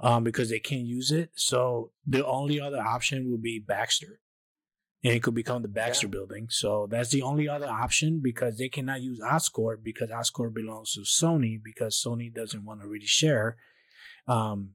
[0.00, 1.30] Um, because they can't use it.
[1.36, 4.20] So the only other option would be Baxter.
[5.04, 6.12] And it could become the Baxter Yeah.
[6.12, 6.46] building.
[6.48, 11.00] So that's the only other option because they cannot use Oscorp because Oscorp belongs to
[11.00, 13.56] Sony because Sony doesn't want to really share.
[14.26, 14.74] Um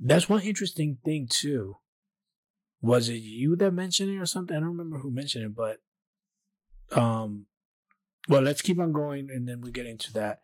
[0.00, 1.76] that's one interesting thing too.
[2.80, 4.56] Was it you that mentioned it or something?
[4.56, 5.78] I don't remember who mentioned it, but
[6.98, 7.46] um
[8.28, 10.40] well let's keep on going and then we get into that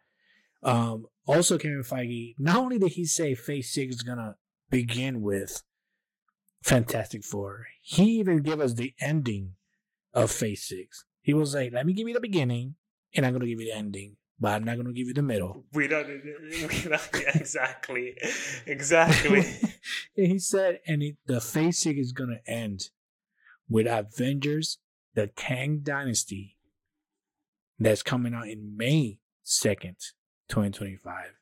[0.62, 4.36] um also kevin feige not only did he say phase six is gonna
[4.70, 5.62] begin with
[6.62, 9.52] fantastic four he even gave us the ending
[10.12, 12.74] of phase six he was like let me give you the beginning
[13.14, 15.64] and i'm gonna give you the ending but i'm not gonna give you the middle
[15.72, 16.06] We don't.
[16.50, 18.16] We don't yeah, exactly.
[18.66, 19.44] Exactly.
[20.14, 22.90] he said and it, the phase six is gonna end
[23.68, 24.78] with avengers
[25.14, 26.57] the kang dynasty
[27.78, 29.96] that's coming out in May 2nd,
[30.48, 31.32] 2025.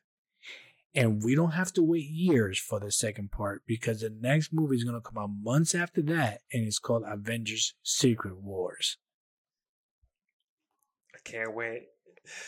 [0.95, 4.77] And we don't have to wait years for the second part because the next movie
[4.77, 8.97] is going to come out months after that and it's called Avengers Secret Wars.
[11.13, 11.83] I can't wait.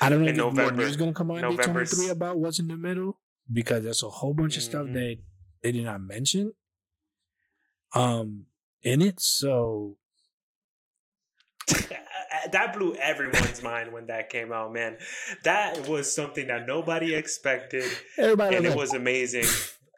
[0.02, 0.84] I don't know In if more November.
[0.84, 3.20] news going to come out in November 2023 s- about what's in the middle
[3.52, 4.94] because there's a whole bunch of stuff Mhm.
[4.94, 5.18] that
[5.64, 6.54] they did not mention
[7.94, 8.46] um
[8.82, 9.20] in it.
[9.20, 9.98] So
[12.52, 14.98] that blew everyone's mind when that came out, man.
[15.44, 17.86] That was something that nobody expected,
[18.18, 19.46] everybody and it was amazing.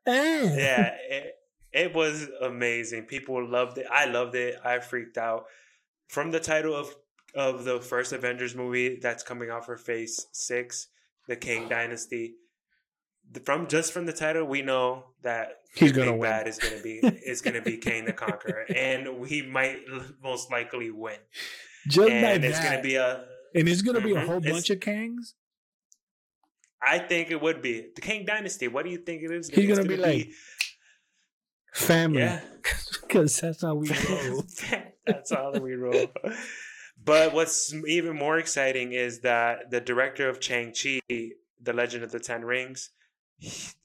[0.05, 1.35] Yeah, it,
[1.71, 3.03] it was amazing.
[3.03, 3.85] People loved it.
[3.91, 4.55] I loved it.
[4.63, 5.45] I freaked out
[6.07, 6.93] from the title of
[7.33, 10.87] of the first Avengers movie that's coming out for Phase Six,
[11.27, 12.33] the Kang Dynasty.
[13.45, 16.29] from just from the title, we know that He's gonna big win.
[16.29, 19.77] bad is gonna be is gonna be Kang the Conqueror, and we might
[20.21, 21.15] most likely win.
[21.87, 22.69] Just and like it's that.
[22.71, 23.25] gonna be a.
[23.55, 24.25] and it's gonna be a Mhm.
[24.27, 25.33] whole bunch of Kangs.
[26.81, 28.67] I think it would be the Kang Dynasty.
[28.67, 29.49] What do you think it is?
[29.49, 30.31] He's It's gonna be like,
[31.73, 32.21] Family.
[32.21, 32.41] yeah.
[33.01, 34.43] Because that's how we roll.
[35.05, 36.07] That's how we roll.
[37.03, 42.19] But what's even more exciting is that the director of Shang-Chi, The Legend of the
[42.19, 42.91] Ten Rings,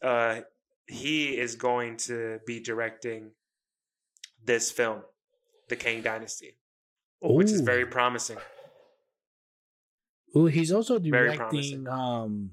[0.02, 0.42] uh,
[0.86, 3.32] he is going to be directing
[4.44, 5.02] this film,
[5.70, 6.58] The Kang Dynasty,
[7.20, 8.38] which is very promising.
[10.36, 12.50] Ooh, he's also directing um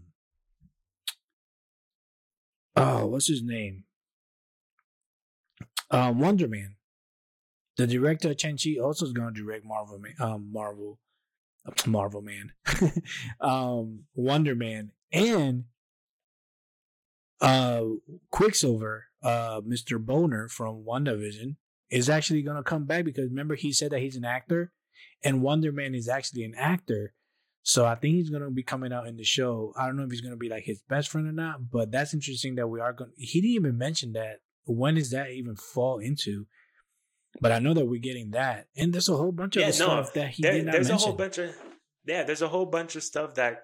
[2.76, 3.84] Oh, what's his name?
[5.92, 6.76] Um Wonder Man.
[7.76, 11.00] The director of Shang-Chi also is going to direct Marvel Man, um Marvel
[11.86, 12.54] Marvel Man.
[13.42, 15.66] um Wonder Man and
[17.42, 17.84] uh
[18.32, 20.04] Quicksilver, uh Mr.
[20.04, 21.58] Bohner from WandaVision
[21.94, 24.72] is actually going to come back because remember he said that he's an actor
[25.24, 27.14] and Wonder Man is actually an actor.
[27.66, 29.74] So I think he's gonna be coming out in the show.
[29.78, 32.14] I don't know if he's gonna be like his best friend or not, but that's
[32.14, 33.12] interesting that we are going.
[33.16, 34.40] He didn't even mention that.
[34.66, 36.46] When does that even fall into?
[37.40, 39.72] But I know that we're getting that, and there's a whole bunch of Yeah, no,
[39.72, 41.04] stuff that he There- did not there's mention.
[41.04, 41.56] a whole bunch of
[42.06, 43.64] yeah, there's a whole bunch of stuff that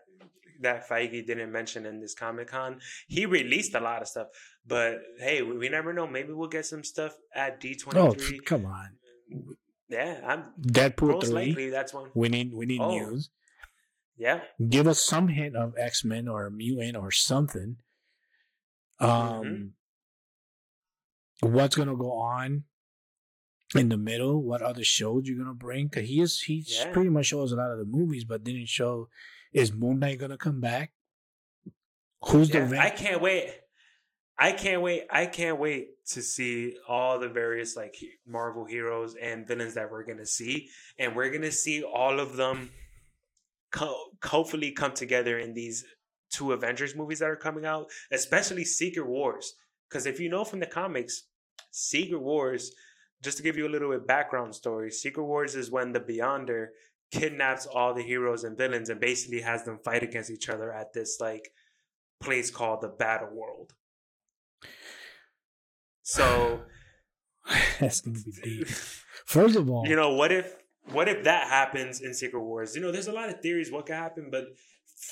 [0.61, 2.79] that Feige didn't mention in this Comic Con.
[3.07, 4.27] He released a lot of stuff,
[4.65, 6.05] but hey, we, we never know.
[6.07, 8.39] Maybe we'll get some stuff at D twenty oh, three.
[8.39, 8.89] come on,
[9.87, 11.47] Yeah, I'm Deadpool most three.
[11.47, 12.09] likely that's one.
[12.13, 12.89] We need we need Oh.
[12.91, 13.29] news.
[14.17, 17.77] Yeah, Give us some hint of X Men or Mutant or something.
[18.99, 19.73] Um,
[21.41, 21.51] Mhm.
[21.53, 22.65] what's gonna go on
[23.75, 24.43] in the middle?
[24.43, 25.87] What other shows you're gonna bring?
[25.87, 26.91] Because he is he Yeah.
[26.91, 29.09] pretty much shows a lot of the movies, but didn't show.
[29.53, 30.91] Is Moon Knight gonna come back?
[32.25, 32.65] Who's yeah.
[32.65, 33.51] the I can't wait.
[34.37, 35.03] I can't wait.
[35.09, 37.95] I can't wait to see all the various like
[38.25, 42.71] Marvel heroes and villains that we're gonna see, and we're gonna see all of them
[43.71, 45.83] co- hopefully come together in these
[46.31, 49.55] two Avengers movies that are coming out, especially Secret Wars.
[49.89, 51.23] Because if you know from the comics,
[51.71, 52.71] Secret Wars,
[53.21, 56.67] just to give you a little bit background story, Secret Wars is when the Beyonder
[57.11, 60.93] kidnaps all the heroes and villains and basically has them fight against each other at
[60.93, 61.49] this like
[62.19, 63.73] place called the Battle World.
[66.03, 66.61] So,
[67.79, 68.67] That's gonna be deep.
[69.25, 70.55] First of all, you know, what if
[70.91, 72.75] what if that happens in Secret Wars?
[72.75, 74.45] You know, there's a lot of theories what could happen, but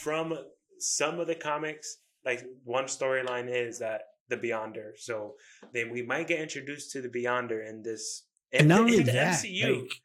[0.01, 0.37] from
[0.79, 4.91] some of the comics, like one storyline is that the Beyonder.
[4.97, 5.35] So
[5.73, 9.81] then we might get introduced to the Beyonder in this and not only that, MCU.
[9.81, 10.01] like,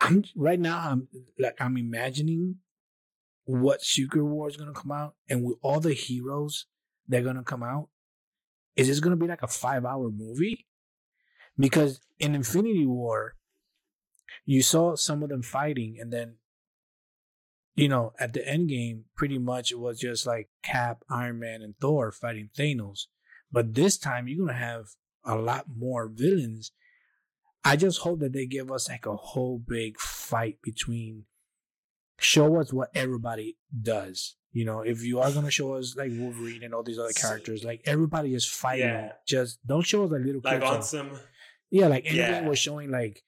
[0.00, 0.78] I'm right now.
[0.78, 1.08] I'm
[1.38, 2.56] like I'm imagining
[3.44, 6.66] what Secret War is gonna come out, and with all the heroes
[7.08, 7.88] that are gonna come out,
[8.76, 10.66] is this gonna be like a five hour movie?
[11.58, 13.36] Because in Infinity War,
[14.46, 16.36] you saw some of them fighting, and then
[17.74, 21.60] you know at the end game, pretty much it was just like Cap, Iron Man,
[21.62, 23.06] and Thor fighting Thanos.
[23.52, 24.86] But this time, you're gonna have
[25.24, 26.72] a lot more villains.
[27.64, 31.24] I just hope that they give us like a whole big fight between
[32.18, 34.36] show us what everybody does.
[34.52, 37.62] You know, if you are gonna show us like Wolverine and all these other characters,
[37.64, 38.86] like everybody is fighting.
[38.88, 39.12] Yeah.
[39.26, 41.10] Just don't show us like little like on some
[41.70, 42.48] yeah, like anything Yeah.
[42.48, 43.22] was showing like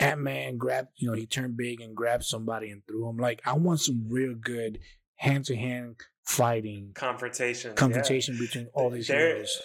[0.00, 3.18] Ant Man grabbed, you know, he turned big and grabbed somebody and threw him.
[3.18, 4.80] Like I want some real good
[5.16, 7.70] hand to hand fighting confrontation.
[7.70, 7.74] yeah.
[7.76, 9.62] confrontation between all these there, heroes.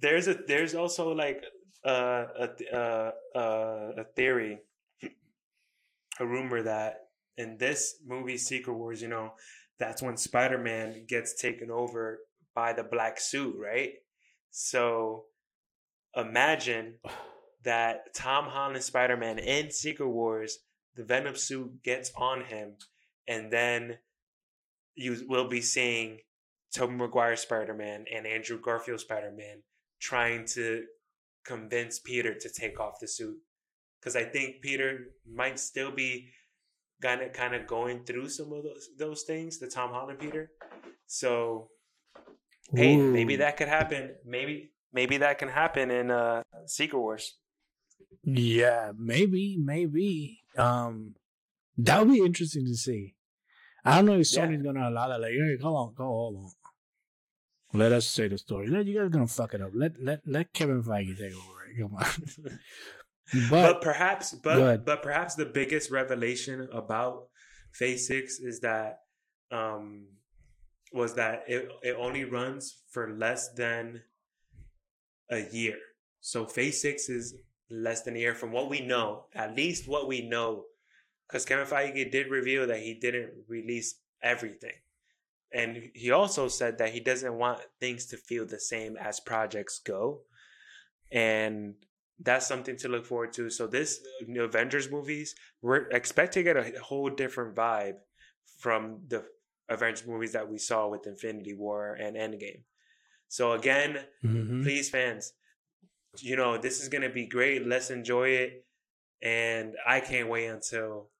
[0.00, 1.42] there's a there's also like
[1.84, 4.58] uh, a uh, uh, a theory,
[6.20, 7.06] a rumor that
[7.36, 9.32] in this movie Secret Wars, you know,
[9.78, 12.20] that's when Spider Man gets taken over
[12.54, 13.94] by the black suit, right?
[14.50, 15.24] So
[16.16, 16.94] imagine
[17.64, 20.58] that Tom Holland Spider Man in Secret Wars,
[20.94, 22.76] the Venom suit gets on him,
[23.26, 23.98] and then
[24.94, 26.18] you will be seeing
[26.72, 29.62] Tobey Maguire Spider Man and Andrew Garfield Spider Man
[30.00, 30.84] trying to
[31.44, 33.36] convince Peter to take off the suit.
[34.00, 36.28] Because I think Peter might still be
[37.02, 40.50] kind of kind of going through some of those those things, the Tom Holland Peter.
[41.06, 41.68] So
[42.74, 44.14] hey, maybe that could happen.
[44.24, 47.38] Maybe maybe that can happen in uh Secret Wars.
[48.24, 50.40] Yeah, maybe, maybe.
[50.56, 51.14] Um,
[51.78, 53.14] that would be interesting to see.
[53.84, 54.46] I don't know if Yeah.
[54.46, 55.20] Sony's gonna allow that.
[55.20, 56.50] Like, hey, come on, go hold on.
[57.72, 58.68] Let us say the story.
[58.68, 59.70] You guys gonna fuck it up.
[59.74, 61.64] Let let let Kevin Feige take over.
[61.70, 61.80] it.
[61.80, 62.58] Come on.
[63.48, 67.28] But, but perhaps, but but perhaps the biggest revelation about
[67.72, 68.98] Phase Six is that
[69.50, 70.08] um,
[70.92, 74.02] was that it it only runs for less than
[75.30, 75.78] a year.
[76.20, 77.34] So Phase Six is
[77.70, 80.64] less than a year from what we know, at least what we know,
[81.26, 84.74] because Kevin Feige did reveal that he didn't release everything,
[85.54, 89.80] and he also said that he doesn't want things to feel the same as projects
[89.84, 90.22] go,
[91.10, 91.74] and
[92.20, 93.50] that's something to look forward to.
[93.50, 97.96] So this new Avengers movies, we're expecting to get a whole different vibe
[98.58, 99.24] from the
[99.68, 102.62] Avengers movies that we saw with Infinity War and Endgame.
[103.28, 104.62] So again, Mhm.
[104.62, 105.32] please fans,
[106.20, 107.66] you know, this is gonna be great.
[107.66, 108.66] Let's enjoy it.
[109.22, 111.10] And I can't wait until,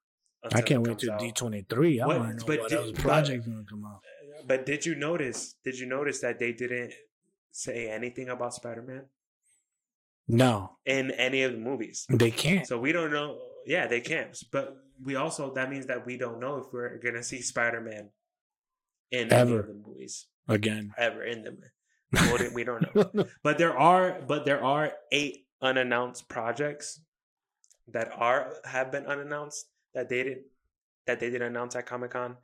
[0.43, 1.21] until I can't wait till out.
[1.21, 2.01] D twenty three.
[2.01, 4.03] I What- want to know but what did- else project's gonna come out.
[4.47, 5.55] But did you notice?
[5.65, 6.93] Did you notice that they didn't
[7.51, 9.05] say anything about Spider Man
[10.29, 12.07] No, in any of the movies?
[12.09, 12.67] they can't.
[12.67, 13.39] So we don't know.
[13.67, 14.37] Yeah, they can't.
[14.51, 18.11] But we also that means that we don't know if we're gonna see Spider Man
[19.11, 19.61] in any Ever.
[19.61, 21.59] of the movies Again, ever in them.
[22.13, 23.27] We don't- we don't know.
[23.43, 27.01] But there are but there are eight unannounced projects
[27.89, 30.45] that are have been unannounced that they didn't
[31.07, 32.37] that they didn't announce at Comic Con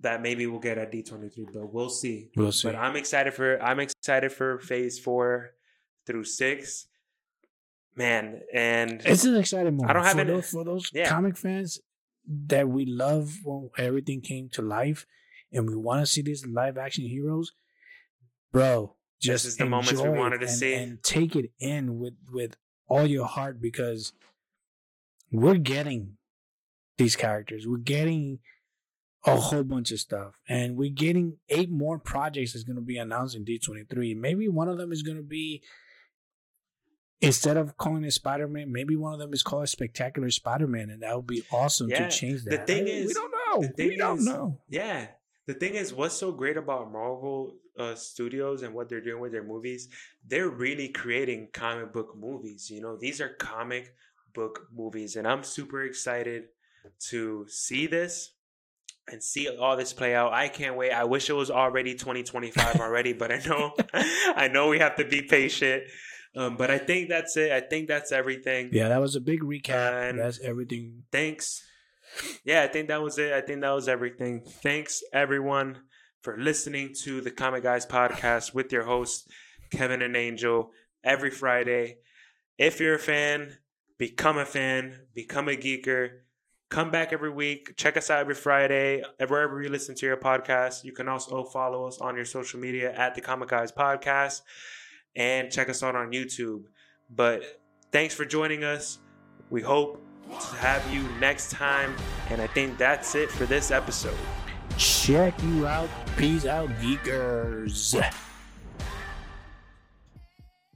[0.00, 2.30] that maybe we'll get at D twenty three, but we'll see.
[2.36, 2.68] we'll see.
[2.68, 5.50] But I'm excited for I'm excited for phase four
[6.06, 6.86] through six.
[7.96, 9.90] Man, and It's an exciting moment.
[9.90, 11.08] I don't have for any- those, for those Yeah.
[11.08, 11.80] comic fans
[12.46, 15.06] that we love when everything came to life,
[15.52, 17.52] and we want to see these live action heroes,
[18.52, 18.96] bro.
[19.20, 20.72] Just is the moments we wanted to and, see.
[20.74, 22.56] and take it in with with
[22.88, 24.12] all your heart because
[25.30, 26.16] we're getting
[26.96, 27.66] these characters.
[27.66, 28.38] We're getting
[29.26, 32.96] a whole bunch of stuff, and we're getting eight more projects that's going to be
[32.98, 34.14] announced in D twenty three.
[34.14, 35.62] Maybe one of them is going to be
[37.20, 40.90] instead of calling it Spider Man, maybe one of them is called Spectacular Spider Man,
[40.90, 42.66] and that would be awesome Yeah, to change that.
[42.66, 43.60] the thing we is- don't know.
[43.62, 44.58] the thing We don't is- know.
[44.68, 45.08] Yeah.
[45.46, 49.32] The thing is, what's so great about Marvel uh, Studios and what they're doing with
[49.32, 49.88] their movies,
[50.26, 52.70] they're really creating comic book movies.
[52.70, 53.92] You know, these are comic
[54.32, 55.16] book movies.
[55.16, 56.44] And I'm super excited
[57.08, 58.32] to see this
[59.12, 60.32] and see all this play out.
[60.32, 60.92] I can't wait.
[60.92, 65.04] I wish it was already 2025 already, but I know I know we have to
[65.04, 65.84] be patient.
[66.36, 67.50] Um, but I think that's it.
[67.50, 70.10] I think that's everything Yeah, that was a big recap.
[70.10, 71.02] And- That's everything.
[71.10, 71.60] thanks.
[72.44, 73.32] Yeah, I think that was it.
[73.32, 74.42] I think that was everything.
[74.62, 75.78] Thanks everyone
[76.22, 79.26] for listening to the Comic Guys podcast with your hosts
[79.72, 80.70] Kevin and Angel
[81.02, 81.98] every Friday.
[82.58, 83.56] If you're a fan,
[83.98, 86.10] become a fan, become a geeker.
[86.70, 87.74] Come back every week.
[87.76, 90.84] Check us out every Friday, wherever you listen to your podcast.
[90.84, 94.42] You can also follow us on your social media at the Comic Guys Podcast
[95.16, 96.62] and check us out on YouTube.
[97.10, 97.42] But
[97.90, 99.00] thanks for joining us.
[99.50, 101.96] We hope to have you next time.
[102.30, 104.16] And I think that's it for this episode.
[104.78, 105.88] Check you out.
[106.16, 108.00] Peace out, geekers.